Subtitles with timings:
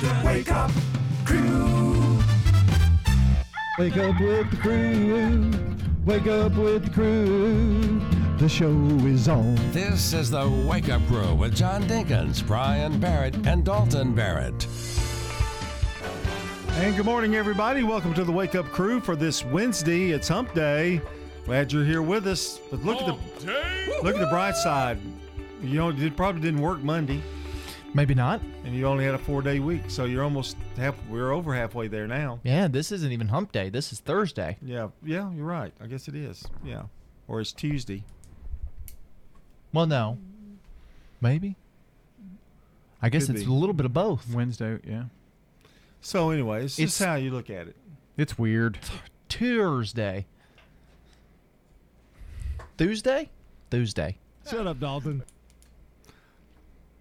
[0.00, 0.70] The Wake Up
[1.24, 2.20] Crew.
[3.80, 5.50] Wake up with the crew.
[6.04, 8.00] Wake up with the crew.
[8.38, 8.70] The show
[9.04, 9.56] is on.
[9.72, 14.68] This is the Wake Up Crew with John Dinkins, Brian Barrett, and Dalton Barrett.
[16.74, 17.82] And good morning, everybody.
[17.82, 20.12] Welcome to the Wake Up Crew for this Wednesday.
[20.12, 21.00] It's Hump Day.
[21.44, 22.60] Glad you're here with us.
[22.70, 23.14] But look at the
[24.04, 25.00] look at the bright side.
[25.60, 27.20] You know, it probably didn't work Monday,
[27.94, 28.40] Maybe not.
[28.64, 30.94] and you only had a four day week, so you're almost half.
[31.08, 32.38] We're over halfway there now.
[32.44, 33.70] Yeah, this isn't even hump day.
[33.70, 34.56] This is Thursday.
[34.62, 35.72] Yeah, yeah, you're right.
[35.80, 36.44] I guess it is.
[36.64, 36.82] Yeah,
[37.26, 38.04] or it's Tuesday.
[39.72, 40.18] Well, no.
[41.20, 41.56] Maybe.
[43.02, 43.50] I guess Could it's be.
[43.50, 44.28] a little bit of both.
[44.32, 45.04] Wednesday, yeah.
[46.00, 47.76] So, anyway, it's just It's- how you look at it.
[48.16, 48.78] It's weird.
[49.28, 50.26] Tuesday.
[52.76, 53.30] Tuesday?
[53.70, 54.18] Tuesday.
[54.48, 55.22] Shut up, Dalton.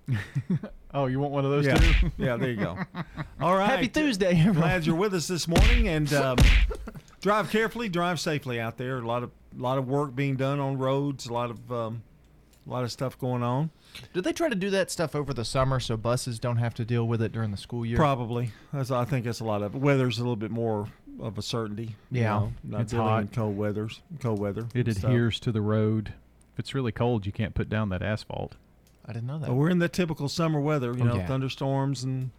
[0.94, 2.12] Oh, you want one of those Yeah, too?
[2.18, 2.38] yeah.
[2.38, 2.78] There you go.
[3.42, 3.70] All right.
[3.70, 4.56] Happy Tuesday, everyone.
[4.62, 6.38] Glad you're with us this morning, and um,
[7.22, 8.98] drive carefully, drive safely out there.
[9.00, 11.28] A lot of lot of work being done on roads.
[11.28, 12.04] A lot of um,
[12.66, 13.70] a lot of stuff going on.
[14.14, 16.86] Did they try to do that stuff over the summer so buses don't have to
[16.86, 17.98] deal with it during the school year?
[17.98, 20.88] Probably, That's, I think that's a lot of weather's a little bit more
[21.20, 21.96] of a certainty.
[22.12, 22.30] you Yeah.
[22.40, 23.22] know, not It's dealing hot.
[23.24, 24.68] in cold weathers, cold weather.
[24.74, 25.10] It and stuff.
[25.12, 26.14] adheres to the road.
[26.54, 28.56] If it's really cold, you can't put down that asphalt.
[29.08, 29.48] I didn't know that.
[29.48, 30.94] But we're in the typical summer weather.
[30.94, 31.28] You Oh, know, yeah.
[31.28, 32.32] thunderstorms and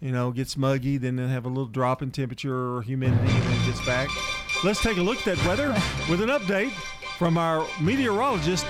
[0.00, 3.42] you know gets muggy, then they have a little drop in temperature or humidity, and
[3.42, 4.08] then it gets back.
[4.64, 5.68] Let's take a look at that weather
[6.10, 6.72] with an update
[7.18, 8.66] from our meteorologist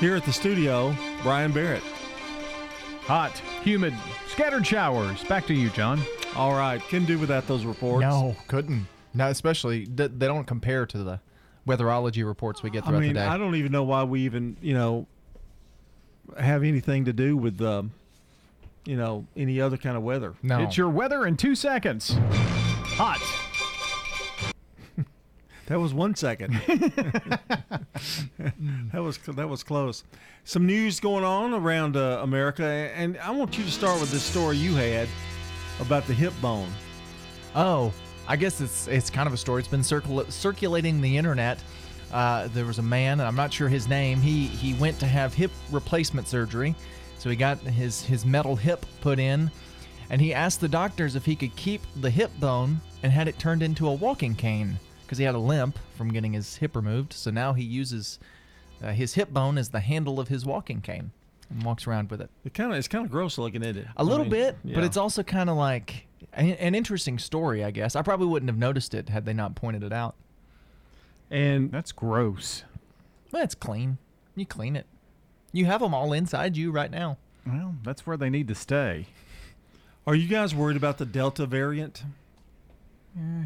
[0.00, 1.82] here at the studio, Brian Barrett.
[3.02, 3.32] Hot,
[3.64, 3.94] humid,
[4.28, 5.24] scattered showers.
[5.24, 6.00] Back to you, John.
[6.36, 8.02] All right, can do without those reports.
[8.02, 8.86] no, couldn't.
[9.14, 11.20] No, especially they don't compare to the
[11.66, 13.26] weatherology reports we get I throughout mean, the day.
[13.26, 15.06] I don't even know why we even you know
[16.38, 17.92] have anything to do with um,
[18.84, 20.34] you know any other kind of weather.
[20.42, 20.62] no.
[20.62, 22.16] It's your weather in two seconds.
[22.96, 23.20] Hot.
[25.66, 26.54] That was one second.
[28.38, 30.02] that was that was close.
[30.44, 34.22] Some news going on around uh, America, and I want you to start with this
[34.22, 35.08] story you had
[35.78, 36.70] about the hip bone.
[37.54, 37.92] Oh,
[38.26, 39.60] I guess it's it's kind of a story.
[39.60, 41.58] It's been circul- circulating the internet.
[42.12, 44.20] Uh, there was a man, and I'm not sure his name.
[44.20, 46.74] He he went to have hip replacement surgery,
[47.18, 49.50] so he got his his metal hip put in,
[50.10, 53.38] and he asked the doctors if he could keep the hip bone and had it
[53.38, 57.12] turned into a walking cane because he had a limp from getting his hip removed.
[57.12, 58.18] So now he uses
[58.82, 61.10] uh, his hip bone as the handle of his walking cane
[61.50, 62.30] and walks around with it.
[62.44, 63.86] It kind of it's kind of gross looking, isn't it?
[63.96, 67.64] A little I mean, bit, but it's also kind of like an, an interesting story,
[67.64, 67.96] I guess.
[67.96, 70.14] I probably wouldn't have noticed it had they not pointed it out.
[71.30, 72.64] And That's gross.
[73.32, 73.98] Well, it's clean.
[74.34, 74.86] You clean it.
[75.52, 77.18] You have them all inside you right now.
[77.46, 79.06] Well, that's where they need to stay.
[80.06, 82.04] are you guys worried about the Delta variant?
[83.16, 83.44] Yeah.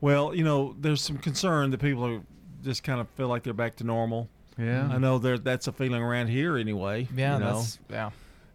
[0.00, 2.20] Well, you know, there's some concern that people are
[2.62, 4.28] just kind of feel like they're back to normal.
[4.58, 4.88] Yeah.
[4.90, 7.08] I know there that's a feeling around here anyway.
[7.14, 7.56] Yeah, you know?
[7.56, 8.10] that's yeah.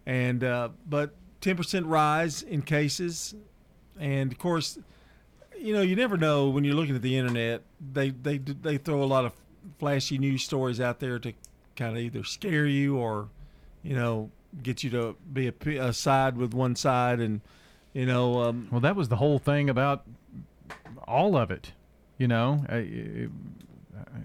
[0.06, 3.34] and uh, but 10% rise in cases
[3.98, 4.78] and of course
[5.62, 7.62] you know you never know when you're looking at the internet
[7.92, 9.32] they they they throw a lot of
[9.78, 11.32] flashy news stories out there to
[11.76, 13.28] kind of either scare you or
[13.82, 14.30] you know
[14.62, 17.40] get you to be a side with one side and
[17.92, 20.04] you know um, Well, that was the whole thing about
[21.06, 21.72] all of it.
[22.18, 23.30] You know, it,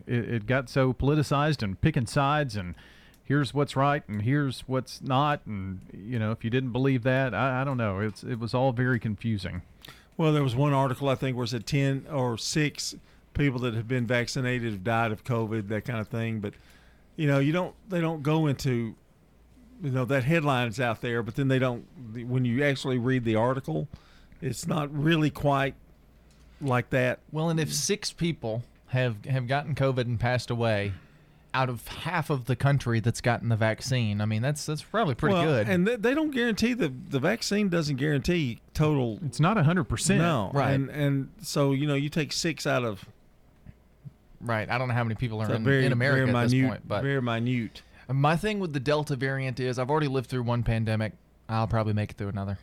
[0.05, 2.75] it, it got so politicized and picking sides and
[3.23, 7.33] here's what's right and here's what's not and you know if you didn't believe that
[7.33, 9.63] I, I don't know it's it was all very confusing
[10.17, 12.95] well there was one article i think where it said 10 or 6
[13.33, 16.39] people that have been vaccinated have died of covid that kind of thing.
[16.39, 16.53] But
[17.15, 18.95] you know you don't they don't go into
[19.83, 21.85] you know that headline is out there but then they don't
[22.27, 23.87] when you actually read the article
[24.41, 25.75] it's not really quite
[26.61, 27.19] like that.
[27.31, 30.93] Well, and if six people have have gotten COVID and passed away,
[31.57, 35.15] out of half of the country that's gotten the vaccine, I mean that's that's probably
[35.15, 35.67] pretty Well, good.
[35.67, 40.51] and they, they don't guarantee the the vaccine doesn't guarantee total it's not 100% no
[40.53, 40.71] Right.
[40.73, 43.05] and and so you know you take six out of
[44.39, 44.69] right.
[44.69, 46.87] I don't know how many people are in, very in America very at this point,
[46.87, 50.63] but very minute my thing with the Delta variant is I've already lived through one
[50.63, 51.13] pandemic.
[51.49, 52.57] I'll probably make it through another.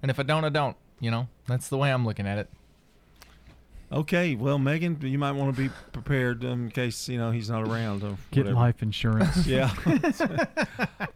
[0.00, 0.76] And if I don't, I don't.
[1.00, 2.48] You know, that's the way I'm looking at it.
[3.92, 7.48] Okay, well, Megan, you might want to be prepared um, in case you know he's
[7.48, 8.02] not around.
[8.02, 8.56] Or get whatever.
[8.56, 9.72] life insurance Yeah,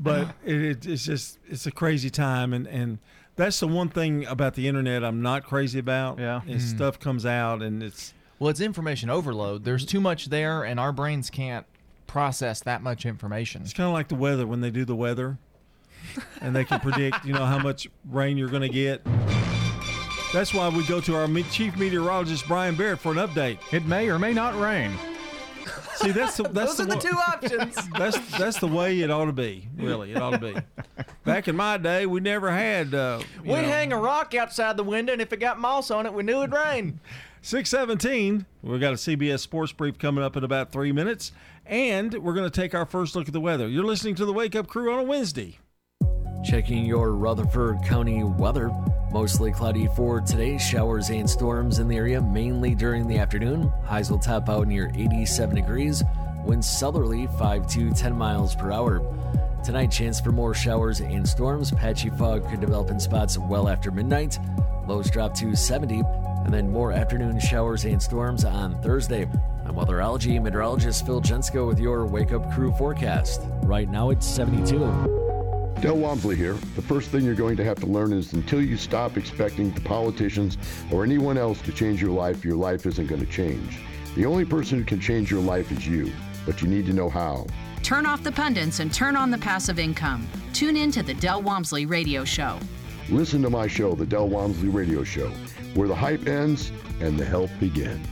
[0.00, 2.98] but it, it, it's just it's a crazy time, and and
[3.36, 6.18] that's the one thing about the internet I'm not crazy about.
[6.18, 6.42] Yeah.
[6.46, 9.64] is stuff comes out and it's Well, it's information overload.
[9.64, 11.66] There's too much there, and our brains can't
[12.06, 13.62] process that much information.
[13.62, 15.38] it's kind of like the weather when they do the weather.
[16.40, 19.02] and they can predict, you know, how much rain you're going to get.
[20.32, 23.58] That's why we go to our chief meteorologist Brian Barrett for an update.
[23.72, 24.92] It may or may not rain.
[25.96, 27.76] See, that's the, that's Those are the two options.
[27.98, 29.68] That's that's the way it ought to be.
[29.76, 30.56] Really, it ought to be.
[31.24, 32.94] Back in my day, we never had.
[32.94, 36.06] Uh, We'd know, hang a rock outside the window, and if it got moss on
[36.06, 37.00] it, we knew it'd rain.
[37.42, 38.46] 617.
[38.62, 41.32] We've got a CBS Sports Brief coming up in about three minutes.
[41.66, 43.68] And we're going to take our first look at the weather.
[43.68, 45.58] You're listening to the Wake Up Crew on a Wednesday.
[46.42, 48.70] Checking your Rutherford County weather.
[49.12, 50.56] Mostly cloudy for today.
[50.56, 53.70] Showers and storms in the area, mainly during the afternoon.
[53.84, 56.02] Highs will top out near 87 degrees.
[56.44, 59.02] Winds southerly 5 to 10 miles per hour.
[59.62, 61.70] Tonight, chance for more showers and storms.
[61.72, 64.38] Patchy fog could develop in spots well after midnight.
[64.86, 66.02] Lows drop to 70,
[66.44, 69.28] and then more afternoon showers and storms on Thursday.
[69.66, 73.42] I'm weatherology meteorologist Phil Jensko with your Wake Up Crew forecast.
[73.62, 75.19] Right now, it's 72.
[75.80, 76.58] Del Walmsley here.
[76.76, 79.80] The first thing you're going to have to learn is until you stop expecting the
[79.80, 80.58] politicians
[80.92, 83.78] or anyone else to change your life, your life isn't going to change.
[84.14, 86.12] The only person who can change your life is you,
[86.44, 87.46] but you need to know how.
[87.82, 90.28] Turn off the pundits and turn on the passive income.
[90.52, 92.58] Tune in to the Del Walmsley Radio Show.
[93.08, 95.30] Listen to my show, The Del Walmsley Radio Show,
[95.72, 98.06] where the hype ends and the help begins.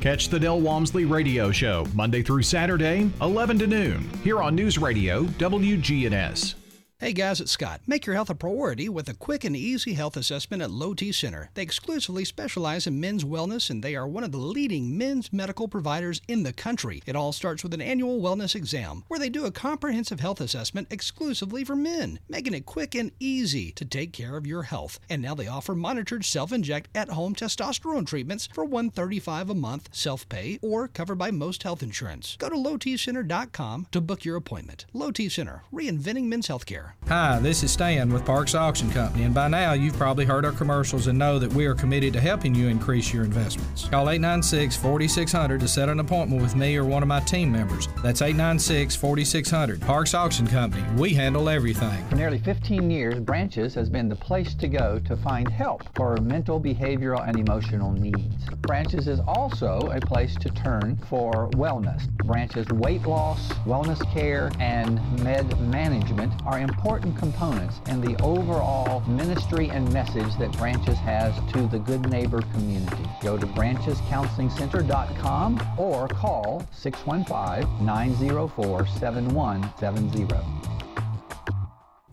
[0.00, 4.78] Catch the Del Walmsley Radio Show Monday through Saturday, 11 to noon, here on News
[4.78, 6.63] Radio WGNS.
[7.04, 7.82] Hey guys, it's Scott.
[7.86, 11.12] Make your health a priority with a quick and easy health assessment at Low T
[11.12, 11.50] Center.
[11.52, 15.68] They exclusively specialize in men's wellness and they are one of the leading men's medical
[15.68, 17.02] providers in the country.
[17.04, 20.88] It all starts with an annual wellness exam where they do a comprehensive health assessment
[20.90, 24.98] exclusively for men, making it quick and easy to take care of your health.
[25.10, 30.88] And now they offer monitored self-inject at-home testosterone treatments for 135 a month, self-pay or
[30.88, 32.38] covered by most health insurance.
[32.38, 34.86] Go to lowtcenter.com to book your appointment.
[34.94, 36.93] Low T Center, reinventing men's healthcare.
[37.08, 40.52] Hi, this is Stan with Parks Auction Company, and by now you've probably heard our
[40.52, 43.86] commercials and know that we are committed to helping you increase your investments.
[43.88, 47.88] Call 896 4600 to set an appointment with me or one of my team members.
[48.02, 49.82] That's 896 4600.
[49.82, 52.02] Parks Auction Company, we handle everything.
[52.08, 56.16] For nearly 15 years, Branches has been the place to go to find help for
[56.22, 58.46] mental, behavioral, and emotional needs.
[58.62, 62.08] Branches is also a place to turn for wellness.
[62.24, 69.70] Branches weight loss, wellness care, and med management are important components in the overall ministry
[69.70, 73.08] and message that Branches has to the Good Neighbor community.
[73.22, 80.83] Go to branchescounselingcenter.com or call 615 904 7170.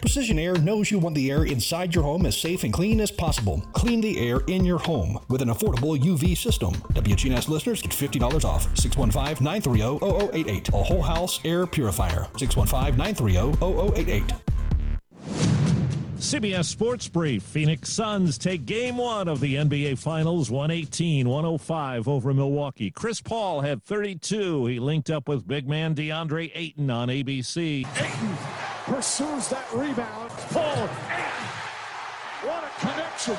[0.00, 3.10] Precision Air knows you want the air inside your home as safe and clean as
[3.10, 3.60] possible.
[3.72, 6.72] Clean the air in your home with an affordable UV system.
[6.92, 8.72] WGNS listeners get $50 off.
[8.74, 10.68] 615-930-0088.
[10.68, 12.26] A whole house air purifier.
[12.34, 14.40] 615-930-0088.
[16.24, 17.42] CBS Sports Brief.
[17.42, 22.90] Phoenix Suns take game one of the NBA Finals 118 105 over Milwaukee.
[22.90, 24.66] Chris Paul had 32.
[24.66, 27.86] He linked up with big man DeAndre Ayton on ABC.
[28.00, 30.30] Ayton pursues that rebound.
[30.50, 30.88] Paul.
[32.42, 33.36] What a connection.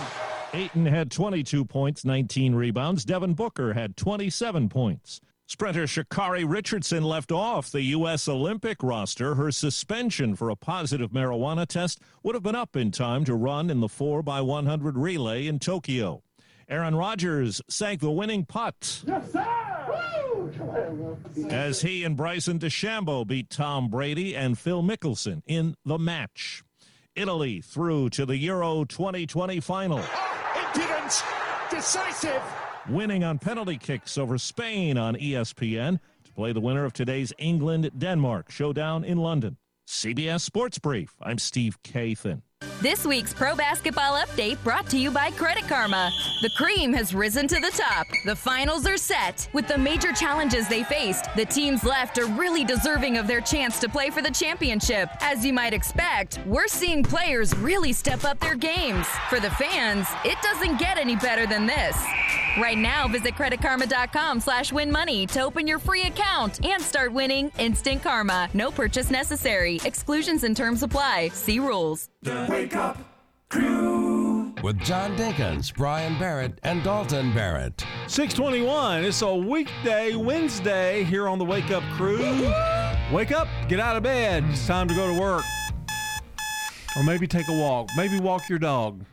[0.54, 3.06] Ayton had 22 points, 19 rebounds.
[3.06, 5.22] Devin Booker had 27 points.
[5.48, 8.28] Sprinter Sha'Carri Richardson left off the U.S.
[8.28, 9.36] Olympic roster.
[9.36, 13.70] Her suspension for a positive marijuana test would have been up in time to run
[13.70, 16.24] in the 4x100 relay in Tokyo.
[16.68, 19.46] Aaron Rodgers sank the winning putt Yes, sir.
[21.50, 26.64] as he and Bryson DeChambeau beat Tom Brady and Phil Mickelson in the match.
[27.16, 30.00] Italy through to the Euro 2020 final.
[30.02, 31.24] Ah, it didn't.
[31.72, 32.42] Decisive.
[32.90, 37.90] winning on penalty kicks over Spain on ESPN to play the winner of today's England
[37.98, 39.58] Denmark showdown in London.
[39.88, 41.16] CBS Sports Brief.
[41.22, 42.42] I'm Steve Kathan.
[42.82, 46.12] This week's Pro Basketball Update brought to you by Credit Karma.
[46.42, 48.06] The cream has risen to the top.
[48.26, 49.48] The finals are set.
[49.54, 53.80] With the major challenges they faced, the teams left are really deserving of their chance
[53.80, 55.10] to play for the championship.
[55.22, 59.08] As you might expect, we're seeing players really step up their games.
[59.30, 61.98] For the fans, it doesn't get any better than this.
[62.58, 67.52] Right now, visit creditkarma.com slash win money to open your free account and start winning
[67.58, 68.50] instant karma.
[68.54, 69.80] No purchase necessary.
[69.84, 71.30] Exclusions and terms apply.
[71.30, 72.10] See rules.
[72.22, 72.98] The Wake Up
[73.48, 74.52] Crew.
[74.64, 77.86] With John Dinkins, Brian Barrett, and Dalton Barrett.
[78.08, 79.04] 621.
[79.04, 82.52] It's a weekday, Wednesday here on the Wake Up Crew.
[83.14, 84.46] Wake up, get out of bed.
[84.50, 85.44] It's time to go to work.
[86.98, 87.90] Or maybe take a walk.
[87.96, 89.06] Maybe walk your dog.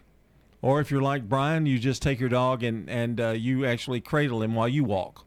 [0.62, 4.00] Or if you're like Brian, you just take your dog and, and uh, you actually
[4.00, 5.26] cradle him while you walk.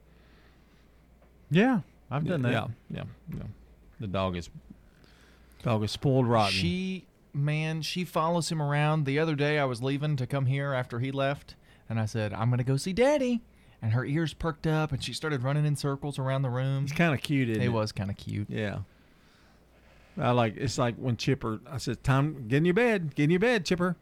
[1.52, 2.52] Yeah, I've done that.
[2.52, 3.04] Yeah, yeah,
[3.38, 3.44] yeah.
[4.00, 4.50] The dog is
[5.62, 6.54] dog is spoiled rotten.
[6.54, 7.06] She,
[7.36, 9.06] man, she follows him around.
[9.06, 11.56] The other day, I was leaving to come here after he left,
[11.90, 13.42] and I said, "I'm gonna go see Daddy."
[13.82, 16.86] And her ears perked up, and she started running in circles around the room.
[16.86, 17.70] It's kind of cute, isn't It it?
[17.70, 18.50] was kind of cute.
[18.50, 18.80] Yeah.
[20.18, 23.30] I like it's like when Chipper I said, Time get in your bed, get in
[23.32, 23.96] your bed, Chipper.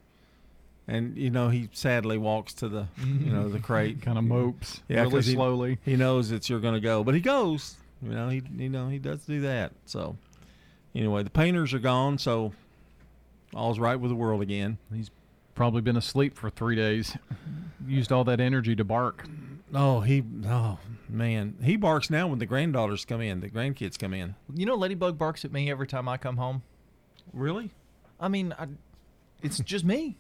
[0.87, 4.01] And you know, he sadly walks to the you know, the crate.
[4.03, 5.79] Kind of mopes Yeah, really 'cause he- slowly.
[5.83, 7.03] He knows that you're gonna go.
[7.03, 7.75] But he goes.
[8.01, 9.71] You know, he you know, he does do that.
[9.85, 10.17] So
[10.93, 12.53] anyway, the painters are gone, so
[13.55, 14.77] all's right with the world again.
[14.93, 15.11] He's
[15.55, 17.17] probably been asleep for three days.
[17.87, 19.27] Used all that energy to bark.
[19.73, 20.77] Oh, he oh
[21.09, 21.55] man.
[21.63, 24.35] He barks now when the granddaughters come in, the grandkids come in.
[24.53, 26.63] You know, Ladybug barks at me every time I come home.
[27.31, 27.71] Really?
[28.19, 28.67] I mean, I,
[29.41, 30.17] it's just me.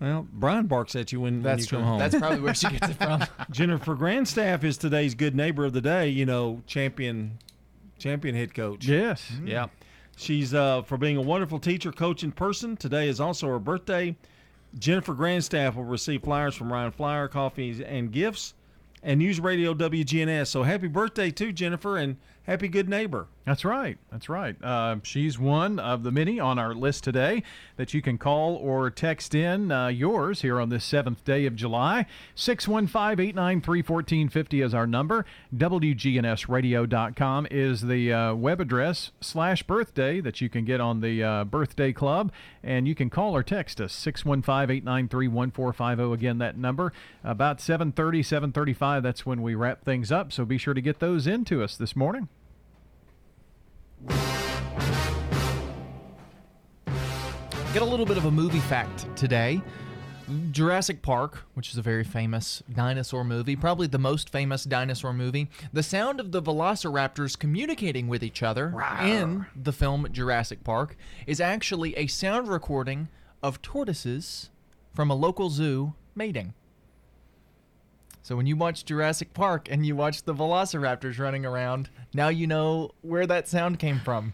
[0.00, 1.88] Well, Brian barks at you when, when That's you come true.
[1.88, 1.98] home.
[1.98, 3.24] That's probably where she gets it from.
[3.50, 6.08] Jennifer Grandstaff is today's good neighbor of the day.
[6.08, 7.38] You know, champion,
[7.98, 8.86] champion head coach.
[8.86, 9.30] Yes.
[9.44, 9.66] Yeah.
[10.16, 12.76] She's uh, for being a wonderful teacher, coach, and person.
[12.76, 14.16] Today is also her birthday.
[14.78, 18.54] Jennifer Grandstaff will receive flyers from Ryan Flyer, coffees, and gifts,
[19.02, 20.48] and News Radio WGNS.
[20.48, 23.28] So happy birthday to Jennifer, and happy good neighbor.
[23.46, 23.98] That's right.
[24.10, 24.56] That's right.
[24.64, 27.42] Uh, she's one of the many on our list today
[27.76, 31.54] that you can call or text in uh, yours here on this seventh day of
[31.54, 32.06] July.
[32.34, 35.26] 615 893 1450 is our number.
[35.54, 41.44] WGNSradio.com is the uh, web address slash birthday that you can get on the uh,
[41.44, 42.32] birthday club.
[42.62, 46.14] And you can call or text us 615 893 1450.
[46.14, 46.94] Again, that number.
[47.22, 50.32] About 730, 735, that's when we wrap things up.
[50.32, 52.28] So be sure to get those into us this morning.
[57.72, 59.60] Get a little bit of a movie fact today.
[60.52, 65.50] Jurassic Park, which is a very famous dinosaur movie, probably the most famous dinosaur movie.
[65.72, 70.96] The sound of the velociraptors communicating with each other in the film Jurassic Park
[71.26, 73.08] is actually a sound recording
[73.42, 74.50] of tortoises
[74.94, 76.54] from a local zoo mating.
[78.24, 82.46] So when you watch Jurassic Park and you watch the velociraptors running around, now you
[82.46, 84.32] know where that sound came from.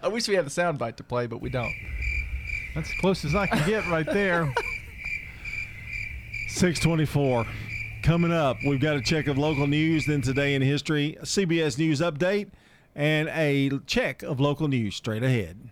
[0.00, 1.74] I wish we had the soundbite to play, but we don't.
[2.76, 4.54] That's as close as I can get right there.
[6.50, 7.44] 624.
[8.04, 11.76] Coming up, we've got a check of local news, then today in history, a CBS
[11.76, 12.50] News update,
[12.94, 15.71] and a check of local news straight ahead.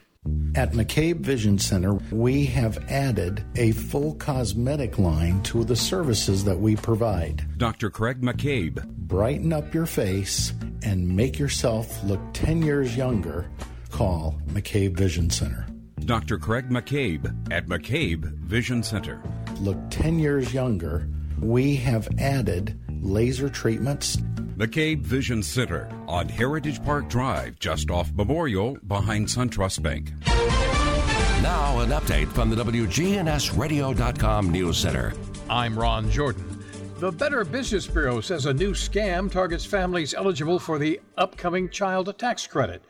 [0.53, 6.59] At McCabe Vision Center, we have added a full cosmetic line to the services that
[6.59, 7.57] we provide.
[7.57, 7.89] Dr.
[7.89, 8.85] Craig McCabe.
[8.85, 13.49] Brighten up your face and make yourself look 10 years younger.
[13.89, 15.65] Call McCabe Vision Center.
[16.01, 16.37] Dr.
[16.37, 19.21] Craig McCabe at McCabe Vision Center.
[19.61, 21.07] Look 10 years younger.
[21.39, 24.17] We have added laser treatments.
[24.57, 30.11] McCabe Vision Center on Heritage Park Drive, just off Memorial, behind SunTrust Bank.
[31.41, 35.13] Now, an update from the WGNSradio.com News Center.
[35.49, 36.61] I'm Ron Jordan.
[36.99, 42.15] The Better Business Bureau says a new scam targets families eligible for the upcoming child
[42.19, 42.83] tax credit.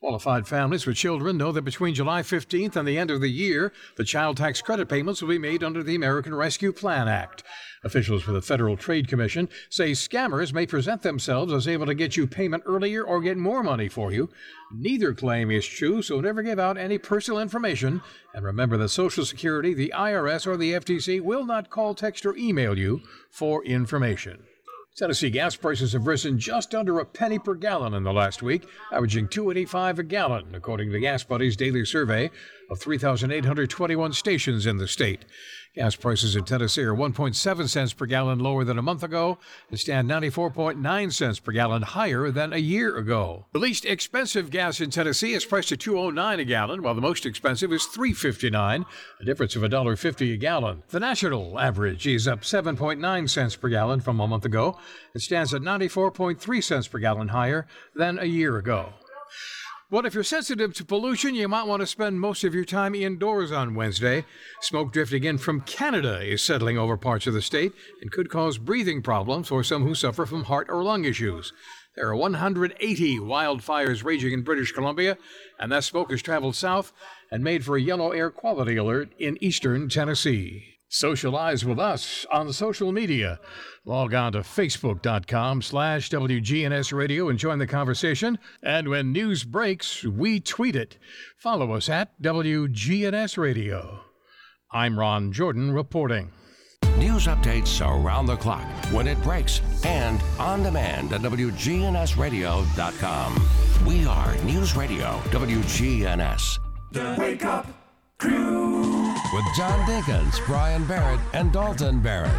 [0.00, 3.72] Qualified families with children know that between July 15th and the end of the year,
[3.96, 7.42] the child tax credit payments will be made under the American Rescue Plan Act.
[7.82, 12.16] Officials with the Federal Trade Commission say scammers may present themselves as able to get
[12.16, 14.30] you payment earlier or get more money for you.
[14.72, 18.00] Neither claim is true, so never give out any personal information.
[18.32, 22.36] And remember that Social Security, the IRS, or the FTC will not call, text, or
[22.36, 23.00] email you
[23.30, 24.44] for information.
[24.98, 28.64] Tennessee gas prices have risen just under a penny per gallon in the last week,
[28.90, 32.32] averaging 2.85 a gallon, according to Gas Buddy's daily survey
[32.68, 35.24] of 3,821 stations in the state.
[35.78, 39.38] Gas prices in Tennessee are 1.7 cents per gallon lower than a month ago
[39.70, 43.46] and stand 94.9 cents per gallon higher than a year ago.
[43.52, 47.24] The least expensive gas in Tennessee is priced at 2.09 a gallon, while the most
[47.24, 48.86] expensive is 3.59,
[49.20, 50.82] a difference of $1.50 a gallon.
[50.88, 54.80] The national average is up 7.9 cents per gallon from a month ago
[55.14, 58.94] and stands at 94.3 cents per gallon higher than a year ago.
[59.90, 62.94] Well, if you're sensitive to pollution, you might want to spend most of your time
[62.94, 64.26] indoors on Wednesday.
[64.60, 68.58] Smoke drifting in from Canada is settling over parts of the state and could cause
[68.58, 71.54] breathing problems for some who suffer from heart or lung issues.
[71.96, 75.16] There are 180 wildfires raging in British Columbia,
[75.58, 76.92] and that smoke has traveled south
[77.32, 80.77] and made for a yellow air quality alert in eastern Tennessee.
[80.88, 83.38] Socialize with us on social media.
[83.84, 88.38] Log on to facebook.com slash WGNS Radio and join the conversation.
[88.62, 90.96] And when news breaks, we tweet it.
[91.36, 94.00] Follow us at WGNS Radio.
[94.72, 96.30] I'm Ron Jordan reporting.
[96.98, 103.48] News updates around the clock, when it breaks, and on demand at WGNSradio.com.
[103.86, 106.58] We are News Radio WGNS.
[106.90, 107.66] The Wake Up
[108.18, 109.14] Crew.
[109.32, 112.32] With John Dinkins, Brian Barrett, and Dalton Barrett.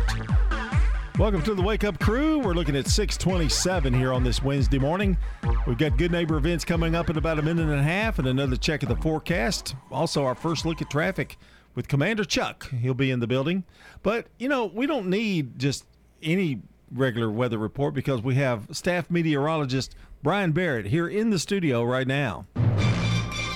[1.18, 2.40] Welcome to the Wake Up Crew.
[2.40, 5.18] We're looking at 627 here on this Wednesday morning.
[5.66, 8.28] We've got good neighbor events coming up in about a minute and a half and
[8.28, 9.74] another check of the forecast.
[9.90, 11.38] Also, our first look at traffic
[11.76, 12.70] with Commander Chuck.
[12.72, 13.64] He'll be in the building.
[14.04, 15.86] But, you know, we don't need just
[16.22, 21.84] any regular weather report because we have staff meteorologist Brian Barrett here in the studio
[21.86, 22.48] right now.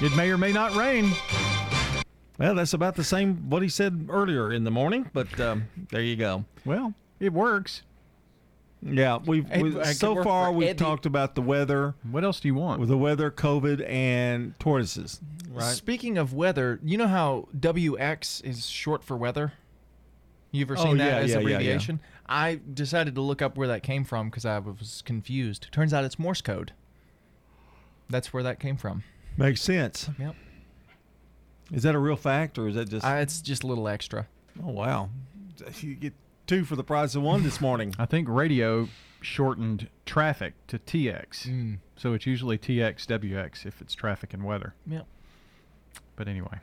[0.02, 1.12] It may or may not rain.
[2.40, 6.02] Well, that's about the same what he said earlier in the morning, but um, there
[6.02, 6.46] you go.
[6.66, 7.84] Well, it works.
[8.82, 10.78] Yeah, we've It- we, it so far we've Eddie.
[10.80, 11.96] talked about the weather.
[12.10, 12.80] What else do you want?
[12.82, 15.22] With the weather, COVID, and tortoises.
[15.50, 15.64] Right.
[15.74, 19.54] Speaking of weather, you know how WX is short for weather?
[20.52, 21.54] You ever Oh, seen that yeah, as yeah, yeah, yeah.
[21.56, 22.00] abbreviation?
[22.28, 25.68] I decided to look up where that came from because I was confused.
[25.72, 26.74] Turns out it's Morse code.
[28.10, 29.04] That's where that came from.
[29.38, 30.10] Makes sense.
[30.20, 30.36] Yep.
[31.74, 33.06] Is that a real fact, or is that just?
[33.06, 34.28] Uh, it's just a little extra.
[34.64, 35.10] oh wow,
[35.82, 36.14] you get
[36.48, 37.96] two for the price of one this morning.
[37.98, 38.88] I think radio
[39.22, 41.48] shortened traffic to TX.
[41.48, 41.78] Mm.
[41.96, 44.76] So it's usually TXWX if it's traffic and weather.
[44.86, 45.08] Yep.
[46.16, 46.60] But anyway.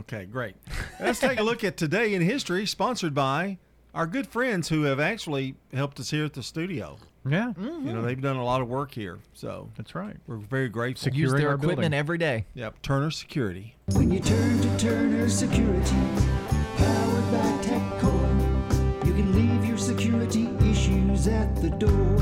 [0.00, 0.54] Okay, great.
[1.00, 3.58] Let's take a look at today in history, sponsored by
[3.96, 6.98] our good friends who have actually helped us here at the studio.
[7.26, 7.54] Yeah.
[7.58, 7.88] Mm-hmm.
[7.88, 10.16] You know, they've done a lot of work here, so That's right.
[10.28, 11.12] we're very grateful.
[11.12, 12.44] Use their equipment every day.
[12.54, 13.74] Yep, Turner Security.
[13.92, 15.96] When you turn to Turner Security,
[16.76, 22.15] powered by TechCore, you can leave your security issues at the door.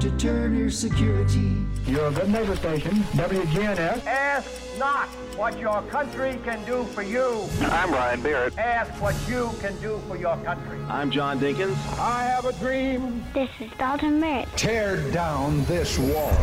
[0.00, 1.56] To turn your Security.
[1.86, 4.04] You're a good neighbor station, WGNS.
[4.06, 7.48] Ask not what your country can do for you.
[7.62, 8.58] I'm Ryan Barrett.
[8.58, 10.78] Ask what you can do for your country.
[10.88, 11.76] I'm John Dinkins.
[11.98, 13.24] I have a dream.
[13.32, 14.48] This is Dalton Merritt.
[14.54, 16.36] Tear down this wall.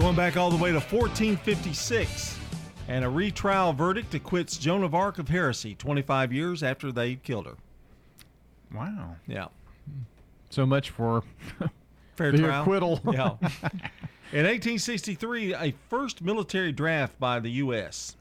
[0.00, 2.38] Going back all the way to 1456,
[2.88, 7.46] and a retrial verdict acquits Joan of Arc of heresy 25 years after they killed
[7.46, 7.56] her.
[8.74, 9.14] Wow.
[9.28, 9.46] Yeah.
[10.50, 11.22] So much for
[12.16, 12.60] Fair the trial.
[12.62, 13.00] acquittal.
[13.10, 13.36] Yeah.
[14.32, 18.16] In 1863, a first military draft by the U.S.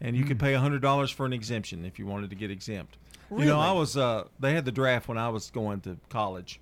[0.00, 2.96] And you could pay $100 for an exemption if you wanted to get exempt.
[3.30, 6.58] You know, I was, uh, they had the draft when I was going to college.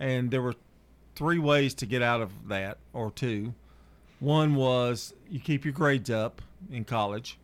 [0.00, 0.54] And there were
[1.14, 3.54] three ways to get out of that, or two.
[4.18, 7.38] One was you keep your grades up in college,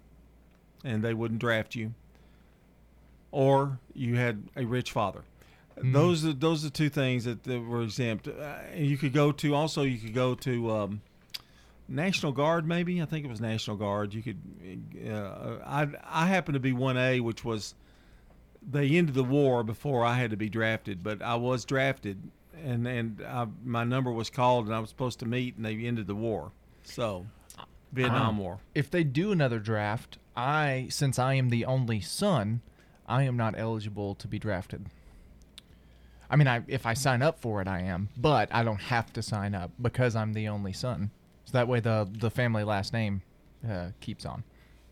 [0.85, 1.95] and they wouldn't draft you.
[3.31, 5.23] Or you had a rich father.
[5.83, 8.29] Those are those are two things that, that were exempt.
[8.29, 11.03] Uh, you could go to also you could go to um,
[11.89, 14.15] National Guard maybe I think it was National Guard.
[14.15, 14.39] You could
[15.11, 17.75] uh, I I happened to be one A, which was
[18.69, 22.31] they ended the war before I had to be drafted, but I was drafted
[22.65, 25.75] and and I, my number was called and I was supposed to meet and they
[25.77, 26.53] ended the war.
[26.85, 27.27] So
[27.93, 28.59] Vietnam War.
[28.75, 32.61] If they do another draft, I since I am the only son,
[33.07, 34.87] I am not eligible to be drafted.
[36.31, 39.13] I mean, I if I sign up for it, I am, but I don't have
[39.15, 41.11] to sign up because I'm the only son.
[41.45, 43.23] So that way, the the family last name
[43.69, 44.45] uh, keeps on.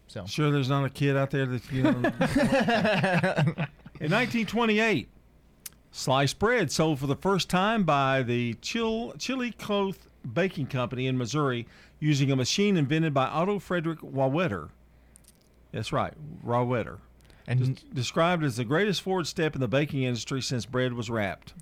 [0.09, 1.91] So Sure, there's not a kid out there that you know.
[4.01, 5.09] In 1928,
[5.91, 9.99] sliced bread sold for the first time by the Chil- Chillicothe
[10.33, 11.67] Baking Company in Missouri
[11.99, 14.69] using a machine invented by Otto Frederick Wauwetter.
[15.73, 16.99] That's right, Wauwetter.
[17.49, 21.09] And Des- described as the greatest forward step in the baking industry since bread was
[21.11, 21.55] wrapped.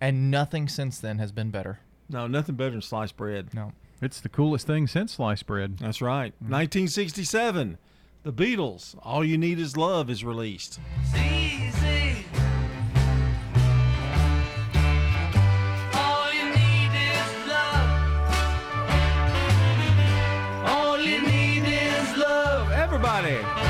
[0.00, 1.78] and nothing since then has been better.
[2.08, 3.54] No, nothing better than sliced bread.
[3.54, 3.72] No.
[4.00, 5.78] It's the coolest thing since sliced bread.
[5.78, 6.34] That's right.
[6.42, 6.50] Mm.
[6.50, 7.78] 1967,
[8.24, 10.80] The Beatles, All You Need Is Love is released.
[22.34, 23.61] All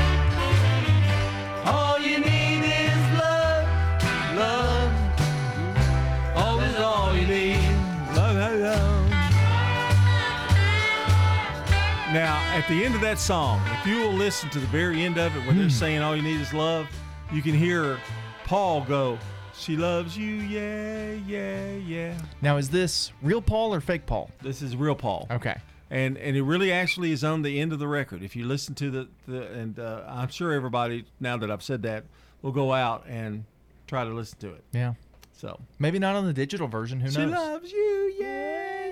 [12.53, 15.35] at the end of that song, if you will listen to the very end of
[15.35, 16.87] it where they're saying all you need is love,
[17.31, 17.99] you can hear
[18.45, 19.17] Paul go,
[19.55, 22.15] She loves you, yeah, yeah, yeah.
[22.43, 24.29] Now, is this real Paul or fake Paul?
[24.43, 25.27] This is real Paul.
[25.31, 25.55] Okay.
[25.89, 28.21] And and it really actually is on the end of the record.
[28.21, 31.81] If you listen to the, the and uh, I'm sure everybody, now that I've said
[31.83, 32.03] that,
[32.43, 33.45] will go out and
[33.87, 34.63] try to listen to it.
[34.71, 34.93] Yeah.
[35.33, 36.99] So Maybe not on the digital version.
[36.99, 37.29] Who She knows?
[37.29, 38.82] She loves you, yeah.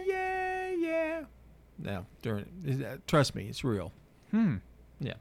[1.77, 3.91] Now, during uh, trust me, it's real.
[4.31, 4.57] Hmm.
[4.99, 5.15] Yeah.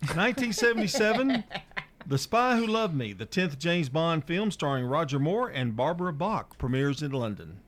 [0.00, 1.44] 1977,
[2.06, 6.12] The Spy Who Loved Me, the 10th James Bond film starring Roger Moore and Barbara
[6.12, 7.60] Bach, premieres in London.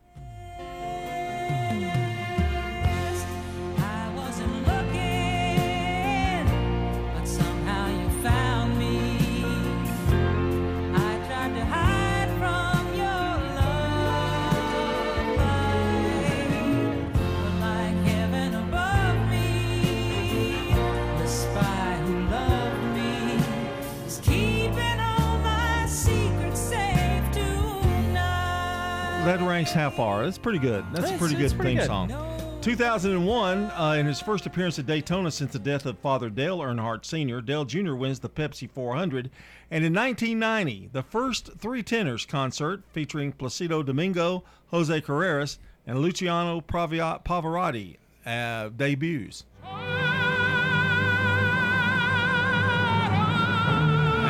[29.34, 30.22] That ranks how far?
[30.22, 30.84] That's pretty good.
[30.92, 31.86] That's a pretty good pretty theme good.
[31.88, 32.60] song.
[32.62, 37.04] 2001, uh, in his first appearance at Daytona since the death of Father Dale Earnhardt
[37.04, 37.94] Sr., Dale Jr.
[37.94, 39.32] wins the Pepsi 400.
[39.72, 46.60] And in 1990, the first Three Tenors concert featuring Placido Domingo, Jose Carreras, and Luciano
[46.60, 49.46] Pavarotti uh, debuts.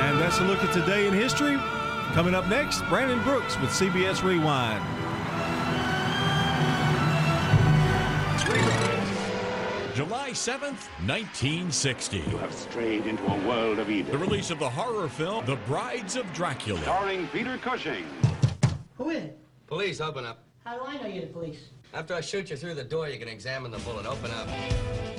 [0.01, 1.59] And that's a look at today in history.
[2.15, 4.85] Coming up next, Brandon Brooks with CBS Rewind.
[9.97, 12.19] July 7th, 1960.
[12.19, 14.13] You have strayed into a world of Eden.
[14.13, 16.81] The release of the horror film The Brides of Dracula.
[16.83, 18.05] Starring Peter Cushing.
[18.97, 19.31] Who is?
[19.67, 20.45] Police, open up.
[20.65, 21.71] How do I know you're the police?
[21.95, 24.05] After I shoot you through the door, you can examine the bullet.
[24.05, 24.49] Open up.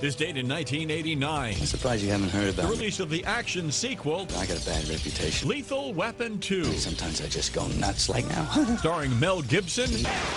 [0.01, 1.53] This date in 1989.
[1.57, 2.77] I'm surprised you haven't heard The about me.
[2.79, 4.27] release of the action sequel.
[4.38, 5.47] I got a bad reputation.
[5.47, 6.65] Lethal Weapon 2.
[6.65, 8.43] Sometimes I just go nuts like now.
[8.79, 9.89] Starring Mel Gibson,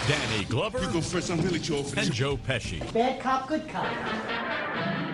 [0.06, 2.80] Danny Glover, you go first, I'm really Joe and Joe Pesci.
[2.92, 3.86] Bad cop, good cop.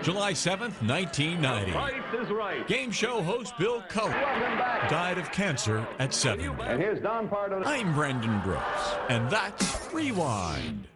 [0.03, 1.71] July 7th, 1990.
[2.19, 2.67] is right.
[2.67, 6.49] Game show host Bill Cullen died of cancer at 70.
[6.61, 7.63] And here's Don Pardo.
[7.65, 10.87] I'm Brandon Brooks, and that's Rewind.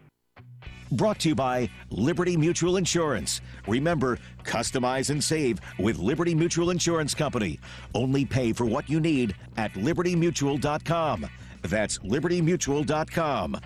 [0.92, 3.40] Brought to you by Liberty Mutual Insurance.
[3.68, 7.60] Remember, customize and save with Liberty Mutual Insurance Company.
[7.94, 11.26] Only pay for what you need at libertymutual.com.
[11.62, 13.60] That's libertymutual.com.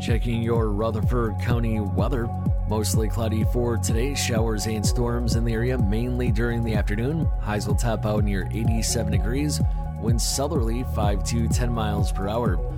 [0.00, 2.28] Checking your Rutherford County weather.
[2.68, 4.14] Mostly cloudy for today.
[4.14, 7.26] Showers and storms in the area, mainly during the afternoon.
[7.40, 9.60] Highs will top out near 87 degrees.
[10.00, 12.73] Winds southerly 5 to 10 miles per hour.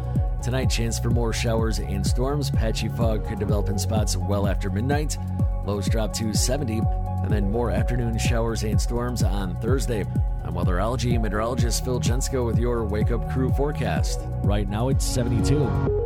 [0.46, 2.52] Tonight, chance for more showers and storms.
[2.52, 5.18] Patchy fog could develop in spots well after midnight.
[5.64, 10.04] Lows drop to 70, and then more afternoon showers and storms on Thursday.
[10.44, 14.20] I'm weatherology meteorologist Phil Jensko with your Wake Up Crew forecast.
[14.44, 16.05] Right now, it's 72.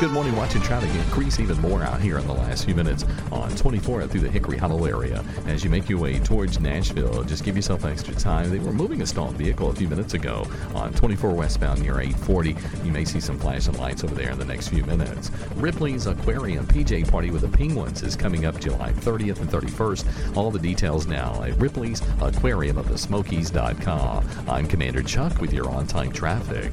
[0.00, 0.34] Good morning.
[0.34, 4.22] Watching traffic increase even more out here in the last few minutes on 24 through
[4.22, 5.24] the Hickory Hollow area.
[5.46, 8.50] As you make your way towards Nashville, just give yourself extra time.
[8.50, 12.56] They were moving a stalled vehicle a few minutes ago on 24 westbound near 840.
[12.84, 15.30] You may see some flashing lights over there in the next few minutes.
[15.54, 20.36] Ripley's Aquarium PJ Party with the Penguins is coming up July 30th and 31st.
[20.36, 24.28] All the details now at Ripley's Aquarium of the Smokies.com.
[24.48, 26.72] I'm Commander Chuck with your on time traffic.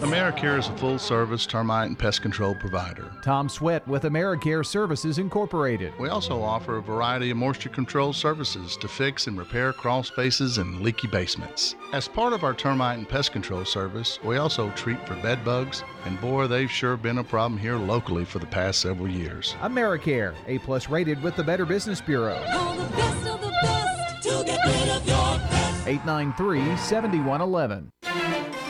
[0.00, 3.10] AmeriCare is a full service termite and pest control provider.
[3.22, 5.92] Tom Sweat with AmeriCare Services Incorporated.
[5.98, 10.58] We also offer a variety of moisture control services to fix and repair crawl spaces
[10.58, 11.76] and leaky basements.
[11.92, 15.84] As part of our termite and pest control service, we also treat for bed bugs,
[16.04, 19.54] and boy, they've sure been a problem here locally for the past several years.
[19.60, 22.44] AmeriCare, A plus rated with the Better Business Bureau.
[22.52, 25.86] Call the best of the best to get rid of your pest.
[25.86, 27.90] 893 7111.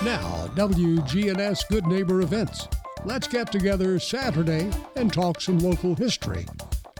[0.05, 2.69] Now, WGNS Good Neighbor events.
[3.07, 6.45] Let's get together Saturday and talk some local history.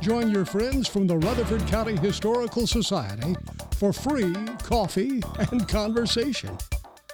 [0.01, 3.37] Join your friends from the Rutherford County Historical Society
[3.77, 6.57] for free coffee and conversation.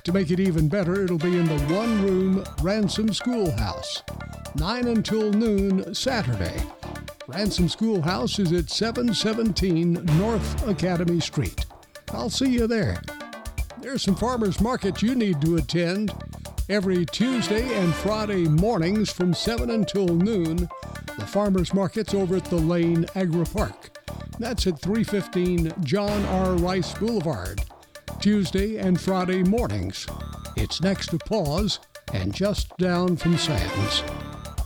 [0.05, 4.05] To make it even better, it'll be in the one room Ransom Schoolhouse,
[4.55, 6.62] 9 until noon Saturday.
[7.26, 11.66] Ransom Schoolhouse is at 717 North Academy Street.
[12.12, 13.03] I'll see you there.
[13.81, 16.12] There's some farmers markets you need to attend.
[16.69, 20.69] Every Tuesday and Friday mornings from 7 until noon,
[21.19, 23.99] the farmers market's over at the Lane Agri Park.
[24.38, 26.57] That's at 315 John R.
[26.57, 27.62] Rice Boulevard.
[28.21, 30.07] Tuesday and Friday mornings.
[30.57, 31.81] It's next to Paws
[32.12, 34.03] and just down from Sam's.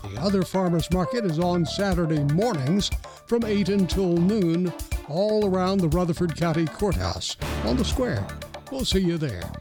[0.02, 2.90] The other farmers market is on Saturday mornings
[3.26, 4.72] from 8 until noon,
[5.08, 8.26] all around the Rutherford County Courthouse on the square.
[8.74, 9.52] We'll see you there.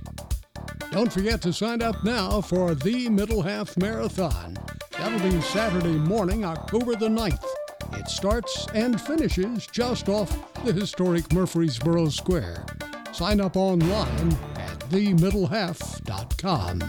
[0.91, 4.58] Don't forget to sign up now for the Middle Half Marathon.
[4.97, 7.45] That'll be Saturday morning, October the 9th.
[7.93, 12.65] It starts and finishes just off the historic Murfreesboro Square.
[13.12, 16.80] Sign up online at themiddlehalf.com.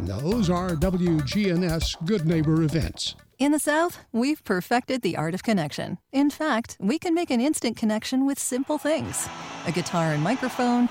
[0.00, 3.14] Those are WGNS Good Neighbor events.
[3.38, 5.96] In the South, we've perfected the art of connection.
[6.12, 9.26] In fact, we can make an instant connection with simple things
[9.66, 10.90] a guitar and microphone,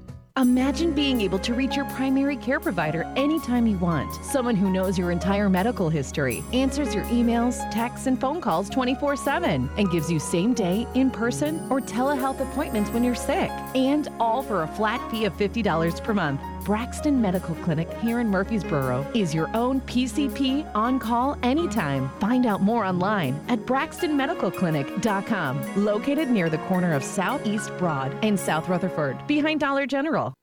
[0.37, 4.13] Imagine being able to reach your primary care provider anytime you want.
[4.23, 9.17] Someone who knows your entire medical history, answers your emails, texts, and phone calls 24
[9.17, 13.51] 7, and gives you same day, in person, or telehealth appointments when you're sick.
[13.75, 16.41] And all for a flat fee of $50 per month.
[16.63, 22.11] Braxton Medical Clinic here in Murfreesboro is your own PCP on call anytime.
[22.19, 28.69] Find out more online at braxtonmedicalclinic.com, located near the corner of Southeast Broad and South
[28.69, 30.35] Rutherford, behind Dollar General.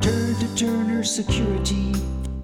[0.00, 1.92] Turn to Turner Security.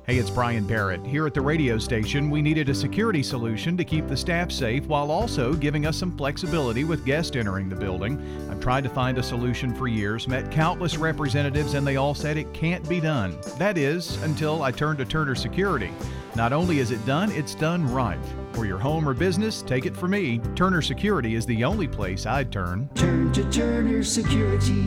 [0.06, 1.04] Hey, it's Brian Barrett.
[1.04, 4.86] Here at the radio station, we needed a security solution to keep the staff safe
[4.86, 8.16] while also giving us some flexibility with guests entering the building.
[8.56, 12.38] I've tried to find a solution for years, met countless representatives, and they all said
[12.38, 13.36] it can't be done.
[13.58, 15.90] That is, until I turned to Turner Security.
[16.36, 18.18] Not only is it done, it's done right.
[18.52, 20.40] For your home or business, take it from me.
[20.54, 22.88] Turner Security is the only place I'd turn.
[22.94, 24.86] Turn to Turner Security.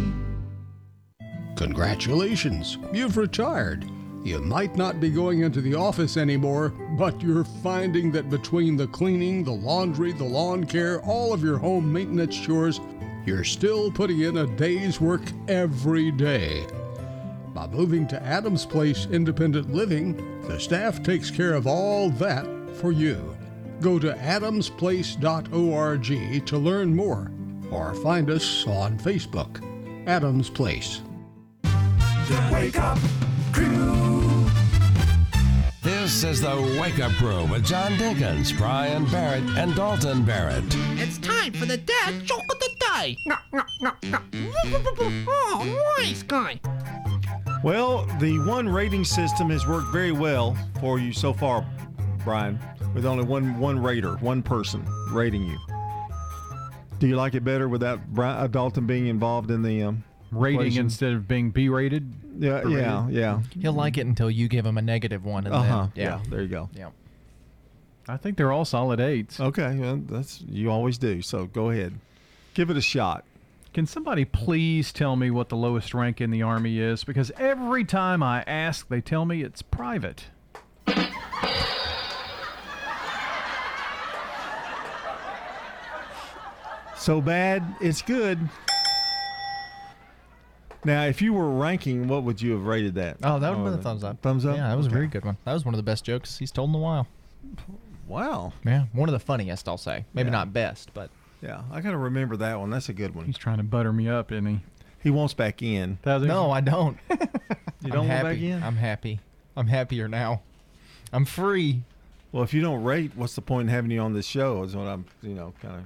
[1.55, 3.85] Congratulations, you've retired.
[4.23, 8.87] You might not be going into the office anymore, but you're finding that between the
[8.87, 12.81] cleaning, the laundry, the lawn care, all of your home maintenance chores,
[13.29, 16.65] you're still putting in a day's work every day.
[17.53, 22.91] By moving to Adams Place Independent Living, the staff takes care of all that for
[22.91, 23.37] you.
[23.81, 27.31] Go to adamsplace.org to learn more
[27.69, 29.63] or find us on Facebook.
[30.07, 31.01] Adams Place.
[31.61, 32.97] The Wake Up
[33.53, 34.47] Crew.
[35.83, 40.65] This is the Wake Up Crew with John Dinkins, Brian Barrett, and Dalton Barrett.
[40.97, 43.17] It's time for the dad joke of the day.
[45.27, 46.59] Oh, nice guy.
[47.63, 51.65] Well, the one rating system has worked very well for you so far,
[52.23, 52.59] Brian,
[52.93, 55.57] with only one one rater, one person rating you.
[56.99, 60.59] Do you like it better without Brian, uh, Dalton being involved in the um, Rating
[60.59, 60.85] equation?
[60.85, 62.13] instead of being B rated?
[62.37, 63.41] Yeah, yeah, yeah.
[63.59, 65.87] He'll like it until you give him a negative one, and Uh huh.
[65.95, 66.19] then Yeah.
[66.29, 66.69] There you go.
[66.73, 66.89] Yeah.
[68.07, 69.39] I think they're all solid eights.
[69.39, 71.21] Okay, well, that's you always do.
[71.21, 71.93] So go ahead,
[72.59, 73.23] give it a shot.
[73.73, 77.05] Can somebody please tell me what the lowest rank in the Army is?
[77.05, 80.25] Because every time I ask, they tell me it's private.
[86.97, 88.49] So bad, it's good.
[90.83, 93.19] Now, if you were ranking, what would you have rated that?
[93.23, 94.21] Oh, that would have been oh, a thumbs up.
[94.21, 94.57] Thumbs up.
[94.57, 94.95] Yeah, that was a Okay.
[94.95, 95.37] very good one.
[95.45, 97.07] That was one of the best jokes he's told in a while.
[98.05, 98.51] Wow.
[98.65, 100.03] Yeah, one of the funniest, I'll say.
[100.13, 100.31] Maybe Yeah.
[100.31, 101.09] not best, but
[101.41, 102.69] Yeah, I gotta remember that one.
[102.69, 103.25] That's a good one.
[103.25, 104.59] He's trying to butter me up, isn't he?
[105.01, 105.97] He wants back in.
[106.03, 106.27] Does he?
[106.27, 106.97] no, I don't.
[107.81, 108.27] You I'm don't want happy.
[108.35, 108.61] back in?
[108.63, 109.19] I'm happy.
[109.55, 110.41] I'm happier now.
[111.13, 111.83] I'm free.
[112.33, 114.63] Well, if you don't rate, what's the point in having you on this show?
[114.63, 115.81] Is what I'm, you know, kind of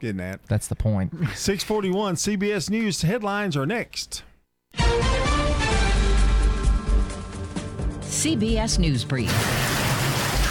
[0.00, 0.42] getting at.
[0.46, 1.12] That's the point.
[1.34, 4.22] 641 CBS News headlines are next.
[8.00, 9.30] CBS News Brief.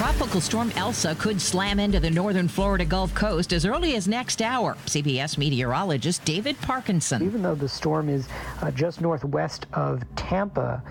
[0.07, 4.41] Tropical storm Elsa could slam into the northern Florida Gulf Coast as early as next
[4.41, 4.77] hour.
[4.85, 7.21] CBS meteorologist David Parkinson.
[7.21, 8.29] Even though the storm is
[8.61, 10.81] uh, just northwest of Tampa,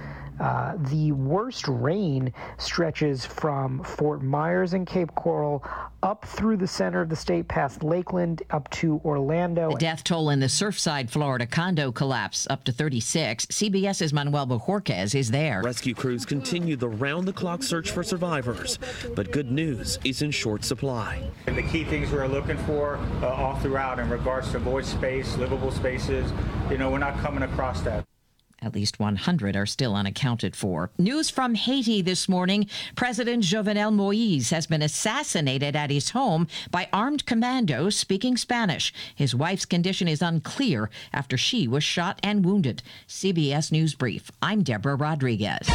[0.41, 5.65] uh, the worst rain stretches from Fort Myers and Cape Coral
[6.03, 9.71] up through the center of the state, past Lakeland, up to Orlando.
[9.71, 13.47] The death toll in the Surfside, Florida condo collapse up to 36.
[13.47, 15.63] CBS's Manuel Bojorquez is there.
[15.63, 18.79] Rescue crews continue the round the clock search for survivors,
[19.15, 21.29] but good news is in short supply.
[21.47, 25.73] The key things we're looking for uh, all throughout in regards to void space, livable
[25.73, 26.31] spaces,
[26.71, 28.05] you know, we're not coming across that.
[28.63, 30.91] At least 100 are still unaccounted for.
[30.99, 32.69] News from Haiti this morning.
[32.95, 38.93] President Jovenel Moise has been assassinated at his home by armed commandos speaking Spanish.
[39.15, 42.83] His wife's condition is unclear after she was shot and wounded.
[43.07, 44.31] CBS News Brief.
[44.41, 45.69] I'm Deborah Rodriguez.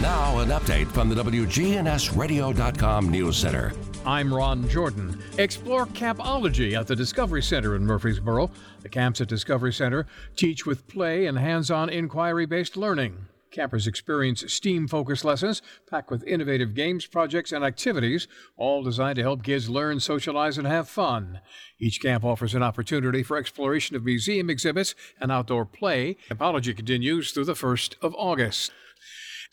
[0.00, 3.72] Now, an update from the WGNSradio.com News Center.
[4.06, 5.18] I'm Ron Jordan.
[5.38, 8.50] Explore Campology at the Discovery Center in Murfreesboro.
[8.82, 13.16] The camps at Discovery Center teach with play and hands on inquiry based learning.
[13.50, 19.22] Campers experience STEAM focused lessons packed with innovative games, projects, and activities, all designed to
[19.22, 21.40] help kids learn, socialize, and have fun.
[21.78, 26.18] Each camp offers an opportunity for exploration of museum exhibits and outdoor play.
[26.28, 28.70] Campology continues through the 1st of August.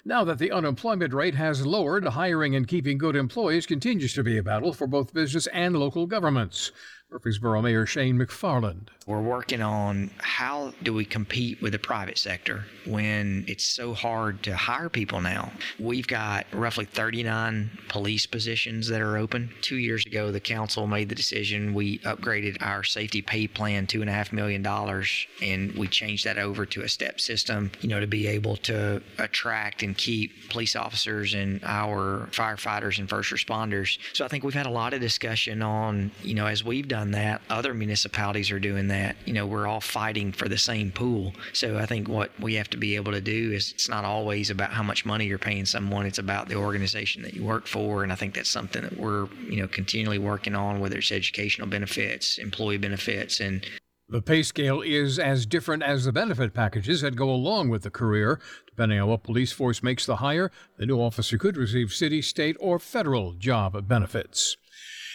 [0.04, 4.38] Now that the unemployment rate has lowered, hiring and keeping good employees continues to be
[4.38, 6.72] a battle for both business and local governments.
[7.12, 8.88] Murfreesboro Mayor Shane McFarland.
[9.06, 14.44] We're working on how do we compete with the private sector when it's so hard
[14.44, 15.52] to hire people now.
[15.78, 19.52] We've got roughly 39 police positions that are open.
[19.62, 21.74] Two years ago, the council made the decision.
[21.74, 26.26] We upgraded our safety pay plan two and a half million dollars, and we changed
[26.26, 27.72] that over to a step system.
[27.82, 33.10] You know, to be able to attract and keep police officers and our firefighters and
[33.10, 33.98] first responders.
[34.14, 37.01] So I think we've had a lot of discussion on, you know, as we've done
[37.10, 39.16] that, other municipalities are doing that.
[39.26, 41.34] You know, we're all fighting for the same pool.
[41.54, 44.52] So I think what we have to be able to do is it's not always
[44.52, 48.04] about how much money you're paying someone, it's about the organization that you work for.
[48.04, 51.68] And I think that's something that we're, you know, continually working on, whether it's educational
[51.68, 53.66] benefits, employee benefits, and
[54.12, 57.90] the pay scale is as different as the benefit packages that go along with the
[57.90, 58.42] career.
[58.68, 62.58] Depending on what police force makes the hire, the new officer could receive city, state,
[62.60, 64.58] or federal job benefits.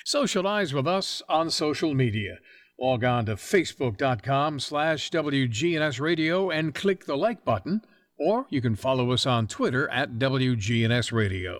[0.07, 2.39] Socialize with us on social media.
[2.79, 7.83] Log on to facebook.com slash WGNS Radio and click the like button,
[8.17, 11.59] or you can follow us on Twitter at WGNS Radio.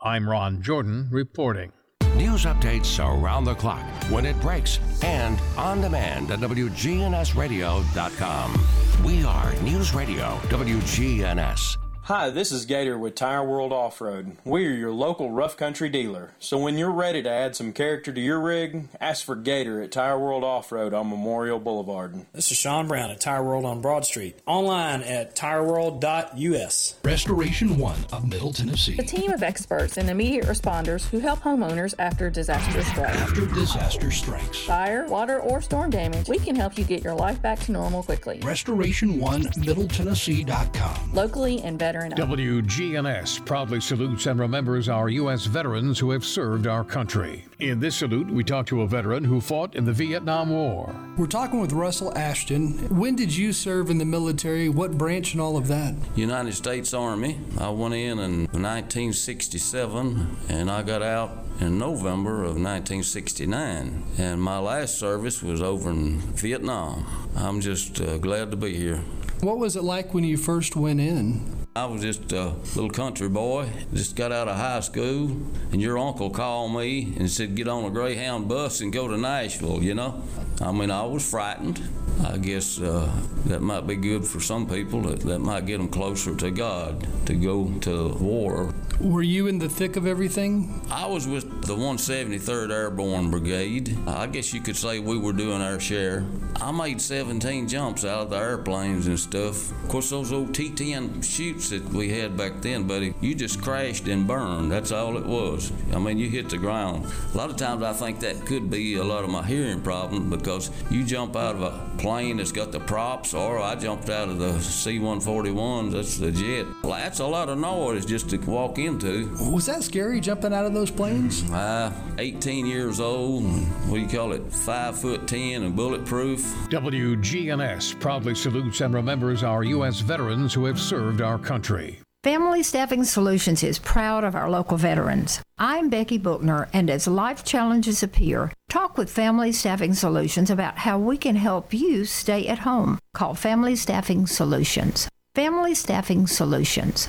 [0.00, 1.72] I'm Ron Jordan reporting.
[2.14, 9.04] News updates around the clock, when it breaks, and on demand at WGNSradio.com.
[9.04, 11.89] We are News Radio WGNS.
[12.10, 14.36] Hi, this is Gator with Tire World Off Road.
[14.44, 16.32] We are your local rough country dealer.
[16.40, 19.92] So when you're ready to add some character to your rig, ask for Gator at
[19.92, 22.26] Tire World Off Road on Memorial Boulevard.
[22.32, 24.40] This is Sean Brown at Tire World on Broad Street.
[24.44, 26.96] Online at tireworld.us.
[27.04, 28.96] Restoration One of Middle Tennessee.
[28.98, 33.18] A team of experts and immediate responders who help homeowners after disaster strikes.
[33.18, 34.58] After disaster strikes.
[34.64, 38.02] Fire, water, or storm damage, we can help you get your life back to normal
[38.02, 38.40] quickly.
[38.42, 41.12] Restoration One Middle Tennessee.com.
[41.14, 45.44] Locally and veteran WGNS proudly salutes and remembers our U.S.
[45.46, 47.44] veterans who have served our country.
[47.58, 50.94] In this salute, we talk to a veteran who fought in the Vietnam War.
[51.18, 52.78] We're talking with Russell Ashton.
[52.88, 54.68] When did you serve in the military?
[54.68, 55.94] What branch and all of that?
[56.16, 57.38] United States Army.
[57.58, 64.04] I went in in 1967 and I got out in November of 1969.
[64.16, 67.04] And my last service was over in Vietnam.
[67.36, 69.02] I'm just uh, glad to be here.
[69.40, 71.59] What was it like when you first went in?
[71.76, 75.98] I was just a little country boy, just got out of high school, and your
[75.98, 79.94] uncle called me and said, Get on a Greyhound bus and go to Nashville, you
[79.94, 80.20] know?
[80.60, 81.80] I mean, I was frightened.
[82.24, 83.10] I guess uh,
[83.46, 85.00] that might be good for some people.
[85.02, 88.74] That, that might get them closer to God to go to war.
[89.00, 90.82] Were you in the thick of everything?
[90.90, 93.96] I was with the 173rd Airborne Brigade.
[94.06, 96.26] I guess you could say we were doing our share.
[96.60, 99.70] I made 17 jumps out of the airplanes and stuff.
[99.70, 103.62] Of course, those old T 10 chutes that we had back then, buddy, you just
[103.62, 104.70] crashed and burned.
[104.70, 105.72] That's all it was.
[105.94, 107.10] I mean, you hit the ground.
[107.32, 110.28] A lot of times I think that could be a lot of my hearing problem
[110.28, 110.49] because
[110.90, 114.38] you jump out of a plane that's got the props, or I jumped out of
[114.38, 116.66] the C 141s, that's the jet.
[116.82, 119.28] Well, that's a lot of noise just to walk into.
[119.50, 121.48] Was that scary jumping out of those planes?
[121.50, 123.44] Uh, 18 years old,
[123.88, 126.40] what do you call it, 5 foot 10 and bulletproof.
[126.68, 130.00] WGNS proudly salutes and remembers our U.S.
[130.00, 132.00] veterans who have served our country.
[132.22, 135.40] Family Staffing Solutions is proud of our local veterans.
[135.56, 140.98] I'm Becky Bookner, and as life challenges appear, talk with Family Staffing Solutions about how
[140.98, 142.98] we can help you stay at home.
[143.14, 145.08] Call Family Staffing Solutions.
[145.34, 147.08] Family Staffing Solutions.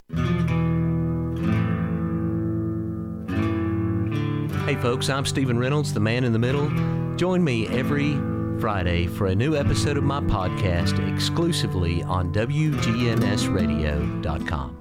[4.65, 6.69] Hey folks, I'm Stephen Reynolds, the man in the middle.
[7.17, 8.13] Join me every
[8.61, 14.80] Friday for a new episode of my podcast exclusively on WGNSradio.com.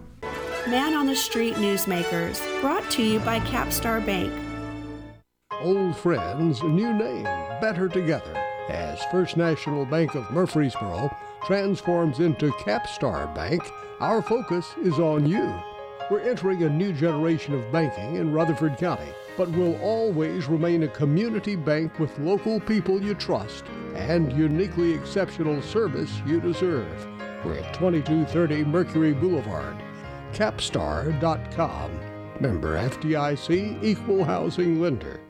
[0.70, 4.32] Man on the Street Newsmakers, brought to you by Capstar Bank.
[5.60, 7.24] Old friends, new name,
[7.60, 8.32] better together,
[8.68, 11.10] as First National Bank of Murfreesboro
[11.44, 13.60] transforms into Capstar Bank.
[13.98, 15.52] Our focus is on you.
[16.08, 20.88] We're entering a new generation of banking in Rutherford County, but will always remain a
[20.88, 23.64] community bank with local people you trust
[23.96, 27.08] and uniquely exceptional service you deserve.
[27.44, 29.76] We're at 2230 Mercury Boulevard.
[30.32, 31.90] Capstar.com.
[32.40, 35.20] Member FDIC Equal Housing Lender.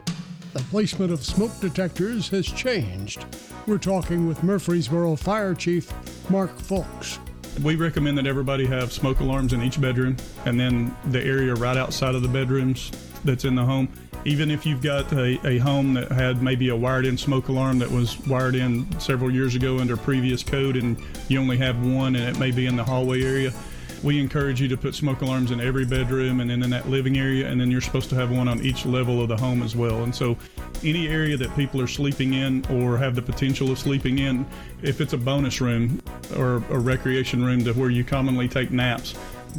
[0.53, 3.24] The placement of smoke detectors has changed.
[3.66, 5.92] We're talking with Murfreesboro Fire Chief
[6.30, 7.18] Mark Foulks.
[7.62, 11.76] We recommend that everybody have smoke alarms in each bedroom and then the area right
[11.76, 12.90] outside of the bedrooms
[13.24, 13.88] that's in the home.
[14.24, 17.78] Even if you've got a, a home that had maybe a wired in smoke alarm
[17.78, 22.16] that was wired in several years ago under previous code and you only have one
[22.16, 23.53] and it may be in the hallway area,
[24.03, 27.18] we encourage you to put smoke alarms in every bedroom and then in that living
[27.18, 29.76] area, and then you're supposed to have one on each level of the home as
[29.76, 30.05] well.
[30.05, 30.36] And so,
[30.82, 34.46] any area that people are sleeping in or have the potential of sleeping in,
[34.82, 36.01] if it's a bonus room
[36.36, 39.14] or a recreation room to where you commonly take naps,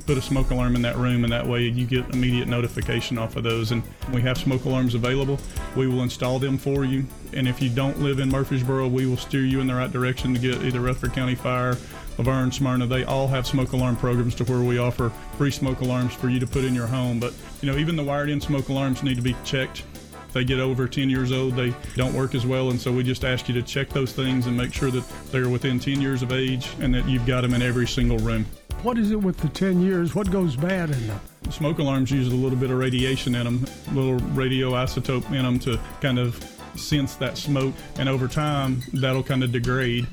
[0.06, 3.36] put a smoke alarm in that room, and that way you get immediate notification off
[3.36, 3.72] of those.
[3.72, 5.40] And we have smoke alarms available.
[5.76, 7.06] We will install them for you.
[7.34, 10.34] And if you don't live in Murfreesboro, we will steer you in the right direction
[10.34, 11.78] to get either Rutherford County Fire
[12.22, 15.82] La Vergne, Smyrna, they all have smoke alarm programs to where we offer free smoke
[15.82, 17.20] alarms for you to put in your home.
[17.20, 19.80] But, you know, even the wired in smoke alarms need to be checked.
[20.28, 22.70] If they get over 10 years old, they don't work as well.
[22.70, 25.50] And so we just ask you to check those things and make sure that they're
[25.50, 28.46] within 10 years of age and that you've got them in every single room.
[28.84, 30.14] What is it with the 10 years?
[30.14, 31.20] What goes bad in them?
[31.50, 35.58] Smoke alarms use a little bit of radiation in them, a little radioisotope in them
[35.60, 36.36] to kind of
[36.76, 37.74] sense that smoke.
[37.98, 40.06] And over time, that'll kind of degrade.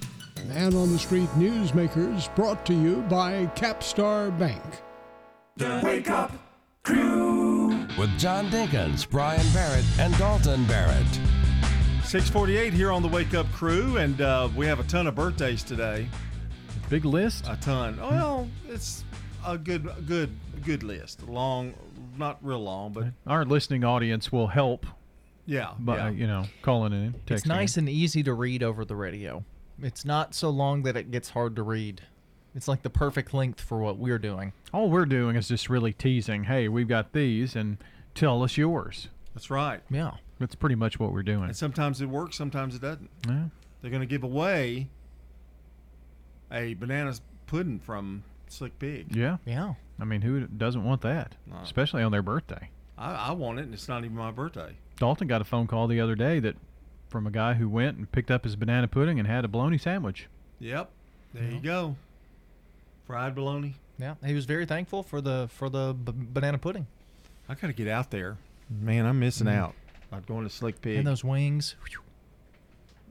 [0.46, 4.62] Man on the Street Newsmakers brought to you by Capstar Bank.
[5.56, 6.32] The Wake Up
[6.82, 7.68] Crew
[7.98, 11.06] with John Dinkins, Brian Barrett, and Dalton Barrett.
[12.04, 15.62] 648 here on the Wake Up Crew, and uh, we have a ton of birthdays
[15.62, 16.08] today.
[16.88, 17.46] Big list?
[17.48, 17.98] A ton.
[18.00, 19.04] Oh, well, it's
[19.46, 20.30] a good, good,
[20.64, 21.26] good list.
[21.28, 21.74] Long,
[22.16, 24.86] not real long, but our listening audience will help.
[25.46, 26.10] Yeah, by yeah.
[26.10, 27.30] you know calling in, texting.
[27.30, 29.44] It's nice and easy to read over the radio.
[29.82, 32.02] It's not so long that it gets hard to read.
[32.54, 34.52] It's like the perfect length for what we're doing.
[34.72, 36.44] All we're doing is just really teasing.
[36.44, 37.78] Hey, we've got these, and
[38.14, 39.08] tell us yours.
[39.34, 39.80] That's right.
[39.90, 41.44] Yeah, that's pretty much what we're doing.
[41.44, 43.10] And sometimes it works, sometimes it doesn't.
[43.28, 43.44] Yeah.
[43.80, 44.88] They're going to give away
[46.50, 47.14] a banana
[47.46, 49.14] pudding from Slick Pig.
[49.14, 49.74] Yeah, yeah.
[50.00, 51.56] I mean, who doesn't want that, No.
[51.62, 52.70] especially on their birthday?
[52.96, 54.76] I, I want it, and it's not even my birthday.
[54.96, 56.56] Dalton got a phone call the other day that
[57.08, 59.78] from a guy who went and picked up his banana pudding and had a bologna
[59.78, 60.28] sandwich.
[60.60, 60.90] Yep.
[61.34, 61.96] There you go.
[63.06, 63.74] Fried bologna.
[63.98, 66.86] Yeah, he was very thankful for the for the b- banana pudding
[67.48, 68.36] I got to get out there.
[68.70, 69.54] Man, I'm missing Mm.
[69.56, 69.74] out.
[70.12, 70.98] I'm going to Slick Pig.
[70.98, 71.74] and those wings.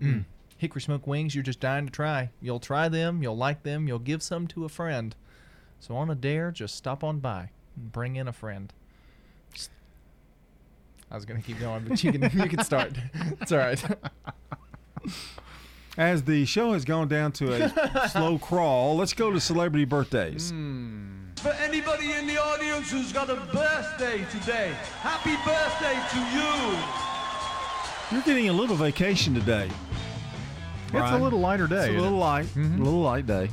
[0.02, 0.26] Mm.
[0.58, 2.30] Hickory smoke wings, you're just dying to try.
[2.42, 5.16] You'll try them, you'll like them, you'll give some to a friend.
[5.80, 8.74] So on a dare, just stop on by and bring in a friend.
[11.10, 12.92] S- I was gonna keep going, but you can you can start.
[13.42, 13.84] It's all right.
[15.98, 20.52] As the show has gone down to a slow crawl, let's go to celebrity birthdays.
[21.38, 28.16] For anybody in the audience who's got a birthday today, happy birthday to you.
[28.18, 29.70] You're getting a little vacation today.
[30.94, 31.76] It's a little lighter day.
[31.78, 32.22] It's a isn't little it?
[32.22, 32.80] light, Mhm.
[32.80, 33.50] a little light day,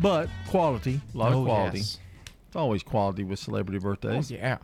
[0.00, 1.78] but quality, a lot Oh, of quality.
[1.78, 1.98] yes.
[2.48, 4.30] It's always quality with celebrity birthdays.
[4.32, 4.58] Oh, yeah.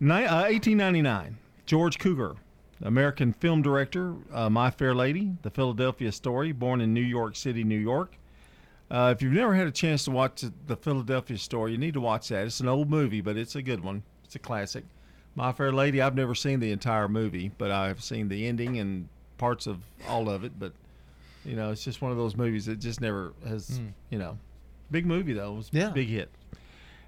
[0.00, 1.36] Ni- uh, 1899,
[1.66, 2.36] George Cukor,
[2.82, 7.64] American film director, uh, My Fair Lady, The Philadelphia Story, born in New York City,
[7.64, 8.16] New York.
[8.90, 12.00] Uh, if you've never had a chance to watch The Philadelphia Story, you need to
[12.00, 12.46] watch that.
[12.46, 14.02] It's an old movie, but it's a good one.
[14.24, 14.84] It's a classic.
[15.36, 19.08] My Fair Lady, I've never seen the entire movie, but I've seen the ending and
[19.38, 19.78] parts of
[20.08, 20.58] all of it.
[20.58, 20.72] But,
[21.44, 23.92] you know, it's just one of those movies that just never has, Mm.
[24.10, 24.38] you know,
[24.90, 25.52] big movie, though.
[25.52, 25.90] It was Yeah.
[25.90, 26.30] a big hit.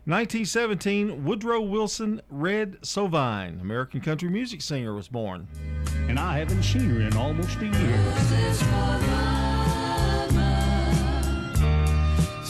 [0.04, 5.46] 1917, Woodrow Wilson Red Sovine, American country music singer, was born.
[6.08, 7.72] And I haven't seen her in almost a year.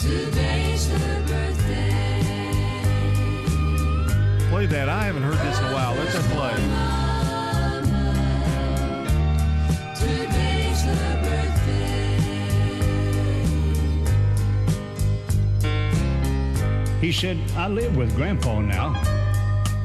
[0.01, 1.93] Today's her birthday.
[4.49, 4.89] play that.
[4.89, 5.93] I haven't heard this in a while.
[5.93, 6.92] Let that play.
[17.03, 18.93] He said, I live with Grandpa now,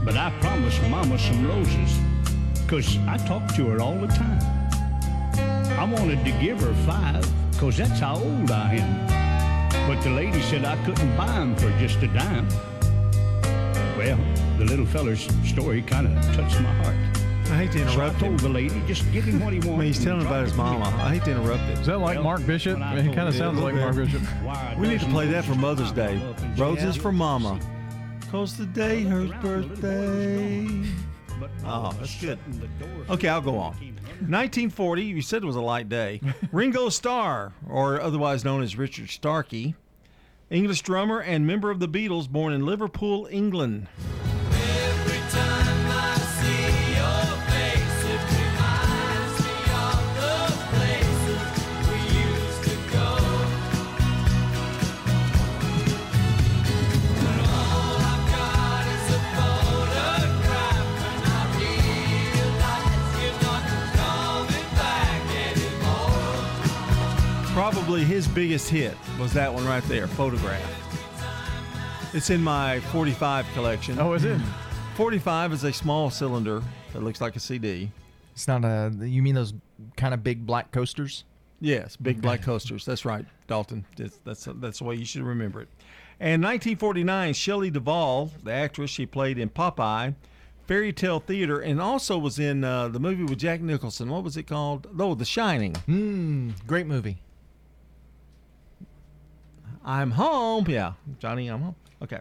[0.04, 1.98] but I promised Mama some roses,
[2.68, 4.40] 'cause I talk to her all the time.
[5.76, 9.88] I wanted to give her five, 'cause that's how old I am.
[9.88, 12.46] But the lady said I couldn't buy 'em for just a dime.
[13.98, 14.18] Well,
[14.58, 17.17] the little feller's story kind of touched my heart.
[17.50, 18.28] I hate to So I interrupt him.
[18.28, 19.78] told the lady, just give him what he I wants.
[19.78, 21.02] mean, he's telling about his drop it to me." mama.
[21.04, 21.78] I hate to interrupt it.
[21.78, 22.74] Is that like Mark Bishop?
[22.74, 24.22] when I He kind of sounds like Mark Bishop.
[24.78, 26.18] We need to play that for Mother's Day.
[26.18, 27.58] love and Roses for Mama.
[28.30, 30.68] Cause today her birthday.
[31.64, 32.38] Oh, that's good.
[33.08, 33.72] Okay, I'll go on.
[34.20, 36.20] 1940, you said it was a light day.
[36.52, 39.74] Ringo Starr, or otherwise known as Richard Starkey,
[40.50, 43.86] English drummer and member of the Beatles, born in Liverpool, England.
[67.58, 70.62] Probably his biggest hit was that one right there, Photograph.
[72.14, 73.98] It's in my 45 collection.
[73.98, 74.40] Oh, is it?
[74.94, 77.90] 45 is a small cylinder that looks like a CD.
[78.32, 78.92] It's not a.
[79.00, 79.54] You mean those
[79.96, 81.24] kind of big black coasters?
[81.60, 82.84] Yes, big black coasters.
[82.84, 83.84] That's right, Dalton.
[83.96, 85.68] That's that's, that's the way you should remember it.
[86.20, 90.14] And 1949, Shelley Duvall, the actress, she played in Popeye,
[90.68, 94.10] Fairy Tale Theater, and also was in uh, the movie with Jack Nicholson.
[94.10, 94.86] What was it called?
[94.96, 95.74] Oh, The Shining.
[95.74, 97.18] Hmm, great movie.
[99.88, 100.66] I'm home.
[100.68, 101.74] Yeah, Johnny, I'm home.
[102.02, 102.20] Okay.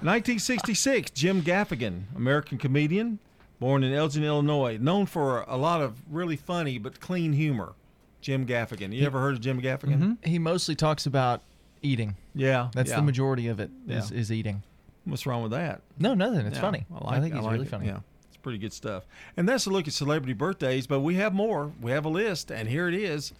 [0.00, 3.18] 1966, Jim Gaffigan, American comedian,
[3.58, 7.72] born in Elgin, Illinois, known for a lot of really funny but clean humor.
[8.20, 8.92] Jim Gaffigan.
[8.92, 9.98] You ever heard of Jim Gaffigan?
[9.98, 10.12] Mm-hmm.
[10.28, 11.42] He mostly talks about
[11.82, 12.16] eating.
[12.34, 12.96] Yeah, That's yeah.
[12.96, 13.70] the majority of it.
[13.88, 14.18] Is Yeah.
[14.18, 14.62] is eating.
[15.04, 15.80] What's wrong with that?
[15.98, 16.46] No, nothing.
[16.46, 16.86] It's Yeah, funny.
[16.94, 17.70] I, like, think he's like really it.
[17.70, 17.86] funny.
[17.86, 19.04] Yeah, it's pretty good stuff.
[19.36, 21.72] And that's a look at celebrity birthdays, but we have more.
[21.80, 23.32] We have a list, and here it is.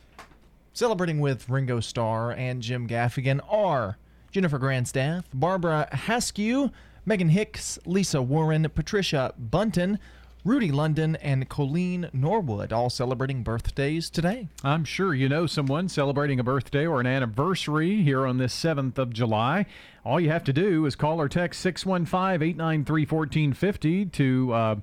[0.76, 3.96] Celebrating with Ringo Starr and Jim Gaffigan are
[4.30, 6.70] Jennifer Grandstaff, Barbara Haskew,
[7.06, 9.98] Megan Hicks, Lisa Warren, Patricia Bunton,
[10.44, 14.48] Rudy London, and Colleen Norwood, all celebrating birthdays today.
[14.62, 18.98] I'm sure you know someone celebrating a birthday or an anniversary here on this 7th
[18.98, 19.64] of July.
[20.04, 24.76] All you have to do is call or text 615 893 1450 to uh,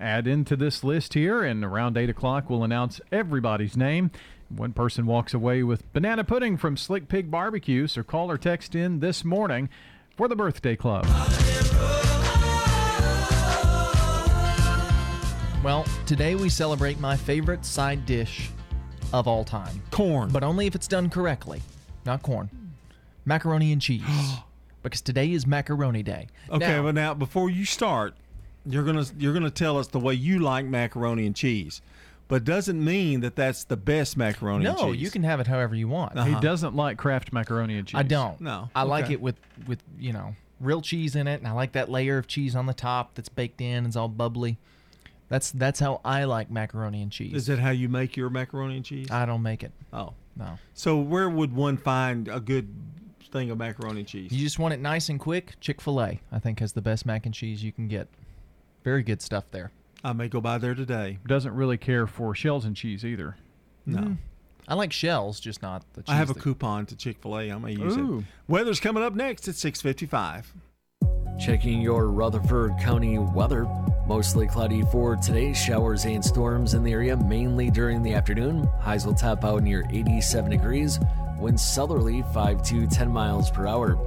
[0.00, 4.10] add into this list here, and around 8 o'clock, we'll announce everybody's name.
[4.56, 8.74] One person walks away with banana pudding from Slick Pig Barbecue, so call or text
[8.74, 9.68] in this morning
[10.16, 11.04] for the birthday club.
[15.64, 18.50] Well, today we celebrate my favorite side dish
[19.12, 20.30] of all time corn.
[20.30, 21.62] But only if it's done correctly,
[22.04, 22.50] not corn.
[23.24, 24.02] Macaroni and cheese.
[24.82, 26.28] because today is macaroni day.
[26.50, 28.14] Okay, Now- but now before you start,
[28.66, 31.80] you're gonna you're gonna tell us the way you like macaroni and cheese,
[32.28, 35.02] but doesn't mean that that's the best macaroni and no, cheese.
[35.02, 36.16] you can have it however you want.
[36.16, 36.28] Uh-huh.
[36.28, 37.98] He doesn't like Kraft macaroni and cheese.
[37.98, 38.40] I don't.
[38.40, 39.14] No, I like okay.
[39.14, 42.26] it with with you know real cheese in it, and I like that layer of
[42.26, 43.86] cheese on the top that's baked in.
[43.86, 44.58] It's all bubbly.
[45.28, 47.34] That's that's how I like macaroni and cheese.
[47.34, 49.10] Is that how you make your macaroni and cheese?
[49.10, 49.72] I don't make it.
[49.92, 50.58] Oh no.
[50.74, 52.68] So where would one find a good
[53.32, 54.32] thing of macaroni and cheese?
[54.32, 55.54] You just want it nice and quick.
[55.60, 58.08] Chick Fil A, I think, has the best mac and cheese you can get.
[58.82, 59.72] Very good stuff there.
[60.04, 61.18] I may go by there today.
[61.26, 63.36] Doesn't really care for shells and cheese either.
[63.86, 64.00] No.
[64.00, 64.16] Mm.
[64.68, 66.12] I like shells, just not the cheese.
[66.12, 67.50] I have a that- coupon to Chick Fil A.
[67.50, 68.18] I may use Ooh.
[68.18, 68.24] it.
[68.48, 70.52] Weather's coming up next at six fifty-five.
[71.38, 73.66] Checking your Rutherford County weather.
[74.06, 75.52] Mostly cloudy for today.
[75.52, 78.68] Showers and storms in the area, mainly during the afternoon.
[78.80, 81.00] Highs will top out near 87 degrees.
[81.38, 83.98] Winds southerly 5 to 10 miles per hour.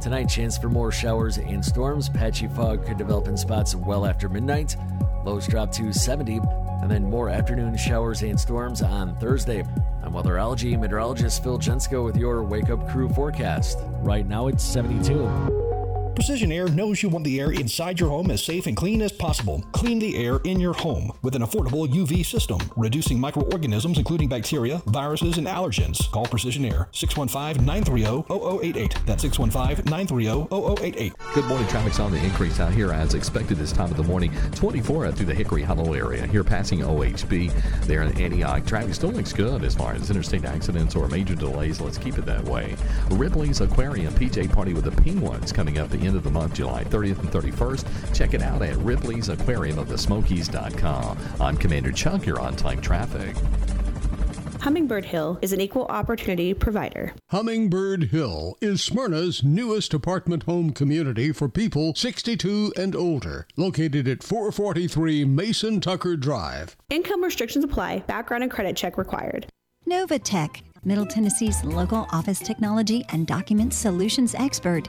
[0.00, 2.10] Tonight, chance for more showers and storms.
[2.10, 4.76] Patchy fog could develop in spots well after midnight.
[5.26, 6.40] Lows drop to 70,
[6.82, 9.64] and then more afternoon showers and storms on Thursday.
[10.04, 13.80] I'm weatherology meteorologist Phil Jensko with your Wake Up Crew forecast.
[14.02, 15.65] Right now, it's 72.
[16.16, 19.12] Precision Air knows you want the air inside your home as safe and clean as
[19.12, 19.62] possible.
[19.72, 24.80] Clean the air in your home with an affordable UV system, reducing microorganisms including bacteria,
[24.86, 26.10] viruses, and allergens.
[26.10, 29.04] Call Precision Air 615-930-0088.
[29.04, 31.12] That's 615-930-0088.
[31.34, 31.68] Good morning.
[31.68, 34.32] Traffic's on the increase out here as expected this time of the morning.
[34.54, 36.26] 24 out through the Hickory Hollow area.
[36.26, 37.52] Here passing OHB
[37.82, 38.64] there in Antioch.
[38.64, 41.78] Traffic still looks good as far as interstate accidents or major delays.
[41.78, 42.74] Let's keep it that way.
[43.10, 46.84] Ripley's Aquarium PJ Party with the Penguins coming up in end of the month, July
[46.84, 48.14] 30th and 31st.
[48.14, 51.18] Check it out at Ripley's Aquarium of the Smokies.com.
[51.40, 52.26] I'm Commander Chuck.
[52.26, 53.36] You're on time traffic.
[54.66, 57.14] Hummingbird Hill is an equal opportunity provider.
[57.30, 64.24] Hummingbird Hill is Smyrna's newest apartment home community for people 62 and older, located at
[64.24, 66.76] 443 Mason Tucker Drive.
[66.90, 69.46] Income restrictions apply, background and credit check required.
[69.88, 74.88] Novatech, Middle Tennessee's local office technology and document solutions expert.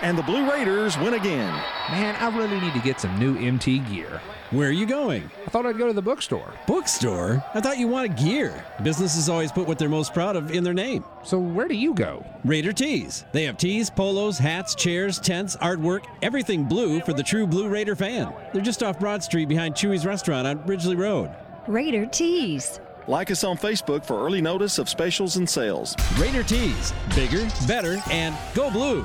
[0.00, 1.52] And the Blue Raiders win again.
[1.90, 4.20] Man, I really need to get some new MT gear.
[4.50, 5.28] Where are you going?
[5.44, 6.54] I thought I'd go to the bookstore.
[6.68, 7.44] Bookstore?
[7.52, 8.64] I thought you wanted gear.
[8.84, 11.04] Businesses always put what they're most proud of in their name.
[11.24, 12.24] So where do you go?
[12.44, 13.24] Raider Tees.
[13.32, 17.96] They have tees, polos, hats, chairs, tents, artwork, everything blue for the true Blue Raider
[17.96, 18.32] fan.
[18.52, 21.34] They're just off Broad Street behind Chewy's restaurant on Ridgely Road.
[21.66, 22.78] Raider Tees.
[23.08, 25.96] Like us on Facebook for early notice of specials and sales.
[26.18, 26.92] Raider Tees.
[27.16, 29.04] Bigger, better, and go blue.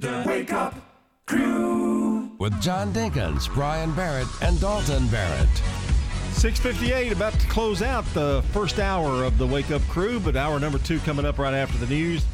[0.00, 0.76] The Wake Up
[1.26, 2.30] Crew.
[2.38, 5.48] With John Dinkins, Brian Barrett, and Dalton Barrett.
[6.34, 10.60] 658 about to close out the first hour of the Wake Up Crew, but hour
[10.60, 12.24] number two coming up right after the news.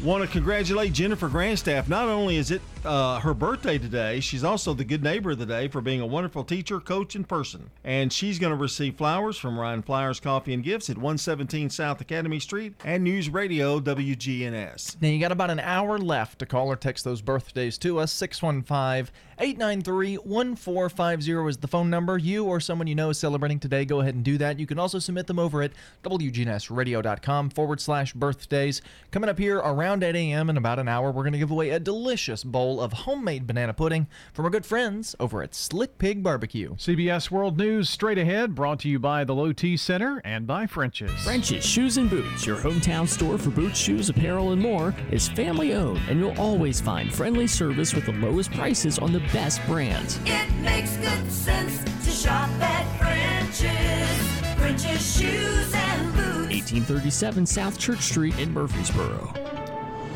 [0.00, 1.88] Want to congratulate Jennifer Grandstaff.
[1.88, 5.46] Not only is it uh, her birthday today, she's also the good neighbor of the
[5.46, 7.70] day for being a wonderful teacher, coach, and person.
[7.84, 12.00] And she's going to receive flowers from Ryan Flowers Coffee and Gifts at 117 South
[12.00, 15.00] Academy Street and News Radio WGNS.
[15.00, 18.12] Now you got about an hour left to call or text those birthdays to us.
[18.12, 22.18] 615 893 1450 is the phone number.
[22.18, 24.58] You or someone you know is celebrating today, go ahead and do that.
[24.58, 25.70] You can also submit them over at
[26.02, 28.82] WGNSradio.com forward slash birthdays.
[29.12, 30.50] Coming up here around 8 a.m.
[30.50, 33.72] in about an hour, we're going to give away a delicious bowl of homemade banana
[33.72, 36.74] pudding from our good friends over at Slick Pig Barbecue.
[36.74, 40.66] CBS World News straight ahead, brought to you by the Low T Center and by
[40.66, 41.10] French's.
[41.24, 45.72] French's Shoes and Boots, your hometown store for boots, shoes, apparel, and more, is family
[45.72, 50.20] owned, and you'll always find friendly service with the lowest prices on the best brands.
[50.26, 54.38] It makes good sense to shop at French's.
[54.58, 56.52] French's Shoes and Boots.
[56.52, 59.57] 1837 South Church Street in Murfreesboro.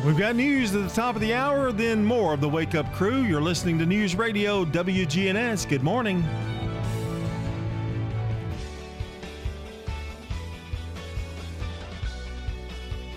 [0.03, 2.91] We've got news at the top of the hour, then more of the Wake Up
[2.91, 3.21] Crew.
[3.21, 5.69] You're listening to News Radio WGNS.
[5.69, 6.25] Good morning.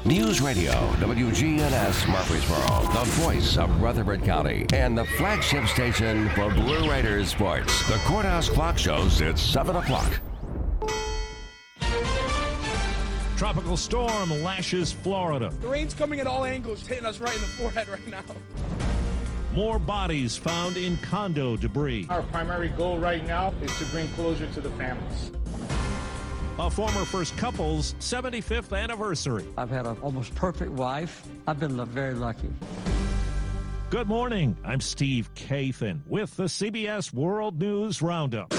[0.04, 0.70] News Radio,
[1.00, 7.84] WGNS Murfreesboro, the voice of Rutherford County, and the flagship station for Blue Raiders sports.
[7.88, 10.20] The courthouse clock shows it's 7 o'clock.
[13.36, 15.52] Tropical storm lashes Florida.
[15.60, 18.22] The rain's coming at all angles, hitting us right in the forehead right now.
[19.52, 22.06] More bodies found in condo debris.
[22.08, 25.32] Our primary goal right now is to bring closure to the families.
[26.58, 29.44] A former first couple's 75th anniversary.
[29.58, 31.28] I've had an almost perfect wife.
[31.46, 32.48] I've been very lucky.
[33.90, 34.56] Good morning.
[34.64, 38.54] I'm Steve Kathan with the CBS World News Roundup.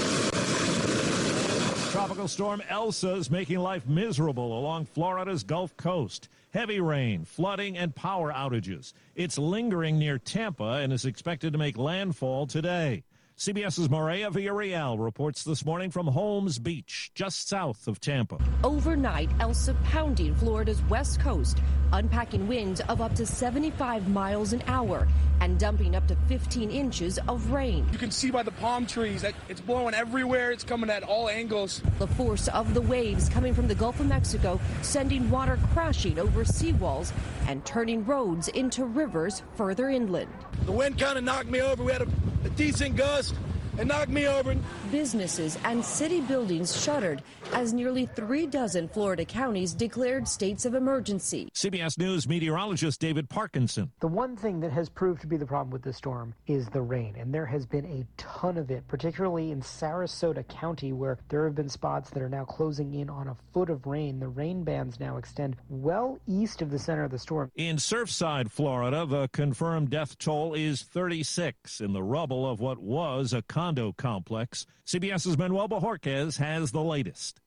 [1.98, 6.28] Tropical storm Elsa is making life miserable along Florida's Gulf Coast.
[6.54, 8.92] Heavy rain, flooding, and power outages.
[9.16, 13.02] It's lingering near Tampa and is expected to make landfall today.
[13.38, 18.36] CBS's Maria Villarreal reports this morning from Holmes Beach, just south of Tampa.
[18.64, 21.58] Overnight, Elsa pounding Florida's west coast,
[21.92, 25.06] unpacking winds of up to 75 miles an hour
[25.40, 27.86] and dumping up to 15 inches of rain.
[27.92, 30.50] You can see by the palm trees that it's blowing everywhere.
[30.50, 31.80] It's coming at all angles.
[32.00, 36.44] The force of the waves coming from the Gulf of Mexico sending water crashing over
[36.44, 37.12] seawalls
[37.46, 40.32] and turning roads into rivers further inland.
[40.64, 41.82] The wind kind of knocked me over.
[41.82, 42.08] We had a,
[42.44, 43.57] a decent gust risk.
[43.78, 44.56] It knocked me over.
[44.90, 47.22] Businesses and city buildings shuttered
[47.52, 51.48] as nearly three dozen Florida counties declared states of emergency.
[51.54, 53.92] CBS News meteorologist David Parkinson.
[54.00, 56.82] The one thing that has proved to be the problem with the storm is the
[56.82, 61.44] rain, and there has been a ton of it, particularly in Sarasota County, where there
[61.44, 64.18] have been spots that are now closing in on a foot of rain.
[64.18, 67.52] The rain bands now extend well east of the center of the storm.
[67.54, 73.32] In Surfside, Florida, the confirmed death toll is 36 in the rubble of what was
[73.32, 74.66] a condo complex.
[74.86, 77.38] CBS's Manuel Bojorquez has the latest.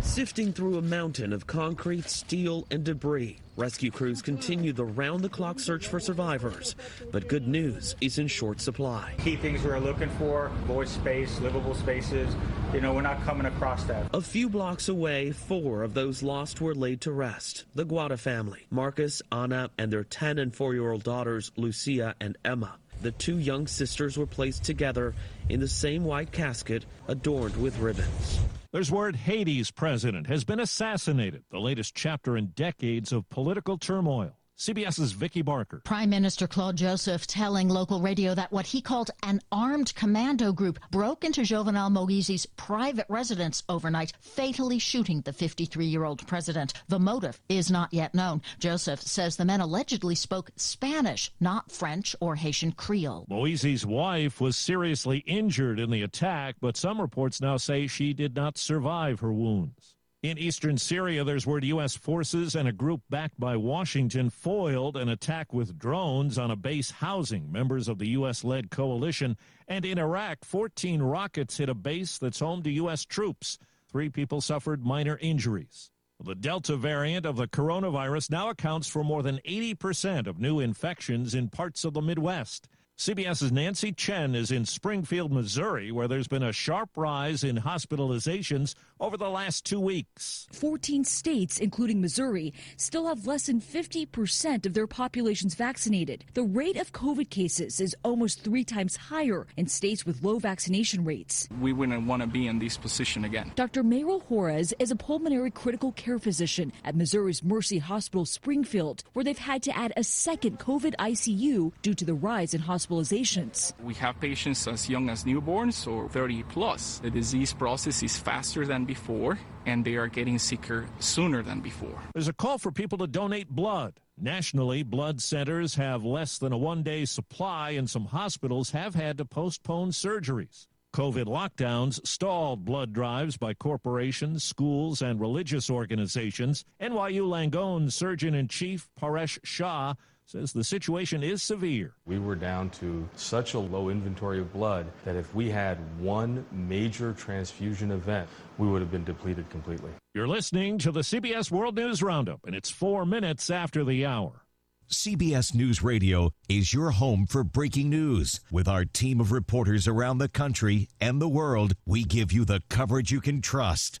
[0.00, 5.28] Sifting through a mountain of concrete, steel, and debris, rescue crews continue the round the
[5.28, 6.74] clock search for survivors.
[7.12, 9.14] But good news is in short supply.
[9.18, 12.34] Key things we're looking for voice space, livable spaces.
[12.74, 14.12] You know, we're not coming across that.
[14.12, 17.64] A few blocks away, four of those lost were laid to rest.
[17.76, 22.36] The Guara family, Marcus, Anna, and their 10 and 4 year old daughters, Lucia and
[22.44, 22.78] Emma.
[23.02, 25.14] The two young sisters were placed together
[25.48, 28.38] in the same white casket adorned with ribbons.
[28.72, 34.36] There's word Haiti's president has been assassinated, the latest chapter in decades of political turmoil.
[34.58, 35.82] CBS's Vicki Barker.
[35.84, 40.78] Prime Minister Claude Joseph telling local radio that what he called an armed commando group
[40.90, 46.72] broke into Jovenel Moise's private residence overnight, fatally shooting the 53 year old president.
[46.88, 48.40] The motive is not yet known.
[48.58, 53.26] Joseph says the men allegedly spoke Spanish, not French or Haitian Creole.
[53.28, 58.34] Moise's wife was seriously injured in the attack, but some reports now say she did
[58.34, 59.95] not survive her wounds.
[60.26, 61.94] In eastern Syria, there's word U.S.
[61.94, 66.90] forces and a group backed by Washington foiled an attack with drones on a base
[66.90, 68.42] housing members of the U.S.
[68.42, 69.36] led coalition.
[69.68, 73.04] And in Iraq, 14 rockets hit a base that's home to U.S.
[73.04, 73.56] troops.
[73.88, 75.92] Three people suffered minor injuries.
[76.18, 81.36] The Delta variant of the coronavirus now accounts for more than 80% of new infections
[81.36, 82.68] in parts of the Midwest.
[82.98, 88.74] CBS's Nancy Chen is in Springfield, Missouri, where there's been a sharp rise in hospitalizations
[89.00, 90.46] over the last two weeks.
[90.52, 96.24] 14 states, including Missouri, still have less than 50% of their populations vaccinated.
[96.34, 101.04] The rate of COVID cases is almost three times higher in states with low vaccination
[101.04, 101.48] rates.
[101.60, 103.52] We wouldn't want to be in this position again.
[103.54, 103.82] Dr.
[103.82, 109.36] Mayral Juarez is a pulmonary critical care physician at Missouri's Mercy Hospital Springfield, where they've
[109.36, 113.72] had to add a second COVID ICU due to the rise in hospitalizations.
[113.82, 117.00] We have patients as young as newborns or 30 plus.
[117.00, 122.00] The disease process is faster than before, and they are getting sicker sooner than before.
[122.14, 124.00] There's a call for people to donate blood.
[124.18, 129.18] Nationally, blood centers have less than a one day supply, and some hospitals have had
[129.18, 130.66] to postpone surgeries.
[130.94, 136.64] COVID lockdowns stalled blood drives by corporations, schools, and religious organizations.
[136.80, 139.92] NYU Langone Surgeon in Chief Paresh Shah
[140.26, 141.94] says the situation is severe.
[142.04, 146.44] We were down to such a low inventory of blood that if we had one
[146.50, 149.90] major transfusion event, we would have been depleted completely.
[150.14, 154.42] You're listening to the CBS World News Roundup, and it's four minutes after the hour.
[154.88, 158.40] CBS News Radio is your home for breaking news.
[158.52, 162.62] With our team of reporters around the country and the world, we give you the
[162.68, 164.00] coverage you can trust.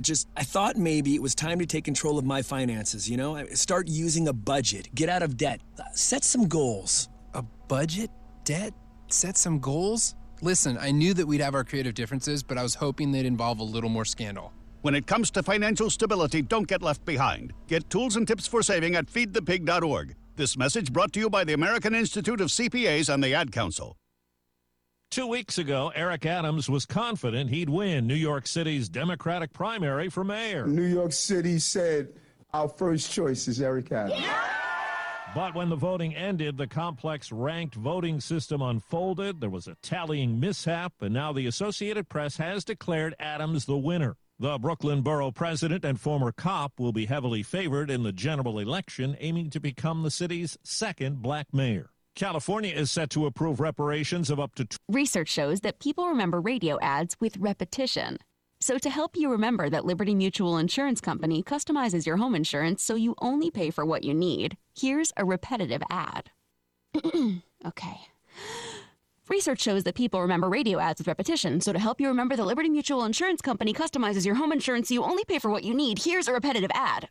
[0.00, 3.08] Just I thought maybe it was time to take control of my finances.
[3.08, 7.08] You know, start using a budget, get out of debt, uh, set some goals.
[7.34, 8.10] A budget,
[8.44, 8.74] debt,
[9.08, 10.14] set some goals.
[10.40, 13.60] Listen, I knew that we'd have our creative differences, but I was hoping they'd involve
[13.60, 14.52] a little more scandal.
[14.82, 17.52] When it comes to financial stability, don't get left behind.
[17.68, 20.16] Get tools and tips for saving at feedthepig.org.
[20.34, 23.96] This message brought to you by the American Institute of CPAs and the Ad Council.
[25.12, 30.24] Two weeks ago, Eric Adams was confident he'd win New York City's Democratic primary for
[30.24, 30.66] mayor.
[30.66, 32.14] New York City said,
[32.54, 34.24] Our first choice is Eric Adams.
[35.34, 39.38] But when the voting ended, the complex ranked voting system unfolded.
[39.38, 44.16] There was a tallying mishap, and now the Associated Press has declared Adams the winner.
[44.38, 49.14] The Brooklyn Borough president and former cop will be heavily favored in the general election,
[49.20, 51.90] aiming to become the city's second black mayor.
[52.14, 54.66] California is set to approve reparations of up to.
[54.88, 58.18] Research shows that people remember radio ads with repetition.
[58.60, 62.94] So, to help you remember that Liberty Mutual Insurance Company customizes your home insurance so
[62.94, 66.30] you only pay for what you need, here's a repetitive ad.
[67.66, 67.96] okay.
[69.28, 72.44] Research shows that people remember radio ads with repetition, so to help you remember that
[72.44, 75.74] Liberty Mutual Insurance Company customizes your home insurance so you only pay for what you
[75.74, 77.08] need, here's a repetitive ad.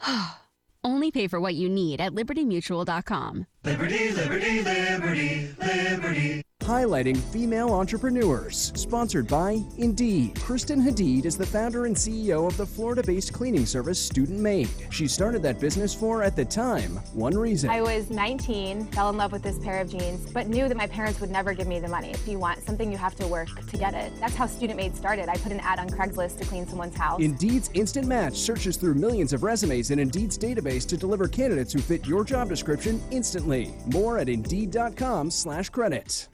[0.86, 3.46] only pay for what you need at libertymutual.com.
[3.64, 6.42] Liberty, liberty, liberty, liberty.
[6.66, 8.72] Highlighting female entrepreneurs.
[8.74, 10.34] Sponsored by Indeed.
[10.40, 14.68] Kristen Hadeed is the founder and CEO of the Florida based cleaning service Student Maid.
[14.90, 17.70] She started that business for, at the time, one reason.
[17.70, 20.88] I was 19, fell in love with this pair of jeans, but knew that my
[20.88, 22.10] parents would never give me the money.
[22.10, 24.12] If you want something, you have to work to get it.
[24.18, 25.28] That's how Student Maid started.
[25.28, 27.20] I put an ad on Craigslist to clean someone's house.
[27.20, 31.78] Indeed's Instant Match searches through millions of resumes in Indeed's database to deliver candidates who
[31.78, 33.72] fit your job description instantly.
[33.86, 36.28] More at Indeed.com slash credits.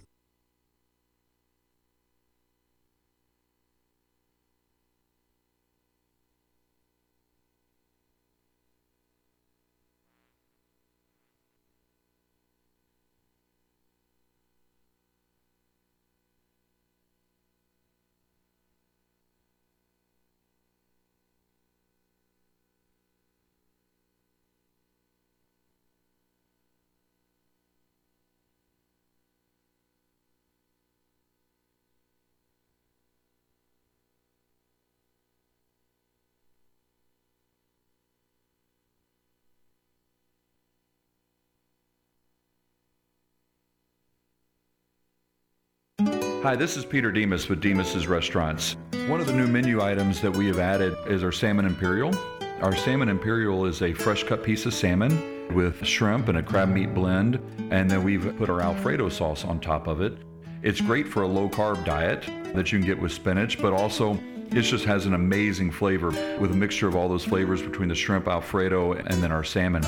[46.43, 48.77] Hi, this is Peter Demos with Demos's Restaurants.
[49.07, 52.13] One of the new menu items that we have added is our Salmon Imperial.
[52.61, 56.69] Our Salmon Imperial is a fresh cut piece of salmon with shrimp and a crab
[56.69, 57.37] meat blend,
[57.71, 60.19] and then we've put our Alfredo sauce on top of it.
[60.65, 62.25] It's great for a low carb diet
[62.57, 64.19] that you can get with spinach, but also
[64.51, 67.95] it just has an amazing flavor with a mixture of all those flavors between the
[67.95, 69.85] shrimp Alfredo and then our salmon.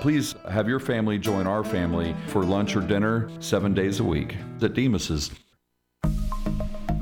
[0.00, 4.34] Please have your family join our family for lunch or dinner seven days a week
[4.60, 5.30] at Demos's.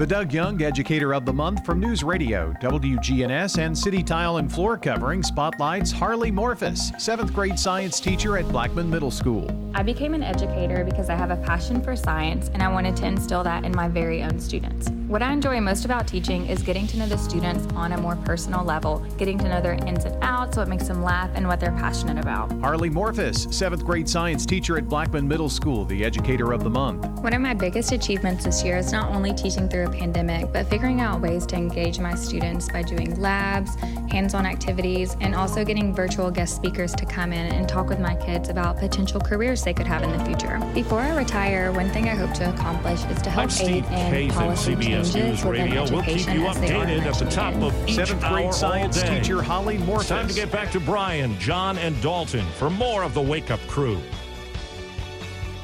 [0.00, 4.50] The Doug Young Educator of the Month from News Radio, WGNS, and City Tile and
[4.50, 9.54] Floor Covering spotlights Harley Morphus, seventh grade science teacher at Blackman Middle School.
[9.74, 13.04] I became an educator because I have a passion for science and I wanted to
[13.04, 14.90] instill that in my very own students.
[15.10, 18.14] What I enjoy most about teaching is getting to know the students on a more
[18.14, 21.58] personal level, getting to know their ins and outs, what makes them laugh, and what
[21.58, 22.52] they're passionate about.
[22.60, 27.06] Harley Morphis, seventh grade science teacher at Blackman Middle School, the Educator of the Month.
[27.22, 30.70] One of my biggest achievements this year is not only teaching through a pandemic, but
[30.70, 33.74] figuring out ways to engage my students by doing labs,
[34.12, 37.98] hands on activities, and also getting virtual guest speakers to come in and talk with
[37.98, 40.60] my kids about potential careers they could have in the future.
[40.72, 44.14] Before I retire, one thing I hope to accomplish is to help I'm Steve aid
[44.14, 45.90] in Kathan, policy CBS News Radio.
[45.90, 48.46] We'll keep you as they are updated at the top of each Seventh grade hour
[48.46, 49.18] all science day.
[49.18, 50.08] teacher Holly Morphus.
[50.08, 53.60] Time to get back to Brian, John, and Dalton for more of the Wake Up
[53.60, 53.98] Crew.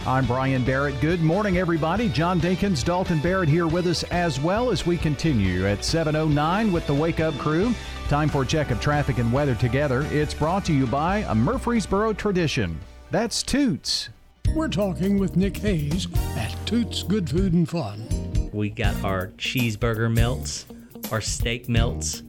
[0.06, 1.00] I'm Brian Barrett.
[1.00, 2.08] Good morning, everybody.
[2.08, 6.86] John Dinkins, Dalton Barrett here with us as well as we continue at 7.09 with
[6.86, 7.74] the Wake Up Crew.
[8.08, 10.06] Time for a check of traffic and weather together.
[10.12, 12.78] It's brought to you by a Murfreesboro tradition.
[13.10, 14.08] That's Toots.
[14.54, 16.06] We're talking with Nick Hayes
[16.36, 18.15] at Toots Good Food and Fun.
[18.56, 20.64] We got our cheeseburger melts,
[21.12, 22.22] our steak melts,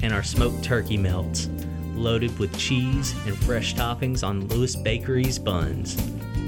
[0.00, 1.48] and our smoked turkey melts,
[1.96, 6.00] loaded with cheese and fresh toppings on Lewis Bakery's buns.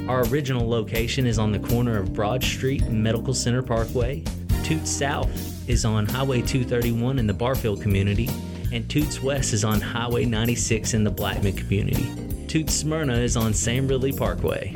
[0.08, 4.22] Our original location is on the corner of Broad Street and Medical Center Parkway.
[4.62, 8.30] Toots South is on Highway 231 in the Barfield community,
[8.72, 12.08] and Toots West is on Highway 96 in the Blackman community.
[12.46, 14.72] Toots Smyrna is on Sam Ridley Parkway.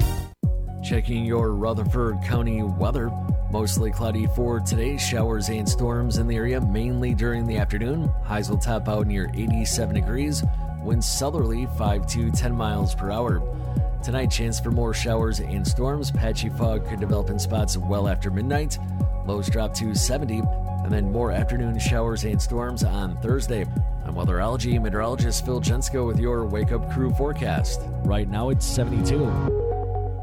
[0.83, 3.13] Checking your Rutherford County weather.
[3.51, 4.99] Mostly cloudy for today.
[4.99, 8.13] Showers and storms in the area, mainly during the afternoon.
[8.23, 10.45] Highs will top out near 87 degrees.
[10.83, 13.43] Winds southerly 5 to 10 miles per hour.
[14.03, 16.11] Tonight, chance for more showers and storms.
[16.11, 18.79] Patchy fog could develop in spots well after midnight.
[19.27, 20.43] Lows drop to 70,
[20.85, 23.63] and then more afternoon showers and storms on Thursday.
[24.05, 27.81] I'm weatherology meteorologist Phil Jensko with your Wake Up Crew forecast.
[28.05, 29.25] Right now, it's 72.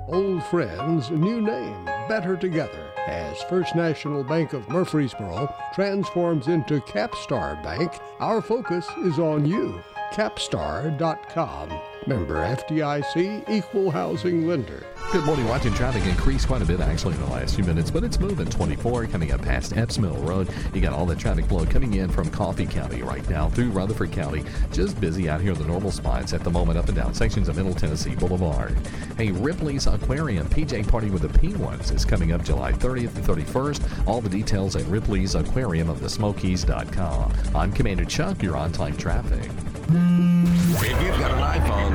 [0.08, 2.95] Old friends, new name, better together.
[3.08, 9.80] As First National Bank of Murfreesboro transforms into Capstar Bank, our focus is on you.
[10.12, 11.70] capstar.com.
[12.08, 14.84] Member FDIC Equal Housing Lender.
[15.12, 15.48] Good morning.
[15.48, 18.48] Watching traffic increase quite a bit actually in the last few minutes, but it's moving
[18.48, 20.50] 24 coming up past Epps Mill Road.
[20.74, 24.12] You got all the traffic flow coming in from Coffee County right now through Rutherford
[24.12, 24.44] County.
[24.72, 27.50] Just busy out here in the normal spots at the moment up and down sections
[27.50, 28.76] of Middle Tennessee Boulevard.
[29.18, 34.08] Hey, Ripley's Aquarium PJ Party with the Penguins is coming up July 30th and 31st.
[34.08, 37.34] All the details at Ripley's Aquarium of the Smokies.com.
[37.56, 39.50] I'm Commander Chuck, you're on time traffic.
[39.88, 41.95] If you've got an iPhone, we have an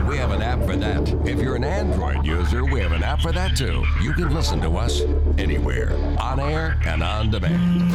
[0.61, 1.29] app for that.
[1.29, 3.85] If you're an Android user, we have an app for that too.
[4.03, 5.03] You can listen to us
[5.39, 7.91] anywhere, on air and on demand.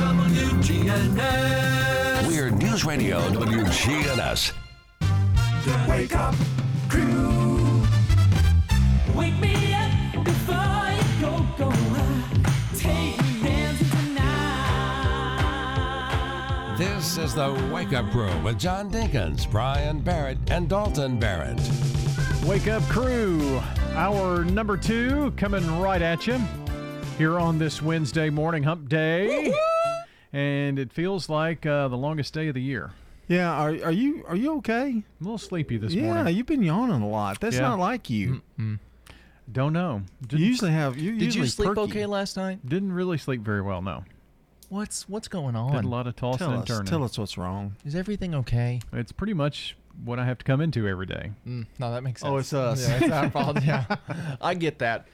[2.28, 4.52] We're News Radio WGNS.
[5.00, 6.36] The Wake Up
[6.90, 7.84] Crew.
[9.16, 11.72] Wake me up before you go, go.
[12.76, 14.26] Take me dancing tonight.
[16.78, 21.60] This is the Wake Up Crew with John Dinkins, Brian Barrett, and Dalton Barrett.
[22.48, 23.60] Wake up, crew.
[23.96, 26.40] our number two coming right at you
[27.18, 29.54] here on this Wednesday morning, hump day.
[30.32, 32.92] And it feels like uh, the longest day of the year.
[33.28, 34.84] Yeah, are are you are you okay?
[34.90, 36.26] I'm a little sleepy this yeah, morning.
[36.26, 37.40] Yeah, you've been yawning a lot.
[37.40, 37.62] That's Yeah.
[37.64, 38.42] not like you.
[39.52, 40.04] Don't know.
[40.30, 40.98] You usually have.
[40.98, 41.82] You Did you sleep perky.
[41.82, 42.68] okay last night?
[42.68, 44.04] Didn't really sleep very well, no.
[44.70, 45.72] What's what's going on?
[45.74, 46.68] Did a lot of tossing Tell and us.
[46.68, 46.86] turning.
[46.86, 47.76] Tell us what's wrong.
[47.86, 48.82] Is everything okay?
[48.94, 51.32] It's pretty much what I have to come into every day.
[51.48, 52.32] Mm, no, that makes sense.
[52.32, 52.88] Oh, it's us.
[52.88, 53.58] Yeah, it's our fault.
[53.64, 53.86] Yeah,
[54.42, 55.08] I get that.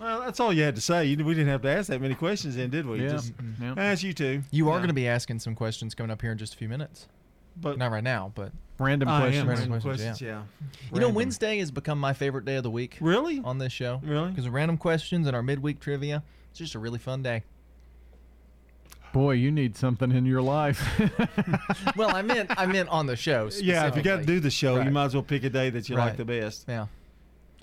[0.00, 1.04] Well, that's all you had to say.
[1.06, 3.02] You, we didn't have to ask that many questions, then, did we?
[3.02, 3.10] Yeah.
[3.10, 3.74] Just Yeah.
[3.76, 4.42] ask you two.
[4.50, 4.78] You are Yeah.
[4.78, 7.06] going to be asking some questions coming up here in just a few minutes.
[7.56, 9.20] But Not right now, but Random I am.
[9.22, 9.46] questions.
[9.46, 10.42] Random Random questions, questions, yeah.
[10.92, 12.96] you know, Wednesday has become my favorite day of the week.
[13.00, 13.40] Really?
[13.44, 14.30] On this show, Really?
[14.30, 17.42] Because of random questions and our midweek trivia, it's just a really fun day.
[19.12, 20.82] Boy, you need something in your life.
[21.96, 23.50] well, I meant I meant on the show.
[23.60, 25.70] Yeah, if you got to do the show, you might as well pick a day
[25.70, 26.64] that you like the best.
[26.68, 26.86] Yeah.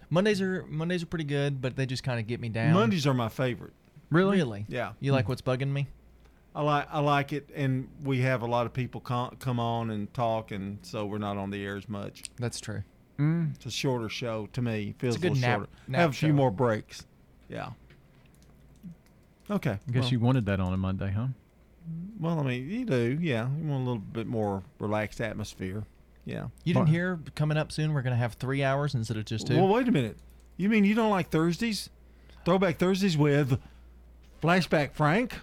[0.10, 2.74] Mondays are Mondays are pretty good, but they just kind of get me down.
[2.74, 3.74] Mondays are my favorite.
[4.10, 4.38] really?
[4.38, 4.66] Really?
[4.68, 4.94] Yeah.
[5.00, 5.88] You like what's bugging me?
[6.56, 9.92] I like I like it, and we have a lot of people com- come on
[9.92, 12.24] and talk, and so we're not on the air as much.
[12.38, 12.84] That's true.
[13.20, 13.56] Mm.
[13.56, 14.96] It's a shorter show to me.
[14.98, 15.72] Feels a good little nap- shorter.
[15.88, 16.34] nap have a few show.
[16.34, 17.06] more breaks.
[17.50, 17.70] Yeah.
[19.52, 19.72] Okay.
[19.72, 21.28] I guess well, you wanted that on a Monday, huh?
[22.20, 23.18] Well, I mean, you do.
[23.22, 25.84] Yeah, you want a little bit more relaxed atmosphere.
[26.26, 26.48] Yeah.
[26.64, 27.94] You didn't hear coming up soon?
[27.94, 29.56] We're gonna have three hours instead of just two.
[29.56, 30.18] Well, wait a minute.
[30.58, 31.90] You mean you don't like Thursdays?
[32.46, 33.60] Throwback Thursdays with
[34.44, 35.34] Flashback Frank?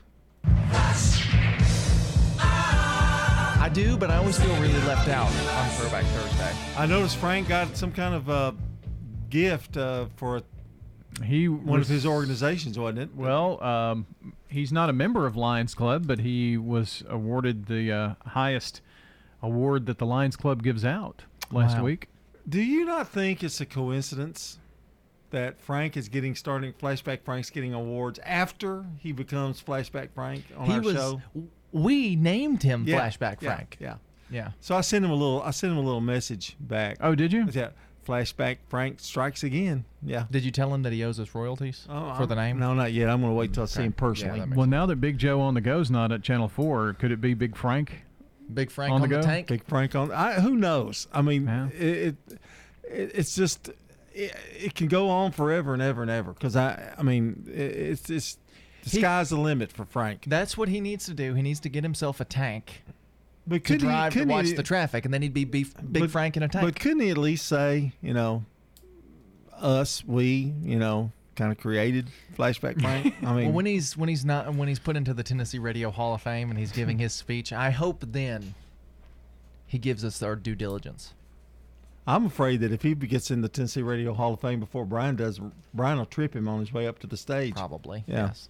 [2.39, 6.55] I do, but I always feel really left out on Throwback Thursday.
[6.77, 8.53] I noticed Frank got some kind of uh,
[9.29, 10.43] gift uh, for
[11.25, 13.15] He one was, of his organizations, wasn't it?
[13.15, 14.07] Well, um,
[14.49, 18.83] he's not a member of Lions Club, but he was awarded the uh, highest
[19.43, 21.85] award that the Lions Club gives out last Wow.
[21.85, 22.09] week.
[22.49, 24.59] Do you not think it's a coincidence
[25.31, 30.67] that Frank is getting starting Flashback Frank's getting awards after he becomes Flashback Frank on
[30.67, 30.95] he our was.
[30.95, 31.21] show?
[31.73, 33.77] We named him Yeah, Flashback yeah, Frank.
[33.81, 33.95] Yeah.
[34.31, 34.51] Yeah.
[34.61, 35.43] So I sent him a little.
[35.43, 36.99] I sent him a little message back.
[37.01, 37.49] Oh, did you?
[37.53, 37.71] Yeah.
[38.07, 39.85] Flashback Frank strikes again.
[40.03, 40.25] Yeah.
[40.31, 42.59] Did you tell him that he owes us royalties Oh, for the I'm- name?
[42.61, 43.09] No, not yet.
[43.11, 44.39] I'm going to wait till I see him personally.
[44.39, 46.93] Yeah, that makes Well, now that Big Joe on the go's not at Channel Four,
[46.95, 48.05] could it be Big Frank?
[48.53, 49.49] Big Frank On on, the the, tank.
[49.49, 50.13] Big Frank on.
[50.13, 51.09] I, who knows?
[51.13, 51.67] I mean, Yeah.
[51.69, 52.17] it, it,
[52.89, 53.71] it it's just
[54.15, 56.33] it, it can go on forever and ever and ever.
[56.33, 58.39] Because I I mean it, it's it's
[58.85, 60.27] the He- sky's the limit for Frank.
[60.29, 61.35] That's what he needs to do.
[61.35, 62.85] He needs to get himself a tank
[63.47, 66.03] But to couldn't he- to watch he- the traffic, and then he'd be beef, Big
[66.03, 66.65] but- Frank in a tank.
[66.65, 68.45] But couldn't he at least say, you know,
[69.53, 73.15] us, we, you know, kind of created Flashback Frank?
[73.23, 75.91] I mean, well, when he's when he's not when he's put into the Tennessee Radio
[75.91, 78.55] Hall of Fame and he's giving his speech, I hope then
[79.67, 81.13] he gives us our due diligence.
[82.09, 85.17] I'm afraid that if he gets in the Tennessee Radio Hall of Fame before Brian
[85.17, 85.41] does,
[85.75, 87.55] Brian will trip him on his way up to the stage.
[87.57, 88.05] Probably.
[88.07, 88.27] Yeah.
[88.27, 88.49] Yes.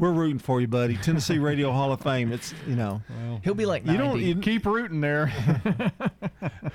[0.00, 0.96] We're rooting for you, buddy.
[0.96, 2.32] Tennessee Radio Hall of Fame.
[2.32, 3.02] It's you know.
[3.44, 3.92] He'll be like 90.
[3.92, 4.20] You don't.
[4.20, 5.30] You, Keep rooting there.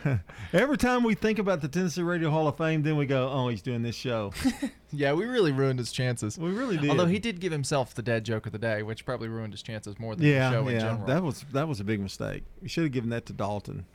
[0.54, 3.48] every time we think about the Tennessee Radio Hall of Fame, then we go, "Oh,
[3.48, 4.32] he's doing this show."
[4.92, 6.38] yeah, we really ruined his chances.
[6.38, 6.92] we really did.
[6.92, 9.64] Although he did give himself the dead joke of the day, which probably ruined his
[9.64, 11.08] chances more than yeah, the show in yeah, general.
[11.08, 12.44] that was that was a big mistake.
[12.62, 13.88] You should have given that to Dalton.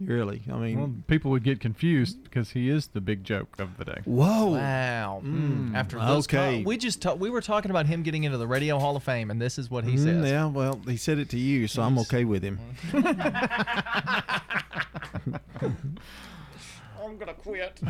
[0.00, 3.78] Really, I mean, well, people would get confused because he is the big joke of
[3.78, 4.00] the day.
[4.04, 4.46] whoa.
[4.54, 5.22] Wow.
[5.24, 5.74] Mm.
[5.74, 6.62] After those Okay.
[6.62, 9.02] co- we just ta- we were talking about him getting into the Radio Hall of
[9.04, 10.30] Fame, and this is what he Mm, says.
[10.30, 12.58] yeah, well, he said it to you, so I'm okay with him.
[17.02, 17.80] I'm gonna quit.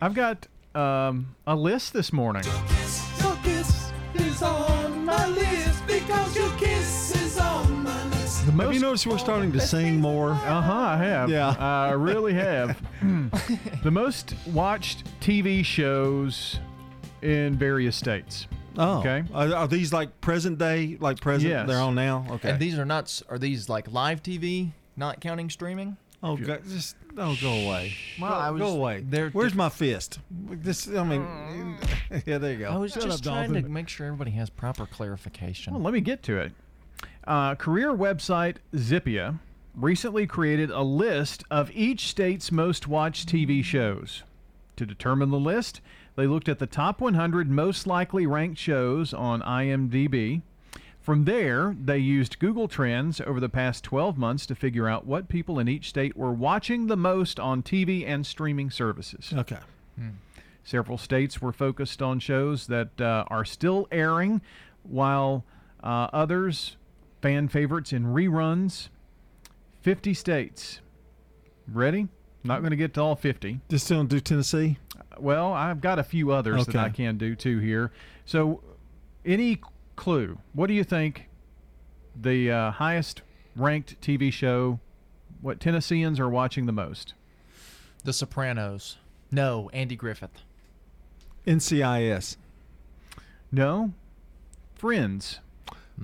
[0.00, 2.44] I've got um, a list this morning.
[2.44, 6.69] Your kiss is on my list because your kiss
[8.42, 10.30] is on my have you noticed we're starting to sing more?
[10.30, 10.72] Uh huh.
[10.72, 11.30] I have.
[11.30, 11.50] Yeah.
[11.58, 12.80] I really have.
[13.82, 16.58] the most watched TV shows
[17.22, 18.46] in various states.
[18.78, 19.24] Oh, Okay.
[19.34, 21.50] Are, are these like present day, like present?
[21.50, 21.66] Yes.
[21.68, 22.26] They're on now.
[22.30, 22.50] Okay.
[22.50, 23.20] And these are not.
[23.28, 25.96] Are these like live TV, not counting streaming?
[26.22, 27.94] oh, God, just oh, go away.
[28.20, 29.02] Well, go, I was- go away.
[29.08, 30.18] they're Where's diff- my fist?
[30.30, 31.76] This, I mean,
[32.26, 32.68] yeah, there you go.
[32.70, 33.62] I was Shut just up, trying Dolphin.
[33.64, 35.72] to make sure everybody has proper clarification.
[35.72, 36.52] Well, let me get to it.
[37.26, 39.38] Uh, career website Zippia
[39.74, 44.22] recently created a list of each state's most watched TV shows.
[44.76, 45.80] To determine the list,
[46.16, 50.42] they looked at the top 100 most likely ranked shows on IMDb.
[51.00, 55.28] From there, they used Google Trends over the past 12 months to figure out what
[55.28, 59.32] people in each state were watching the most on TV and streaming services.
[59.34, 59.58] Okay.
[60.62, 64.40] Several states were focused on shows that uh, are still airing,
[64.82, 65.44] while
[65.82, 66.76] uh, others,
[67.20, 68.88] fan favorites in reruns.
[69.82, 70.80] 50 states.
[71.70, 72.08] Ready?
[72.42, 73.60] Not going to get to all 50.
[73.68, 74.78] Just don't do Tennessee.
[75.18, 77.92] Well, I've got a few others that I can do too here.
[78.24, 78.62] So,
[79.24, 79.60] any
[79.96, 80.38] clue?
[80.54, 81.28] What do you think
[82.16, 83.22] the uh, highest
[83.56, 84.80] ranked TV show,
[85.40, 87.14] what Tennesseans are watching the most?
[88.04, 88.96] The Sopranos.
[89.30, 90.42] No, Andy Griffith.
[91.46, 92.36] NCIS.
[93.52, 93.92] No.
[94.74, 95.40] Friends.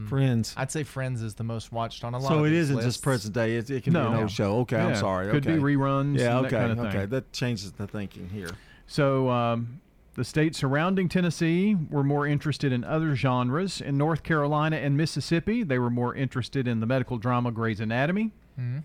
[0.08, 0.52] Friends.
[0.56, 2.28] I'd say Friends is the most watched on a lot.
[2.28, 2.88] So of it isn't lists.
[2.96, 3.56] just present day.
[3.56, 4.08] It, it can No.
[4.10, 4.58] be an old show.
[4.60, 5.30] Okay, I'm Yeah, sorry.
[5.30, 6.36] could be reruns Yeah.
[6.36, 6.56] and that Okay.
[6.56, 7.06] kind of okay.
[7.06, 8.50] That changes the thinking here.
[8.86, 9.80] So um,
[10.14, 13.80] the states surrounding Tennessee were more interested in other genres.
[13.80, 18.32] In North Carolina and Mississippi, they were more interested in the medical drama Grey's Anatomy.
[18.60, 18.82] Mhm.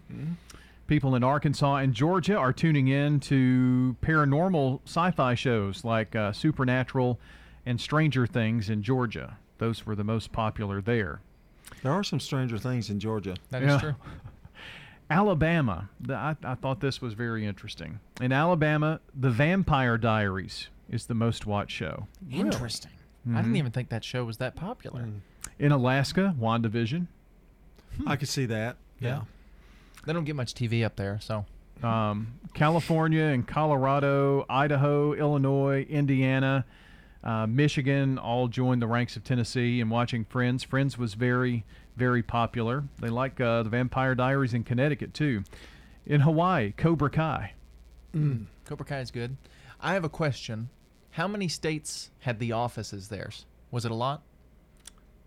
[0.87, 7.19] People in Arkansas and Georgia are tuning in to paranormal sci-fi shows like uh, Supernatural
[7.65, 9.37] and Stranger Things in Georgia.
[9.61, 11.21] Those were the most popular there.
[11.83, 13.35] There are some stranger things in Georgia.
[13.51, 13.79] That is Yeah.
[13.79, 13.95] true.
[15.11, 15.87] Alabama.
[15.99, 17.99] The, I, I thought this was very interesting.
[18.19, 22.07] In Alabama, The Vampire Diaries is the most watched show.
[22.31, 22.89] Interesting.
[23.27, 23.35] I Mhm.
[23.43, 25.07] didn't even think that show was that popular.
[25.59, 27.05] In Alaska, WandaVision.
[28.07, 28.77] I could see that.
[28.99, 29.21] Yeah.
[30.07, 31.45] They don't get much TV up there, so.
[31.83, 36.65] Um, California and Colorado, Idaho, Illinois, Indiana,
[37.23, 40.63] uh, Michigan all joined the ranks of Tennessee in watching Friends.
[40.63, 41.63] Friends was very,
[41.95, 42.83] very popular.
[42.99, 45.43] They like uh, the Vampire Diaries in Connecticut too.
[46.05, 47.53] In Hawaii, Cobra Kai.
[48.65, 49.37] Cobra Kai is good.
[49.79, 50.69] I have a question.
[51.11, 53.45] How many states had The Office as theirs?
[53.69, 54.21] Was it a lot?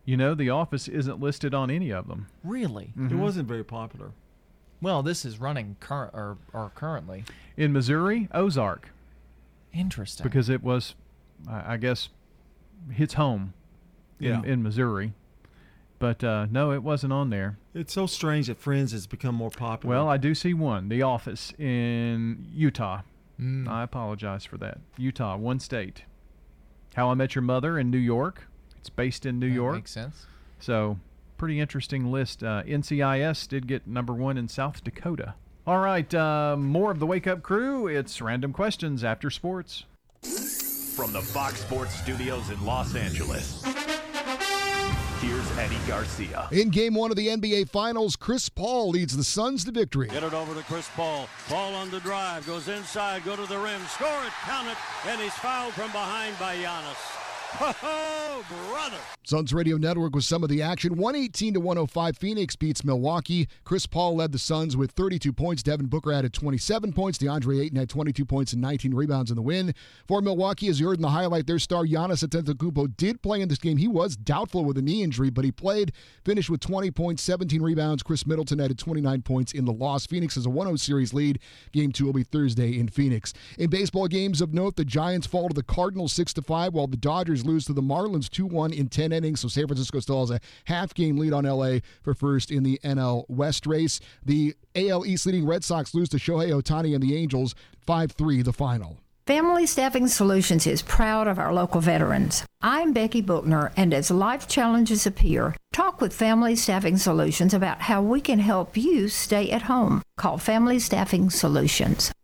[0.05, 2.27] You know, The Office isn't listed on any of them.
[2.43, 2.93] Really?
[2.97, 3.19] It Mhm.
[3.19, 4.11] wasn't very popular.
[4.83, 7.25] Well, this is running current or, or currently.
[7.57, 8.91] In Missouri, Ozark,
[9.73, 10.25] Interesting.
[10.25, 10.95] because it was,
[11.49, 12.09] I I guess,
[12.91, 13.55] hits home
[14.21, 14.43] in, Yeah.
[14.45, 15.13] in Missouri.
[15.99, 17.57] But uh, no, it wasn't on there.
[17.73, 19.95] It's so strange that Friends has become more popular.
[19.95, 20.89] Well, I do see one.
[20.89, 23.03] The Office in Utah.
[23.41, 23.69] Mm.
[23.69, 24.79] I apologize for that.
[24.99, 26.03] Utah, one state.
[26.95, 28.47] How I Met Your Mother in New York.
[28.77, 29.75] It's based in New That York.
[29.77, 30.27] makes sense.
[30.61, 30.99] So,
[31.39, 32.43] pretty interesting list.
[32.45, 35.35] Uh, NCIS did get number one in South Dakota.
[35.67, 37.87] All right, uh, more of the Wake Up Crew.
[37.89, 39.85] It's random questions after sports.
[40.95, 43.65] From the Fox Sports Studios in Los Angeles,
[45.21, 46.49] here's Eddie Garcia.
[46.53, 50.07] In game one of the NBA Finals, Chris Paul leads the Suns to victory.
[50.07, 51.29] Get it over to Chris Paul.
[51.49, 54.77] Paul on the drive, goes inside, go to the rim, score it, count it,
[55.09, 57.24] and he's fouled from behind by Giannis.
[57.59, 58.97] Brother.
[59.27, 60.97] Suns Radio Network with some of the action.
[60.97, 62.19] 118 to 105.
[62.19, 63.49] Phoenix beats Milwaukee.
[63.65, 65.63] Chris Paul led the Suns with 32 points.
[65.63, 67.17] Devin Booker added 27 points.
[67.17, 69.75] DeAndre Ayton had 22 points and 19 rebounds in the win.
[70.07, 73.49] For Milwaukee, as you heard in the highlight, their star Giannis Antetokounmpo did play in
[73.49, 73.79] this game.
[73.79, 75.93] He was doubtful with a knee injury, but he played.
[76.25, 78.03] Finished with 20 points, 17 rebounds.
[78.03, 80.05] Khris Middleton added 29 points in the loss.
[80.07, 81.39] Phoenix has a 1-0 series lead.
[81.73, 83.33] Game two will be Thursday in Phoenix.
[83.59, 86.87] In baseball games of note, the Giants fall to the Cardinals 6 to 5, while
[86.87, 89.41] the Dodgers lose to the Marlins 2-1 in 10 innings.
[89.41, 92.81] So San Francisco still has a half game lead on LA for first in the
[92.85, 94.01] NL West race.
[94.25, 97.55] The AL East leading Red Sox lose to Shohei Ohtani and the Angels
[97.87, 98.99] 5-3 the final.
[99.27, 102.45] Family Staffing Solutions is proud of our local veterans.
[102.61, 108.03] I'm Becky Bookner, and as life challenges appear, talk with Family Staffing Solutions about how
[108.03, 110.03] we can help you stay at home.
[110.19, 112.13] Call Family Staffing Solutions.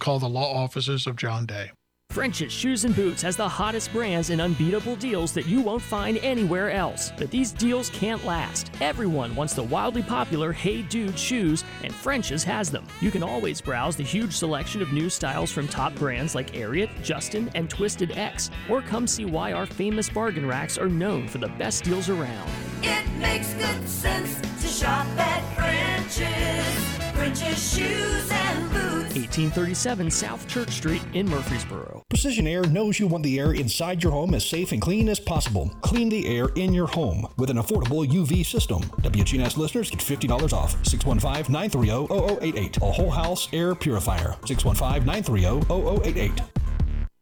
[0.00, 1.70] Call the law offices of John Day.
[2.10, 6.18] French's Shoes and Boots has the hottest brands and unbeatable deals that you won't find
[6.18, 7.12] anywhere else.
[7.16, 8.72] But these deals can't last.
[8.80, 12.84] Everyone wants the wildly popular Hey Dude shoes, and French's has them.
[13.00, 16.90] You can always browse the huge selection of new styles from top brands like Ariat,
[17.04, 21.38] Justin, and Twisted X, or come see why our famous bargain racks are known for
[21.38, 22.50] the best deals around.
[22.82, 27.00] It makes good sense to shop at French's.
[27.12, 29.16] French's Shoes and Boots.
[29.16, 32.04] 1837 South Church Street in Murfreesboro.
[32.08, 35.18] Precision Air knows you want the air inside your home as safe and clean as
[35.18, 35.70] possible.
[35.82, 38.80] Clean the air in your home with an affordable UV system.
[39.02, 40.76] WGNS listeners get $50 off.
[40.86, 42.76] 615 930 0088.
[42.76, 44.36] A whole house air purifier.
[44.46, 46.42] 615 930 0088.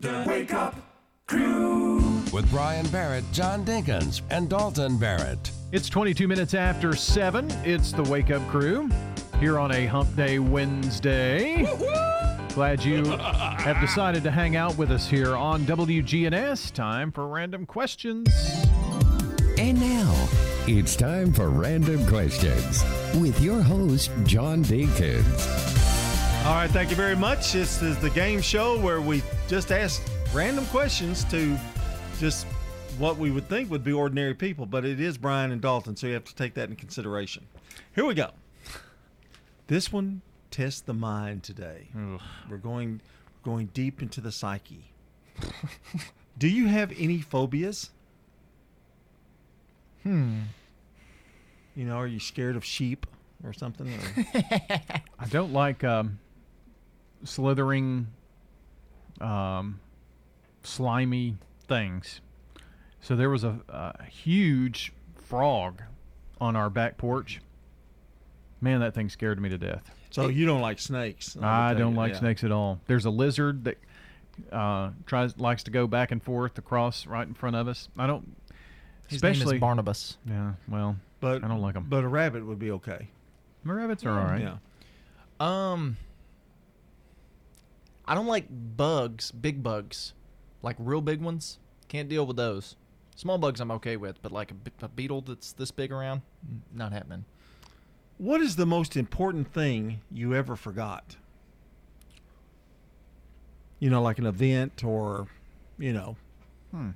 [0.00, 0.76] The Wake Up
[1.26, 1.96] Crew.
[2.32, 5.50] With Brian Barrett, John Dinkins, and Dalton Barrett.
[5.72, 7.50] It's 22 minutes after 7.
[7.66, 8.88] It's the Wake Up Crew
[9.40, 11.68] here on a Hump Day Wednesday.
[12.54, 16.72] Glad you have decided to hang out with us here on WGNS.
[16.72, 18.30] Time for random questions.
[19.58, 20.28] And now,
[20.66, 22.82] it's time for Random Questions
[23.20, 25.79] with your host, John Dinkins.
[26.46, 27.52] All right, thank you very much.
[27.52, 30.02] This is the game show where we just ask
[30.32, 31.56] random questions to
[32.18, 32.46] just
[32.98, 36.06] what we would think would be ordinary people, but it is Brian and Dalton, so
[36.06, 37.46] you have to take that in consideration.
[37.94, 38.30] Here we go.
[39.66, 41.88] This one tests the mind today.
[42.48, 43.00] We're going
[43.44, 44.92] going deep into the psyche.
[46.38, 47.90] Do you have any phobias?
[50.02, 50.40] Hmm.
[51.76, 53.06] You know, are you scared of sheep
[53.44, 53.86] or something?
[53.88, 54.24] Or?
[55.18, 56.18] I don't like um,
[57.24, 58.08] slithering,
[59.20, 59.80] um,
[60.62, 61.36] slimy
[61.66, 62.20] things.
[63.00, 65.82] So there was a, a huge frog
[66.40, 67.40] on our back porch.
[68.60, 69.90] Man, that thing scared me to death.
[70.10, 71.36] So you don't like snakes?
[71.40, 72.18] I would don't take like yeah.
[72.18, 72.80] snakes at all.
[72.86, 73.78] There's a lizard that
[74.52, 77.88] uh, tries likes to go back and forth across right in front of us.
[77.96, 78.36] I don't.
[79.08, 80.18] His name is especially Barnabas.
[80.26, 81.86] Yeah, well, But I don't like them.
[81.88, 83.08] But a rabbit would be okay.
[83.64, 84.40] My rabbits are all right.
[84.40, 84.56] Yeah.
[85.40, 85.96] Um,
[88.10, 90.14] I don't like bugs, big bugs,
[90.62, 91.60] like real big ones.
[91.86, 92.74] Can't deal with those.
[93.14, 96.22] Small bugs I'm okay with, but like a, a beetle that's this big around,
[96.74, 97.24] not happening.
[98.18, 101.14] What is the most important thing you ever forgot?
[103.78, 105.28] You know, like an event or,
[105.78, 106.16] you know.
[106.72, 106.90] Hmm.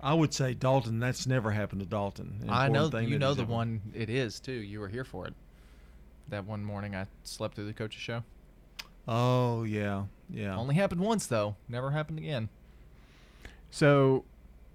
[0.00, 1.00] I would say Dalton.
[1.00, 2.38] That's never happened to Dalton.
[2.44, 4.52] An I know thing you know the ever- one it is too.
[4.52, 5.34] You were here for it.
[6.28, 8.22] That one morning I slept through the coach's show.
[9.08, 10.54] Oh yeah, yeah.
[10.56, 11.56] Only happened once though.
[11.68, 12.48] Never happened again.
[13.70, 14.24] So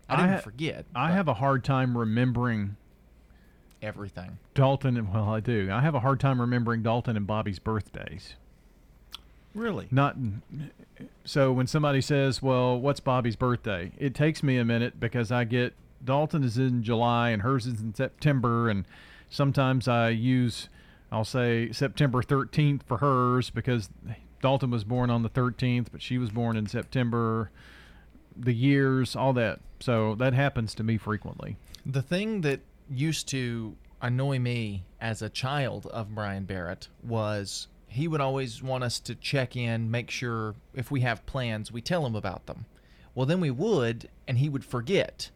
[0.10, 2.76] I didn't ha- forget, I have a hard time remembering
[3.82, 4.38] Everything.
[4.54, 4.96] Dalton.
[4.98, 5.70] and Well, I do.
[5.72, 8.36] I have a hard time remembering Dalton and Bobby's birthdays.
[9.54, 9.88] Really?
[9.92, 10.16] Not.
[11.26, 15.44] So when somebody says, "Well, what's Bobby's birthday?" It takes me a minute because I
[15.44, 15.74] get
[16.04, 18.86] Dalton is in July and hers is in September, and
[19.30, 20.70] sometimes I use,
[21.12, 23.90] I'll say September 13th for hers because
[24.44, 27.50] Dalton was born on the 13th, but she was born in September.
[28.36, 29.62] The years, all that.
[29.80, 31.56] So that happens to me frequently.
[31.86, 32.60] The thing that
[32.90, 38.84] used to annoy me as a child of Brian Barrett was he would always want
[38.84, 42.66] us to check in, make sure if we have plans, we tell him about them.
[43.16, 45.30] Well, then we would, and he would forget.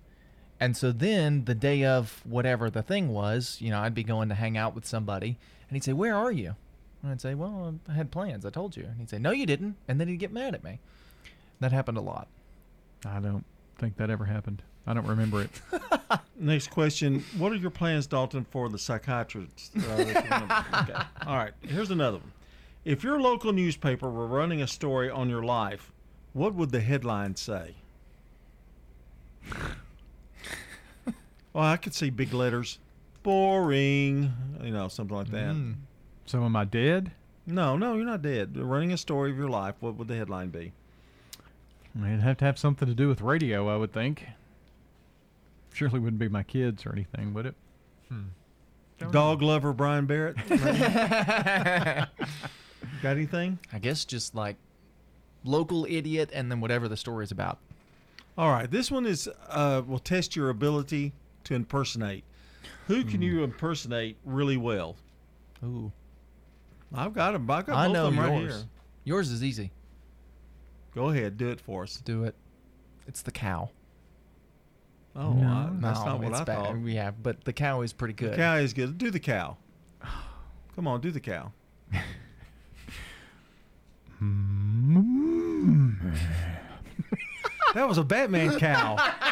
[0.60, 4.28] And so then the day of whatever the thing was, you know, I'd be going
[4.28, 5.38] to hang out with somebody,
[5.70, 6.56] and he'd say, Where are you?
[7.02, 8.46] And I'd say, Well, I had plans.
[8.46, 8.84] I told you.
[8.84, 9.76] And he'd say, No, you didn't.
[9.88, 10.80] And then he'd get mad at me.
[11.60, 12.28] That happened a lot.
[13.06, 13.46] I don't
[13.78, 14.64] think that ever happened.
[14.86, 15.52] I don't remember it.
[16.40, 19.72] Next question: What are your plans, Dalton, for the psychiatrist?
[19.76, 20.66] Uh, that you remember?
[20.82, 20.94] okay.
[21.26, 21.52] All right.
[21.62, 22.32] Here's another one.
[22.86, 25.92] If your local newspaper were running a story on your life,
[26.32, 27.76] what would the headline say?
[31.54, 32.80] well, I could see big letters,
[33.24, 34.32] boring,
[34.64, 35.54] you know, something like that.
[35.54, 35.76] Mm.
[36.28, 37.12] So am I dead?
[37.46, 38.54] No, no, you're not dead.
[38.54, 39.76] They're running a story of your life.
[39.80, 40.74] What would the headline be?
[41.98, 44.26] It'd have to have something to do with radio, I would think.
[45.74, 47.56] Surely wouldn't be my kids or anything, would it?
[49.12, 50.36] Dog lover Brian Barrett.
[50.50, 52.10] Got
[53.06, 53.60] anything?
[53.72, 54.58] I guess just like
[55.44, 57.60] local idiot and then whatever the story's about.
[58.38, 61.14] All right, this one is uh, will test your ability
[61.46, 62.24] to impersonate.
[62.88, 64.96] Who can you impersonate really well?
[65.64, 65.92] Ooh,
[66.94, 67.50] I've got them.
[67.50, 68.54] I've got I both know of them right yours.
[68.56, 68.64] here.
[69.04, 69.72] Yours is easy.
[70.96, 71.98] Go ahead, do it for us.
[72.04, 72.36] Do it.
[73.08, 73.70] It's the cow.
[75.16, 76.66] Oh, I- that's No, not what I bad.
[76.66, 76.76] thought.
[76.86, 78.34] Yeah, but the cow is pretty good.
[78.34, 78.98] The cow is good.
[78.98, 79.58] Do the cow.
[80.76, 81.52] Come on, do the cow.
[87.74, 88.98] that was a Batman cow.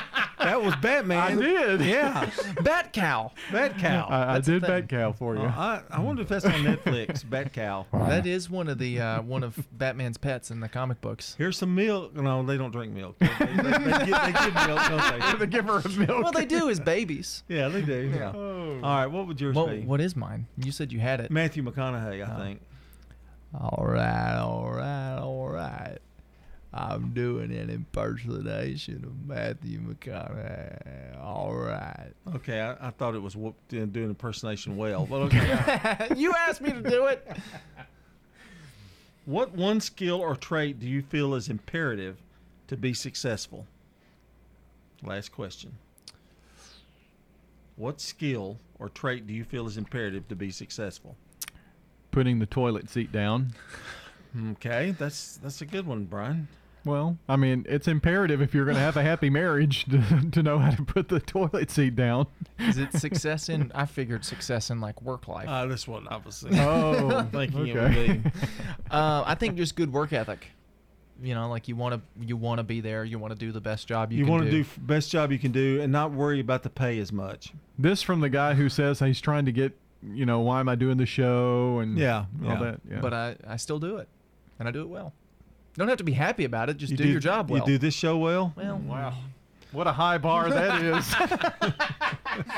[0.45, 1.17] That was Batman.
[1.17, 1.81] I did.
[1.81, 2.29] Yeah.
[2.63, 3.31] Bat cow.
[3.51, 4.07] Bat cow.
[4.09, 4.69] I, I did thing.
[4.69, 5.41] bat cow for you.
[5.41, 7.27] Uh, I, I wonder if that's on Netflix.
[7.29, 7.85] Bat cow.
[8.05, 11.35] That is one of the uh, one of Batman's pets in the comic books.
[11.37, 12.15] Here's some milk.
[12.15, 13.17] No, they don't drink milk.
[13.19, 15.37] They, they, they, they give, they give milk, don't they?
[15.39, 16.23] they give her a milk.
[16.23, 17.43] Well, they do as babies.
[17.47, 18.11] Yeah, they do.
[18.15, 18.31] Yeah.
[18.33, 18.79] Oh.
[18.83, 19.81] All right, what would yours What, be?
[19.81, 20.45] what is mine?
[20.57, 21.31] You said you had it.
[21.31, 22.61] Matthew McConaughey, I think.
[23.59, 25.97] All right, all right, all right.
[26.77, 31.17] I'm doing an impersonation of Matthew McConaughey.
[31.23, 32.11] All right.
[32.35, 36.09] Okay, I, I thought it was whoop, doing doing impersonation well, but okay.
[36.17, 37.25] you asked me to do it.
[39.25, 42.17] what one skill or trait do you feel is imperative
[42.67, 43.65] to be successful?
[45.01, 45.71] Last question.
[47.77, 51.15] What skill or trait do you feel is imperative to be successful?
[52.11, 53.53] Putting the toilet seat down.
[54.51, 56.49] Okay, that's that's a good one, Brian.
[56.85, 60.43] Well, I mean, it's imperative if you're going to have a happy marriage to, to
[60.43, 62.27] know how to put the toilet seat down.
[62.59, 63.71] Is it success in?
[63.73, 65.47] I figured success in like work life.
[65.49, 66.59] Uh, that's what I was thinking.
[66.61, 68.07] Oh, thinking it okay.
[68.13, 68.31] would be.
[68.91, 70.45] Uh, I think just good work ethic.
[71.23, 73.03] You know, like you want to you want to be there.
[73.05, 74.57] You want to do the best job you, You, can want to do.
[74.63, 77.53] do f- best job you can do and not worry about the pay as much.
[77.79, 80.75] This from the guy who says he's trying to get, you know, why am I
[80.75, 82.59] doing the show and Yeah, all yeah.
[82.59, 82.81] that.
[82.91, 82.99] Yeah.
[82.99, 84.09] But I, I still do it,
[84.59, 85.13] and I do it well.
[85.77, 86.77] Don't have to be happy about it.
[86.77, 87.59] Just You do, your job well.
[87.61, 88.53] You do this show well.
[88.55, 88.77] well.
[88.77, 88.85] Mm.
[88.85, 89.13] wow.
[89.71, 91.15] What a high bar that is.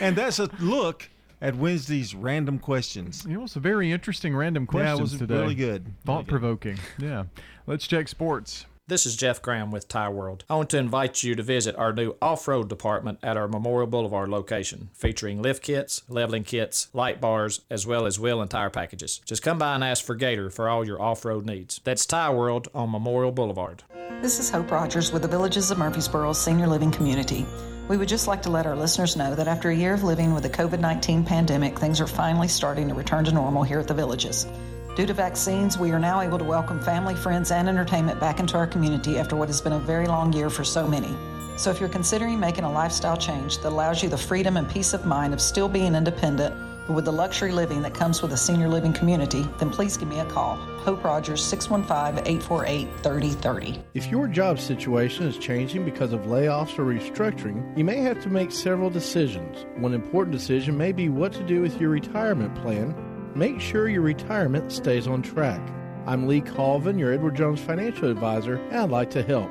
[0.00, 1.08] And that's a look
[1.42, 3.26] at Wednesday's random questions.
[3.28, 5.34] It was a very interesting random Yeah, it questions was today.
[5.34, 5.86] really good.
[6.04, 6.78] Thought provoking.
[6.98, 7.24] Yeah.
[7.66, 8.66] Let's check sports.
[8.90, 10.42] This is Jeff Graham with Tire World.
[10.50, 13.86] I want to invite you to visit our new off road department at our Memorial
[13.86, 18.68] Boulevard location, featuring lift kits, leveling kits, light bars, as well as wheel and tire
[18.68, 19.20] packages.
[19.24, 21.80] Just come by and ask for Gator for all your off road needs.
[21.84, 23.84] That's Tire World on Memorial Boulevard.
[24.22, 27.46] This is Hope Rogers with the Villages of Murfreesboro Senior Living Community.
[27.86, 30.34] We would just like to let our listeners know that after a year of living
[30.34, 33.86] with the COVID 19 pandemic, things are finally starting to return to normal here at
[33.86, 34.48] the Villages.
[34.96, 38.56] Due to vaccines, we are now able to welcome family, friends, and entertainment back into
[38.56, 41.14] our community after what has been a very long year for so many.
[41.56, 44.92] So, if you're considering making a lifestyle change that allows you the freedom and peace
[44.92, 46.56] of mind of still being independent,
[46.88, 50.08] but with the luxury living that comes with a senior living community, then please give
[50.08, 50.56] me a call.
[50.56, 53.84] Hope Rogers, 615 848 3030.
[53.94, 58.28] If your job situation is changing because of layoffs or restructuring, you may have to
[58.28, 59.66] make several decisions.
[59.76, 62.92] One important decision may be what to do with your retirement plan.
[63.34, 65.60] Make sure your retirement stays on track.
[66.06, 69.50] I'm Lee Colvin, your Edward Jones financial advisor, and I'd like to help.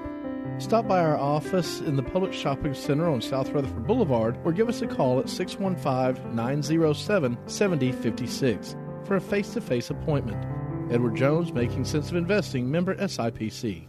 [0.58, 4.68] Stop by our office in the Public Shopping Center on South Rutherford Boulevard or give
[4.68, 8.76] us a call at 615 907 7056
[9.06, 10.46] for a face to face appointment.
[10.92, 13.88] Edward Jones, Making Sense of Investing, member SIPC.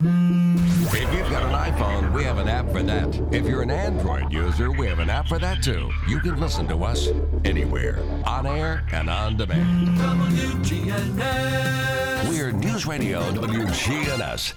[0.00, 3.14] If you've got an iPhone, we have an app for that.
[3.32, 5.90] If you're an Android user, we have an app for that too.
[6.08, 7.08] You can listen to us
[7.44, 9.88] anywhere, on air and on demand.
[9.98, 11.24] WGNS.
[12.28, 14.54] We're News Radio WGNS.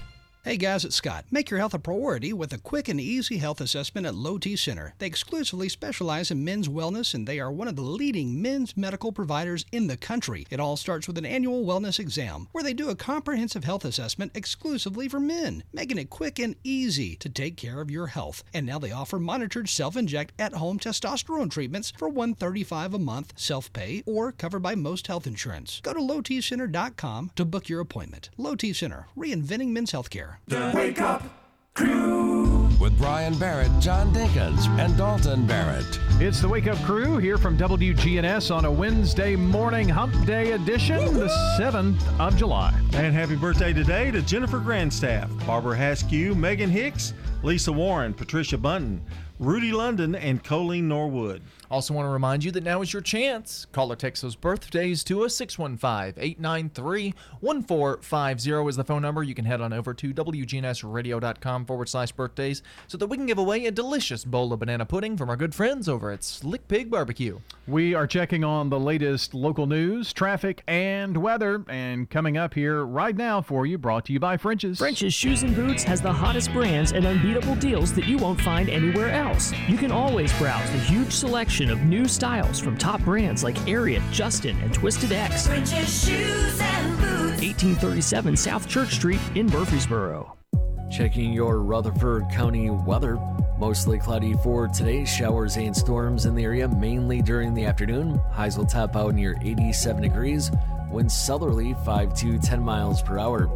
[0.48, 1.26] Hey guys, it's Scott.
[1.30, 4.56] Make your health a priority with a quick and easy health assessment at Low T
[4.56, 4.94] Center.
[4.98, 9.12] They exclusively specialize in men's wellness and they are one of the leading men's medical
[9.12, 10.48] providers in the country.
[10.50, 14.32] It all starts with an annual wellness exam where they do a comprehensive health assessment
[14.36, 18.42] exclusively for men, making it quick and easy to take care of your health.
[18.54, 24.32] And now they offer monitored self-inject at-home testosterone treatments for 135 a month, self-pay or
[24.32, 25.82] covered by most health insurance.
[25.84, 28.30] Go to lowtcenter.com to book your appointment.
[28.38, 30.37] Low T Center, reinventing men's healthcare.
[30.46, 31.24] The Wake Up
[31.74, 32.70] Crew.
[32.80, 36.00] With Brian Barrett, John Dinkins, and Dalton Barrett.
[36.22, 41.14] It's the Wake Up Crew here from WGNS on a Wednesday morning hump day edition,
[41.14, 41.28] the
[41.60, 42.74] 7th of July.
[42.94, 49.02] And happy birthday today to Jennifer Grandstaff, Barbara Haskew, Megan Hicks, Lisa Warren, Patricia Bunton,
[49.40, 51.42] Rudy London, and Colleen Norwood.
[51.70, 53.68] Also, want to remind you that now is your chance.
[53.72, 55.36] Call or text those birthdays to us.
[55.36, 59.24] 615 893 1450 is the phone number.
[59.24, 63.38] You can head on over to WGNSradio.com forward slash birthdays so that we can give
[63.38, 66.90] away a delicious bowl of banana pudding from our good friends over at Slick Pig
[66.90, 67.40] Barbecue.
[67.68, 71.66] We are checking on the latest local news, traffic, and weather.
[71.68, 74.78] And coming up here right now for you, brought to you by French's.
[74.78, 78.70] French's Shoes and Boots has the hottest brands and unbeatable deals that you won't find
[78.70, 79.52] anywhere else.
[79.68, 84.04] You can always browse the huge selection of new styles from top brands like Ariat,
[84.12, 85.48] Justin, and Twisted X.
[85.48, 87.42] Shoes and Boots.
[87.42, 90.38] 1837 South Church Street in Murfreesboro.
[90.92, 93.20] Checking your Rutherford County weather.
[93.58, 95.04] Mostly cloudy for today.
[95.04, 98.20] Showers and storms in the area, mainly during the afternoon.
[98.32, 100.52] Highs will top out near 87 degrees.
[100.92, 103.50] Winds southerly 5 to 10 miles per hour.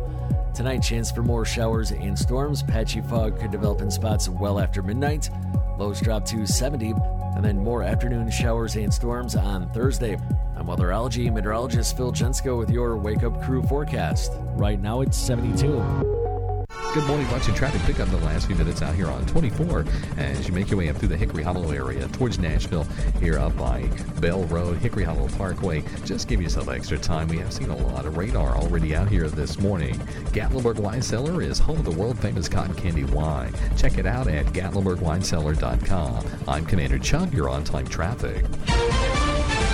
[0.56, 2.64] Tonight, chance for more showers and storms.
[2.64, 5.30] Patchy fog could develop in spots well after midnight.
[5.82, 6.94] Lows drop to 70,
[7.36, 10.14] and then more afternoon showers and storms on Thursday.
[10.56, 14.32] I'm weatherology meteorologist Phil Jensko with your Wake Up Crew forecast.
[14.54, 16.21] Right now, it's 72.
[16.94, 17.30] Good morning.
[17.32, 19.86] Watching traffic pick up the last few minutes out here on 24
[20.18, 22.86] as you make your way up through the Hickory Hollow area towards Nashville
[23.22, 23.84] here up by
[24.20, 25.84] Bell Road, Hickory Hollow Parkway.
[26.04, 27.30] Just give yourself extra time.
[27.30, 29.96] We have seen a lot of radar already out here this morning.
[30.34, 33.54] Gatlinburg Wine Cellar is home of the world famous cotton candy wine.
[33.78, 36.26] Check it out at gatlinburgwinecellar.com.
[36.48, 37.34] I'm Commander Chubb.
[37.34, 38.44] You're on time traffic.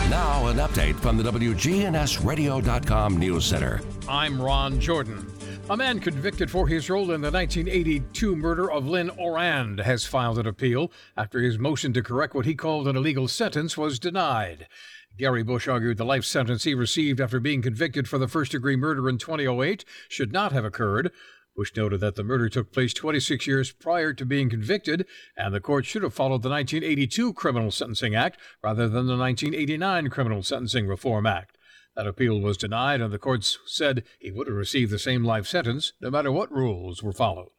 [0.10, 3.82] Now, an update from the WGNSradio.com News Center.
[4.08, 5.26] I'm Ron Jordan.
[5.70, 10.40] A man convicted for his role in the 1982 murder of Lynn Orand has filed
[10.40, 14.70] an appeal after his motion to correct what he called an illegal sentence was denied.
[15.18, 18.78] Gary Bush argued the life sentence he received after being convicted for the first degree
[18.78, 21.12] murder in 2008 should not have occurred.
[21.54, 25.60] Bush noted that the murder took place 26 years prior to being convicted, and the
[25.60, 30.88] court should have followed the 1982 Criminal Sentencing Act rather than the 1989 Criminal Sentencing
[30.88, 31.57] Reform Act.
[31.98, 35.48] That appeal was denied, and the courts said he would have received the same life
[35.48, 37.50] sentence no matter what rules were followed.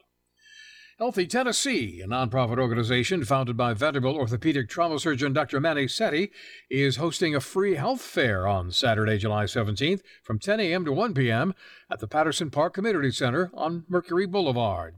[0.97, 5.59] Healthy Tennessee, a nonprofit organization founded by Vanderbilt orthopedic trauma surgeon Dr.
[5.59, 6.31] Manny Sethi,
[6.71, 10.85] is hosting a free health fair on Saturday, July 17th from 10 a.m.
[10.85, 11.53] to 1 p.m.
[11.91, 14.95] at the Patterson Park Community Center on Mercury Boulevard.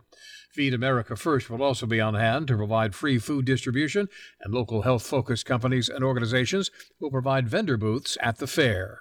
[0.52, 4.10] Feed America First will also be on hand to provide free food distribution,
[4.42, 9.00] and local health focused companies and organizations will provide vendor booths at the fair.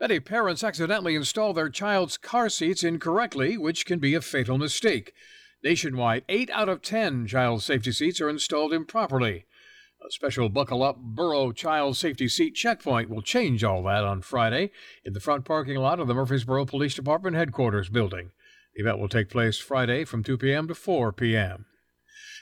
[0.00, 5.12] Many parents accidentally install their child's car seats incorrectly, which can be a fatal mistake.
[5.62, 9.44] Nationwide, 8 out of 10 child safety seats are installed improperly.
[10.02, 14.70] A special buckle up Burrow child safety seat checkpoint will change all that on Friday
[15.04, 18.30] in the front parking lot of the Murfreesboro Police Department headquarters building.
[18.74, 20.66] The event will take place Friday from 2 p.m.
[20.68, 21.66] to 4 p.m.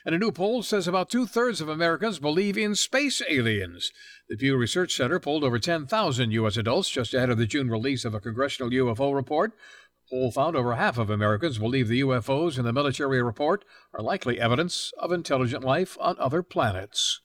[0.07, 3.91] And a new poll says about two thirds of Americans believe in space aliens.
[4.29, 6.59] The Pew Research Center polled over 10,000 U.S.
[6.59, 9.53] adults just ahead of the June release of a congressional UFO report.
[10.11, 13.65] The poll found over half of Americans believe the UFOs in the military report
[13.95, 17.23] are likely evidence of intelligent life on other planets.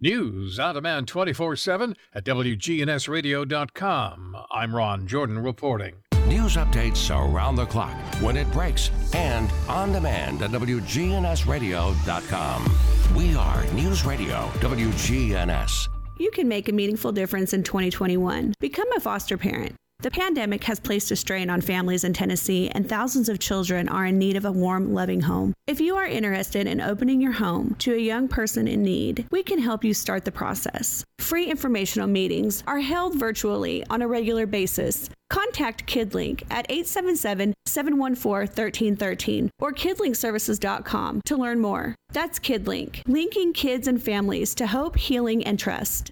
[0.00, 4.36] News on demand 24 7 at WGNSradio.com.
[4.50, 5.96] I'm Ron Jordan reporting.
[6.26, 12.76] News updates around the clock, when it breaks, and on demand at WGNSradio.com.
[13.14, 15.95] We are News Radio WGNS.
[16.18, 18.54] You can make a meaningful difference in 2021.
[18.58, 19.74] Become a foster parent.
[20.00, 24.06] The pandemic has placed a strain on families in Tennessee, and thousands of children are
[24.06, 25.52] in need of a warm, loving home.
[25.66, 29.42] If you are interested in opening your home to a young person in need, we
[29.42, 31.04] can help you start the process.
[31.18, 35.10] Free informational meetings are held virtually on a regular basis.
[35.28, 41.94] Contact KidLink at 877 714 1313 or kidlinkservices.com to learn more.
[42.12, 46.10] That's KidLink, linking kids and families to hope, healing, and trust.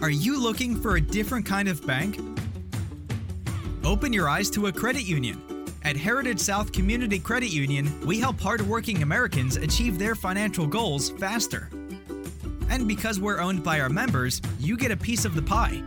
[0.00, 2.20] Are you looking for a different kind of bank?
[3.84, 5.42] Open your eyes to a credit union.
[5.82, 11.68] At Heritage South Community Credit Union, we help hardworking Americans achieve their financial goals faster.
[12.68, 15.82] And because we're owned by our members, you get a piece of the pie.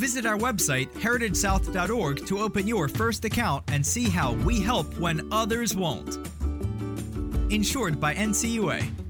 [0.00, 5.30] Visit our website, heritagesouth.org, to open your first account and see how we help when
[5.30, 6.16] others won't.
[7.52, 9.09] Insured by NCUA.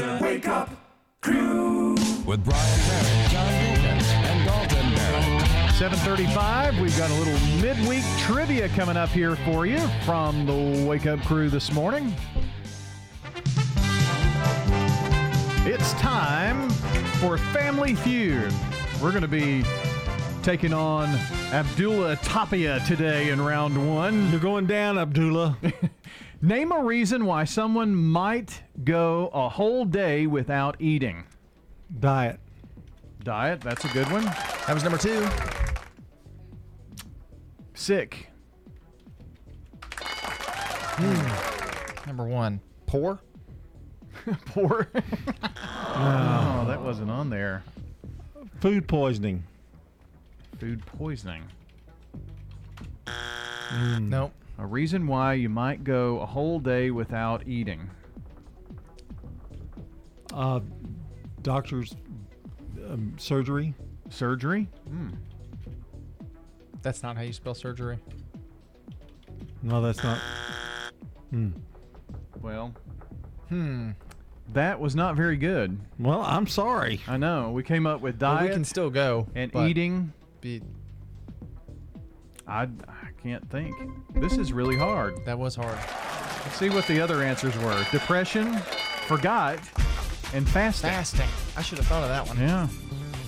[0.00, 0.70] The Wake Up
[1.20, 1.90] Crew.
[2.24, 5.72] With Brian Barrett, John Dinkins, and Dalton Barrett.
[5.74, 11.04] 735, we've got a little midweek trivia coming up here for you from the Wake
[11.04, 12.14] Up Crew this morning.
[15.66, 16.70] It's time
[17.20, 18.54] for Family Feud.
[19.02, 19.62] We're going to be
[20.42, 21.10] taking on
[21.52, 24.30] Abdullah Tapia today in round one.
[24.30, 25.58] You're going down, Abdullah.
[26.42, 31.24] Name a reason why someone might go a whole day without eating.
[31.98, 32.40] Diet.
[33.22, 34.24] Diet, that's a good one.
[34.24, 35.28] That was number two.
[37.74, 38.28] Sick.
[39.92, 42.06] Hmm.
[42.06, 42.60] Number one.
[42.86, 43.20] Poor.
[44.46, 44.88] Poor.
[44.94, 47.62] oh, that wasn't on there.
[48.60, 49.44] Food poisoning.
[50.58, 51.42] Food poisoning.
[54.00, 54.32] Nope.
[54.60, 57.88] A reason why you might go a whole day without eating.
[60.34, 60.60] Uh,
[61.40, 61.96] doctor's
[62.88, 63.74] um, surgery.
[64.10, 64.68] Surgery?
[64.88, 65.08] Hmm.
[66.82, 67.98] That's not how you spell surgery.
[69.62, 70.18] No, that's not.
[71.30, 71.50] Hmm.
[72.42, 72.74] Well,
[73.48, 73.90] Hmm.
[74.52, 75.78] that was not very good.
[75.98, 77.00] Well, I'm sorry.
[77.08, 77.50] I know.
[77.50, 79.26] We came up with Well, diet we can still go.
[79.34, 80.12] and eating.
[80.40, 80.62] Be,
[82.46, 82.89] I, I
[83.22, 83.74] can't think.
[84.14, 85.24] This is really hard.
[85.24, 85.78] that was hard.
[86.44, 87.84] Let's see what the other answers were.
[87.92, 88.56] Depression,
[89.06, 89.58] forgot,
[90.32, 90.90] and fasting.
[90.90, 91.28] Fasting.
[91.56, 92.38] I should have thought of that one.
[92.38, 92.68] Yeah.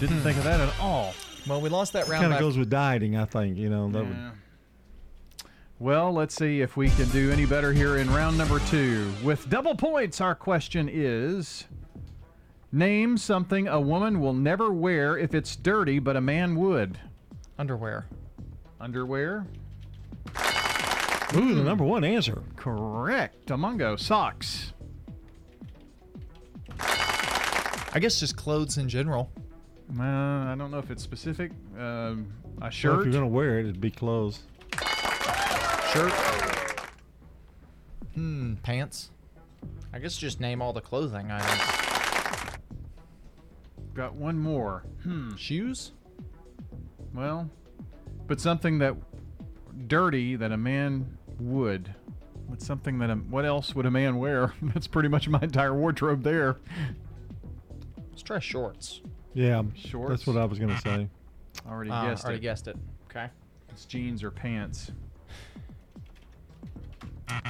[0.01, 1.15] Didn't think of that at all.
[1.49, 2.23] Well, we lost that round.
[2.23, 3.57] Kind of by- goes with dieting, I think.
[3.59, 4.31] You know, that would, Yeah.
[5.79, 9.13] Well, let's see if we can do any better here in round number two.
[9.25, 11.65] With double points, our question is
[12.71, 16.99] Name something a woman will never wear if it's dirty, but a man would.
[17.59, 18.07] underwear.
[18.81, 19.47] Underwear?
[21.37, 22.43] Ooh, the number one answer.
[22.57, 23.47] Correct.
[23.47, 23.99] Amungo.
[23.99, 24.73] Socks.
[27.95, 29.31] I guess just clothes in general.
[29.99, 31.53] Uh, I don't know if it's specific.
[31.79, 32.99] Um, a Well, shirt.
[33.01, 34.41] if you're gonna wear it, it'd be clothes.
[35.93, 36.13] Shirt.
[38.15, 38.55] Hmm.
[38.63, 39.11] Pants.
[39.93, 42.59] I guess just name all the clothing items.
[43.95, 44.85] Got one more.
[45.03, 45.35] Hmm.
[45.37, 45.93] Shoes.
[47.15, 47.51] Well,
[48.27, 48.97] but something that
[49.87, 51.95] dirty that a man would.
[52.47, 54.53] What's something that a, what else would a man wear?
[54.63, 56.57] That's pretty much my entire wardrobe there.
[58.11, 59.01] Let's try shorts.
[59.35, 60.11] Yeah, Shorts?
[60.11, 61.09] That's what I was gonna say.
[61.67, 62.43] Already Ah, guessed already it.
[62.43, 62.77] guessed it.
[63.11, 63.29] Okay.
[63.71, 64.91] It's jeans or pants.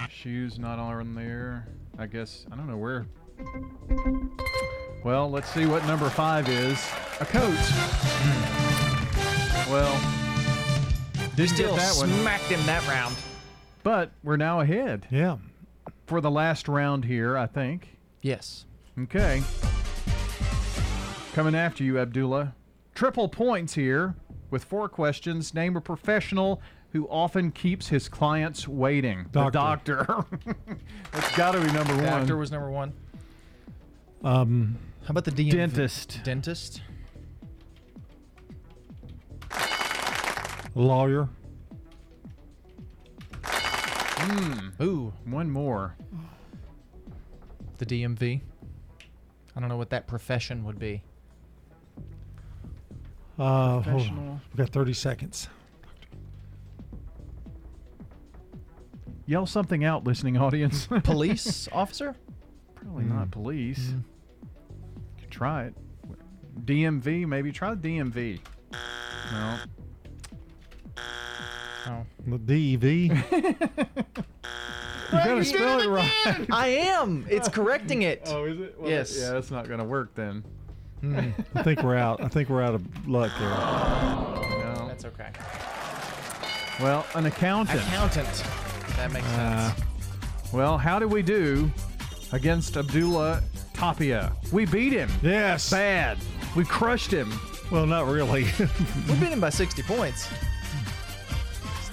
[0.08, 1.66] Shoes not on there.
[1.98, 3.06] I guess I don't know where.
[5.04, 6.78] Well, let's see what number five is.
[7.20, 7.56] A coat.
[9.68, 10.00] Well,
[11.34, 12.08] didn't Still get that one.
[12.20, 13.16] smacked him that round.
[13.82, 15.38] But we're now ahead Yeah.
[16.06, 17.98] for the last round here, I think.
[18.20, 18.64] Yes.
[18.98, 19.42] Okay.
[21.34, 22.54] Coming after you, Abdullah.
[22.94, 24.14] Triple points here
[24.50, 25.54] with four questions.
[25.54, 26.60] Name a professional
[26.92, 29.26] who often keeps his clients waiting.
[29.32, 30.04] The Doctor.
[30.06, 30.26] doctor.
[31.12, 32.04] That's got to be number one.
[32.04, 32.92] Doctor was number one.
[34.22, 34.76] Um,
[35.06, 35.50] How about the DMV?
[35.52, 36.20] Dentist.
[36.22, 36.82] Dentist.
[40.74, 41.28] lawyer.
[44.22, 44.82] Hmm.
[44.82, 45.96] Ooh, One more.
[47.78, 48.40] the DMV.
[49.56, 51.02] I don't know what that profession would be.
[53.38, 54.40] Uh, hold on.
[54.50, 55.48] We've got 30 seconds.
[59.26, 60.86] Yell something out, listening audience.
[61.04, 62.14] Police officer?
[62.74, 63.30] Probably not hmm.
[63.30, 63.90] police.
[63.90, 64.00] Hmm.
[65.20, 65.74] Could try it.
[66.64, 67.52] DMV, maybe.
[67.52, 68.40] Try the DMV.
[69.32, 69.58] No.
[71.86, 72.04] Oh.
[72.26, 72.84] The DEV.
[73.32, 73.54] you
[75.12, 76.46] gotta spell it right.
[76.50, 77.26] I am.
[77.28, 78.22] It's correcting it.
[78.26, 78.76] Oh, is it?
[78.84, 79.16] Yes.
[79.18, 80.44] Yeah, that's not going to work then.
[81.56, 82.22] I think we're out.
[82.22, 83.48] I think we're out of luck there.
[83.48, 84.84] No.
[84.86, 85.30] That's okay.
[86.80, 87.80] Well, an accountant.
[87.82, 88.44] Accountant.
[88.96, 90.52] That makes Uh, sense.
[90.52, 91.70] Well, how did we do
[92.30, 93.42] against Abdullah
[93.74, 94.32] Tapia?
[94.52, 95.10] We beat him.
[95.22, 95.68] Yes.
[95.70, 96.18] Bad.
[96.54, 97.32] We crushed him.
[97.72, 98.44] Well, not really.
[99.08, 100.28] We beat him by 60 points.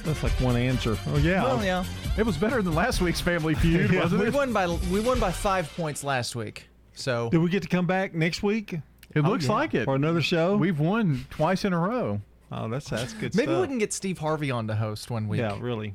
[0.04, 0.98] That's like one answer.
[1.08, 1.44] Oh yeah.
[1.44, 1.84] Well, yeah.
[2.18, 4.02] It was better than last week's Family Feud, Yeah.
[4.04, 4.34] wasn't We it?
[4.34, 6.68] won by we won by five points last week.
[6.94, 8.82] So Did we get to come back next week It
[9.18, 9.54] Oh, looks yeah.
[9.54, 9.86] like it.
[9.86, 10.58] for another show?
[10.58, 12.22] We've won twice in a row.
[12.52, 13.62] oh, that's that's good maybe stuff.
[13.62, 15.40] we can get Steve Harvey on to host one week.
[15.42, 15.94] Yeah, really.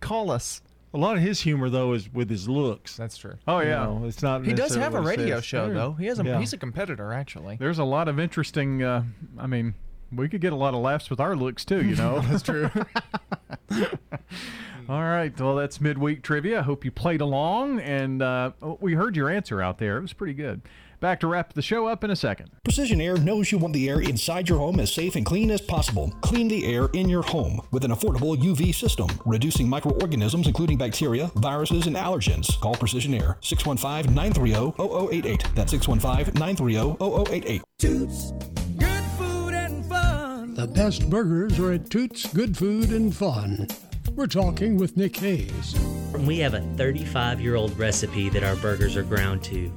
[0.00, 0.62] Call us.
[0.94, 2.96] A lot of his humor though is with his looks.
[2.96, 3.34] That's true.
[3.46, 3.84] Oh You yeah.
[3.84, 4.44] know, it's not.
[4.46, 5.44] He does have a radio says.
[5.44, 5.92] show though.
[5.92, 6.38] He has a Yeah.
[6.38, 7.56] he's a competitor actually.
[7.56, 8.82] There's a lot of interesting.
[8.82, 9.02] Uh,
[9.38, 9.74] I mean,
[10.12, 11.84] we could get a lot of laughs with our looks too.
[11.84, 12.20] You know.
[12.28, 12.70] That's true.
[14.88, 15.38] All right.
[15.40, 16.60] Well, that's midweek trivia.
[16.60, 19.98] I hope you played along, and uh, we heard your answer out there.
[19.98, 20.62] It was pretty good.
[21.00, 22.50] Back to wrap the show up in a second.
[22.64, 25.60] Precision Air knows you want the air inside your home as safe and clean as
[25.60, 26.10] possible.
[26.22, 31.30] Clean the air in your home with an affordable UV system, reducing microorganisms including bacteria,
[31.34, 32.58] viruses, and allergens.
[32.60, 34.72] Call Precision Air 615 930
[35.10, 35.54] 0088.
[35.54, 36.96] That's 615 930
[37.30, 38.65] 0088.
[40.56, 43.68] The best burgers are at Toots Good Food and Fun.
[44.14, 45.78] We're talking with Nick Hayes.
[46.20, 49.70] We have a 35 year old recipe that our burgers are ground to.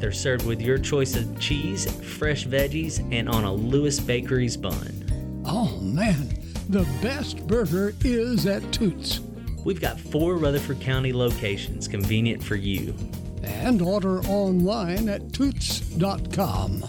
[0.00, 1.84] They're served with your choice of cheese,
[2.16, 5.42] fresh veggies, and on a Lewis Bakery's bun.
[5.44, 6.30] Oh man,
[6.70, 9.20] the best burger is at Toots.
[9.66, 12.94] We've got four Rutherford County locations convenient for you.
[13.42, 16.84] And order online at toots.com.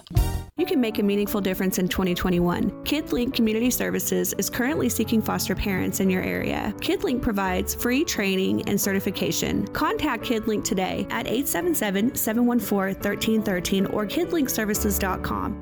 [0.63, 2.71] You can make a meaningful difference in 2021.
[2.85, 6.73] KidLink Community Services is currently seeking foster parents in your area.
[6.77, 9.67] KidLink provides free training and certification.
[9.67, 15.61] Contact KidLink today at 877 714 1313 or kidlinkservices.com.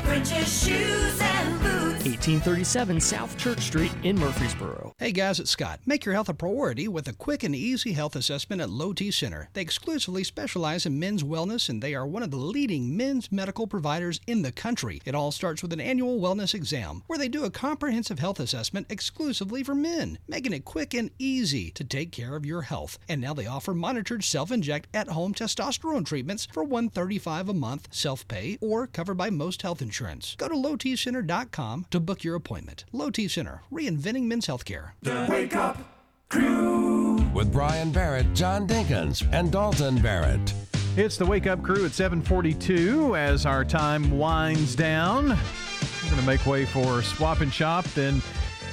[0.03, 1.81] French's shoes and boots.
[2.05, 4.95] 1837 South Church Street in Murfreesboro.
[4.97, 5.79] Hey guys, it's Scott.
[5.85, 9.11] Make your health a priority with a quick and easy health assessment at Low T
[9.11, 9.49] Center.
[9.53, 13.67] They exclusively specialize in men's wellness and they are one of the leading men's medical
[13.67, 14.99] providers in the country.
[15.05, 18.87] It all starts with an annual wellness exam where they do a comprehensive health assessment
[18.89, 22.97] exclusively for men, making it quick and easy to take care of your health.
[23.07, 28.87] And now they offer monitored self-inject at-home testosterone treatments for 135 a month, self-pay or
[28.87, 29.90] covered by most health insurance.
[30.37, 32.85] Go to lowtcenter.com to book your appointment.
[32.91, 34.91] Low T Center, reinventing men's healthcare.
[35.01, 35.77] The Wake Up
[36.29, 40.53] Crew with Brian Barrett, John Dinkins, and Dalton Barrett.
[40.97, 45.29] It's the Wake Up Crew at 742 as our time winds down.
[45.29, 48.21] We're going to make way for Swap and Shop, then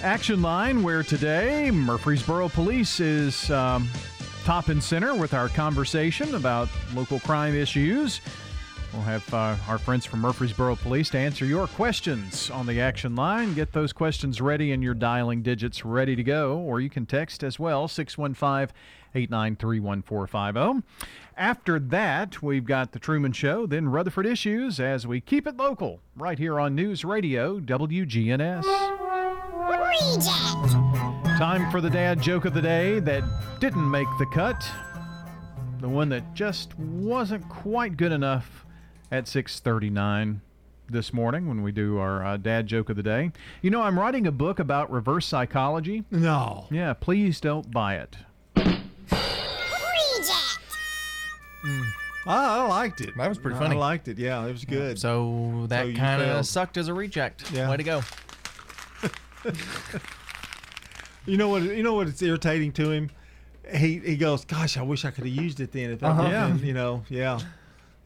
[0.02, 3.88] Action Line, where today Murfreesboro Police is um,
[4.44, 8.20] top and center with our conversation about local crime issues.
[8.92, 13.14] We'll have uh, our friends from Murfreesboro Police to answer your questions on the action
[13.14, 13.52] line.
[13.52, 17.44] Get those questions ready and your dialing digits ready to go, or you can text
[17.44, 18.74] as well 615
[19.14, 20.82] 893 1450.
[21.36, 26.00] After that, we've got The Truman Show, then Rutherford Issues as we keep it local
[26.16, 28.64] right here on News Radio WGNS.
[31.38, 33.22] Time for the dad joke of the day that
[33.60, 34.66] didn't make the cut.
[35.80, 38.64] The one that just wasn't quite good enough
[39.10, 40.40] at 6:39
[40.90, 43.30] this morning when we do our uh, dad joke of the day.
[43.62, 46.04] You know, I'm writing a book about reverse psychology.
[46.10, 46.66] No.
[46.70, 48.16] Yeah, please don't buy it.
[52.26, 53.16] I, I liked it.
[53.16, 53.76] That was pretty I- funny.
[53.76, 54.18] I liked it.
[54.18, 54.98] Yeah, it was good.
[54.98, 57.50] So that you kind of sucked as a reject.
[57.52, 57.70] Yeah.
[57.70, 58.02] Way to go.
[61.26, 61.60] You know what?
[61.62, 62.08] You know what?
[62.08, 63.10] It's irritating to him.
[63.70, 66.22] He he goes, "Gosh, I wish I could have used it then." If I Uh-huh.
[66.22, 66.46] did, Yeah.
[66.48, 67.38] then," you know, yeah,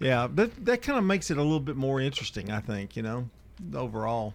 [0.02, 0.28] yeah.
[0.32, 2.50] That that kind of makes it a little bit more interesting.
[2.50, 3.28] I think you know,
[3.74, 4.34] overall.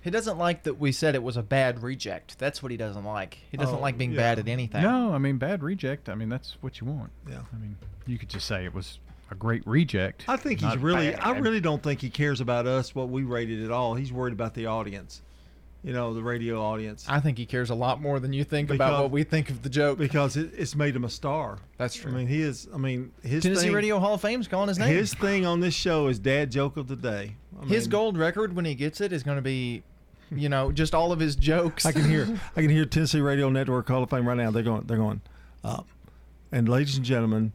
[0.00, 2.38] He doesn't like that we said it was a bad reject.
[2.38, 3.38] That's what he doesn't like.
[3.50, 4.18] He doesn't Oh, like being yeah.
[4.18, 4.82] bad at anything.
[4.82, 6.08] No, I mean bad reject.
[6.08, 7.10] I mean that's what you want.
[7.28, 7.40] Yeah.
[7.52, 7.76] I mean
[8.06, 10.24] you could just say it was a great reject.
[10.28, 11.14] I think he's not really.
[11.14, 13.94] I really don't think he cares about us what we rated at all.
[13.94, 15.20] He's worried about the audience.
[15.84, 17.06] You know, the radio audience.
[17.08, 19.48] I think he cares a lot more than you think Because- about what we think
[19.48, 19.96] of the joke.
[19.96, 21.58] because it, it's made him a star.
[21.76, 22.10] That's true.
[22.10, 22.68] I mean, he is.
[22.74, 24.88] I mean, his Tennessee thing, Radio Hall of Fame's calling his name.
[24.88, 27.36] His thing on this show is dad joke of the day.
[27.62, 29.84] I his mean, gold record when he gets it is going to be,
[30.32, 31.86] you know, just all of his jokes.
[31.86, 32.26] I can hear.
[32.56, 34.50] I can hear Tennessee Radio Network Hall of Fame right now.
[34.50, 34.82] They're going.
[34.86, 35.20] They're going.
[35.62, 35.82] Uh,
[36.50, 37.52] and ladies and gentlemen,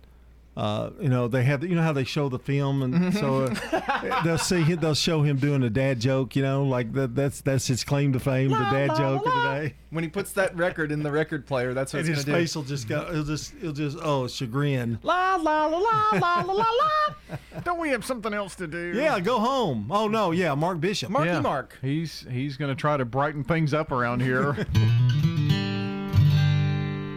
[0.55, 1.63] uh, you know they have.
[1.63, 4.61] You know how they show the film, and so uh, they'll see.
[4.61, 6.35] him- They'll show him doing a dad joke.
[6.35, 7.15] You know, like that.
[7.15, 8.49] That's that's his claim to fame.
[8.49, 9.73] the dad joke of the day.
[9.89, 12.35] when he puts that record in the record player, that's what And it's his going
[12.35, 12.43] to do.
[12.43, 13.11] face will just go.
[13.11, 13.53] He'll just.
[13.61, 13.97] He'll just.
[14.01, 14.99] Oh, chagrin.
[15.03, 17.37] La la la la la la la la.
[17.63, 18.93] Don't we have something else to do?
[18.95, 19.87] Yeah, go home.
[19.91, 21.09] Oh no, yeah, Mark Bishop.
[21.09, 21.39] Marky Yeah.
[21.41, 21.77] Mark.
[21.81, 24.53] He's he's going to try to brighten things up around here.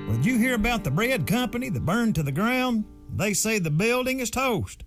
[0.09, 2.85] Did you hear about the bread company that burned to the ground?
[3.17, 4.85] They say the building is toast.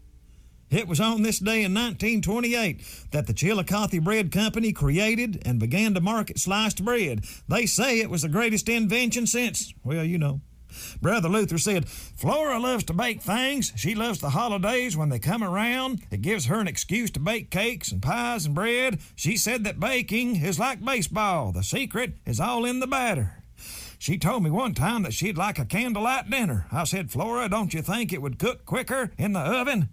[0.69, 2.81] It was on this day in 1928
[3.11, 7.25] that the Chillicothe Bread Company created and began to market sliced bread.
[7.47, 10.41] They say it was the greatest invention since, well, you know,
[11.01, 13.73] Brother Luther said, Flora loves to bake things.
[13.75, 16.01] She loves the holidays when they come around.
[16.11, 18.99] It gives her an excuse to bake cakes and pies and bread.
[19.15, 21.51] She said that baking is like baseball.
[21.51, 23.38] The secret is all in the batter.
[23.99, 26.65] She told me one time that she'd like a candlelight dinner.
[26.71, 29.89] I said, Flora, don't you think it would cook quicker in the oven?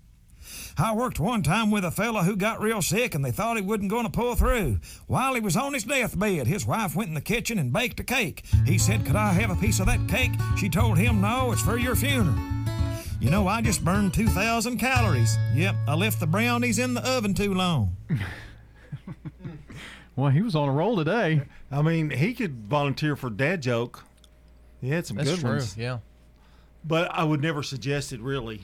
[0.78, 3.62] I worked one time with a fella who got real sick and they thought he
[3.62, 4.78] wasn't going to pull through.
[5.08, 8.04] While he was on his deathbed, his wife went in the kitchen and baked a
[8.04, 8.44] cake.
[8.64, 10.30] He said, Could I have a piece of that cake?
[10.56, 12.38] She told him, No, it's for your funeral.
[13.18, 15.36] You know, I just burned 2,000 calories.
[15.56, 17.96] Yep, I left the brownies in the oven too long.
[20.16, 21.43] well, he was on a roll today.
[21.70, 24.05] I mean, he could volunteer for dad joke.
[24.80, 25.51] He had some That's good true.
[25.51, 25.76] ones.
[25.76, 25.98] Yeah.
[26.84, 28.62] But I would never suggest it really.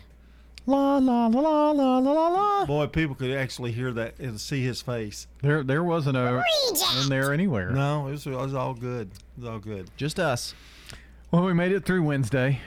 [0.64, 2.66] La la la la la la la la.
[2.66, 5.26] Boy, people could actually hear that and see his face.
[5.42, 6.42] There, there wasn't a
[7.02, 7.70] in there anywhere.
[7.70, 9.10] No, it was, it was all good.
[9.10, 9.90] It was all good.
[9.96, 10.54] Just us.
[11.32, 12.60] Well, we made it through Wednesday.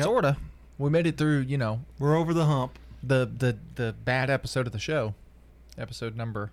[0.00, 0.38] Sorta.
[0.78, 1.40] We made it through.
[1.40, 2.78] You know, we're over the hump.
[3.02, 5.14] The the the bad episode of the show,
[5.76, 6.50] episode number.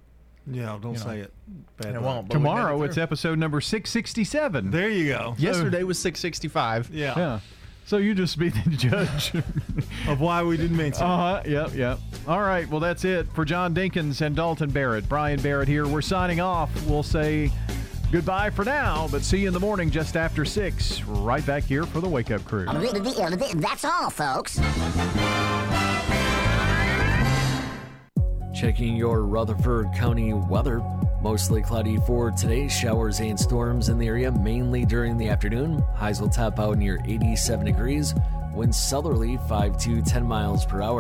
[0.50, 1.06] Yeah, don't you know.
[1.06, 1.34] say it.
[1.48, 2.28] And Bad it won't.
[2.28, 4.72] but we made it Tomorrow it's episode number 667.
[4.72, 5.36] There you go.
[5.38, 6.90] Yesterday was 665.
[6.92, 7.14] Yeah.
[7.18, 7.40] Yeah.
[7.86, 9.34] So you just be the judge
[10.08, 11.04] of why we didn't mean mention.
[11.04, 11.44] Uh huh.
[11.46, 11.74] Yep.
[11.76, 12.00] Yep.
[12.28, 12.68] All right.
[12.70, 15.10] Well, that's it for John Dinkins and Dalton Barrett.
[15.10, 15.88] Brian Barrett here.
[15.88, 16.70] We're signing off.
[16.86, 17.52] We'll say
[18.12, 21.02] goodbye for now, but see you in the morning just after six.
[21.04, 22.66] Right back here for the Wake Up Crew.
[22.66, 24.60] That's all, folks.
[28.54, 30.84] Checking your Rutherford County weather.
[31.22, 32.68] Mostly cloudy for today.
[32.68, 35.82] Showers and storms in the area, mainly during the afternoon.
[35.96, 38.14] Highs will top out near 87 degrees.
[38.54, 41.00] Winds southerly 5 to 10 miles per hour.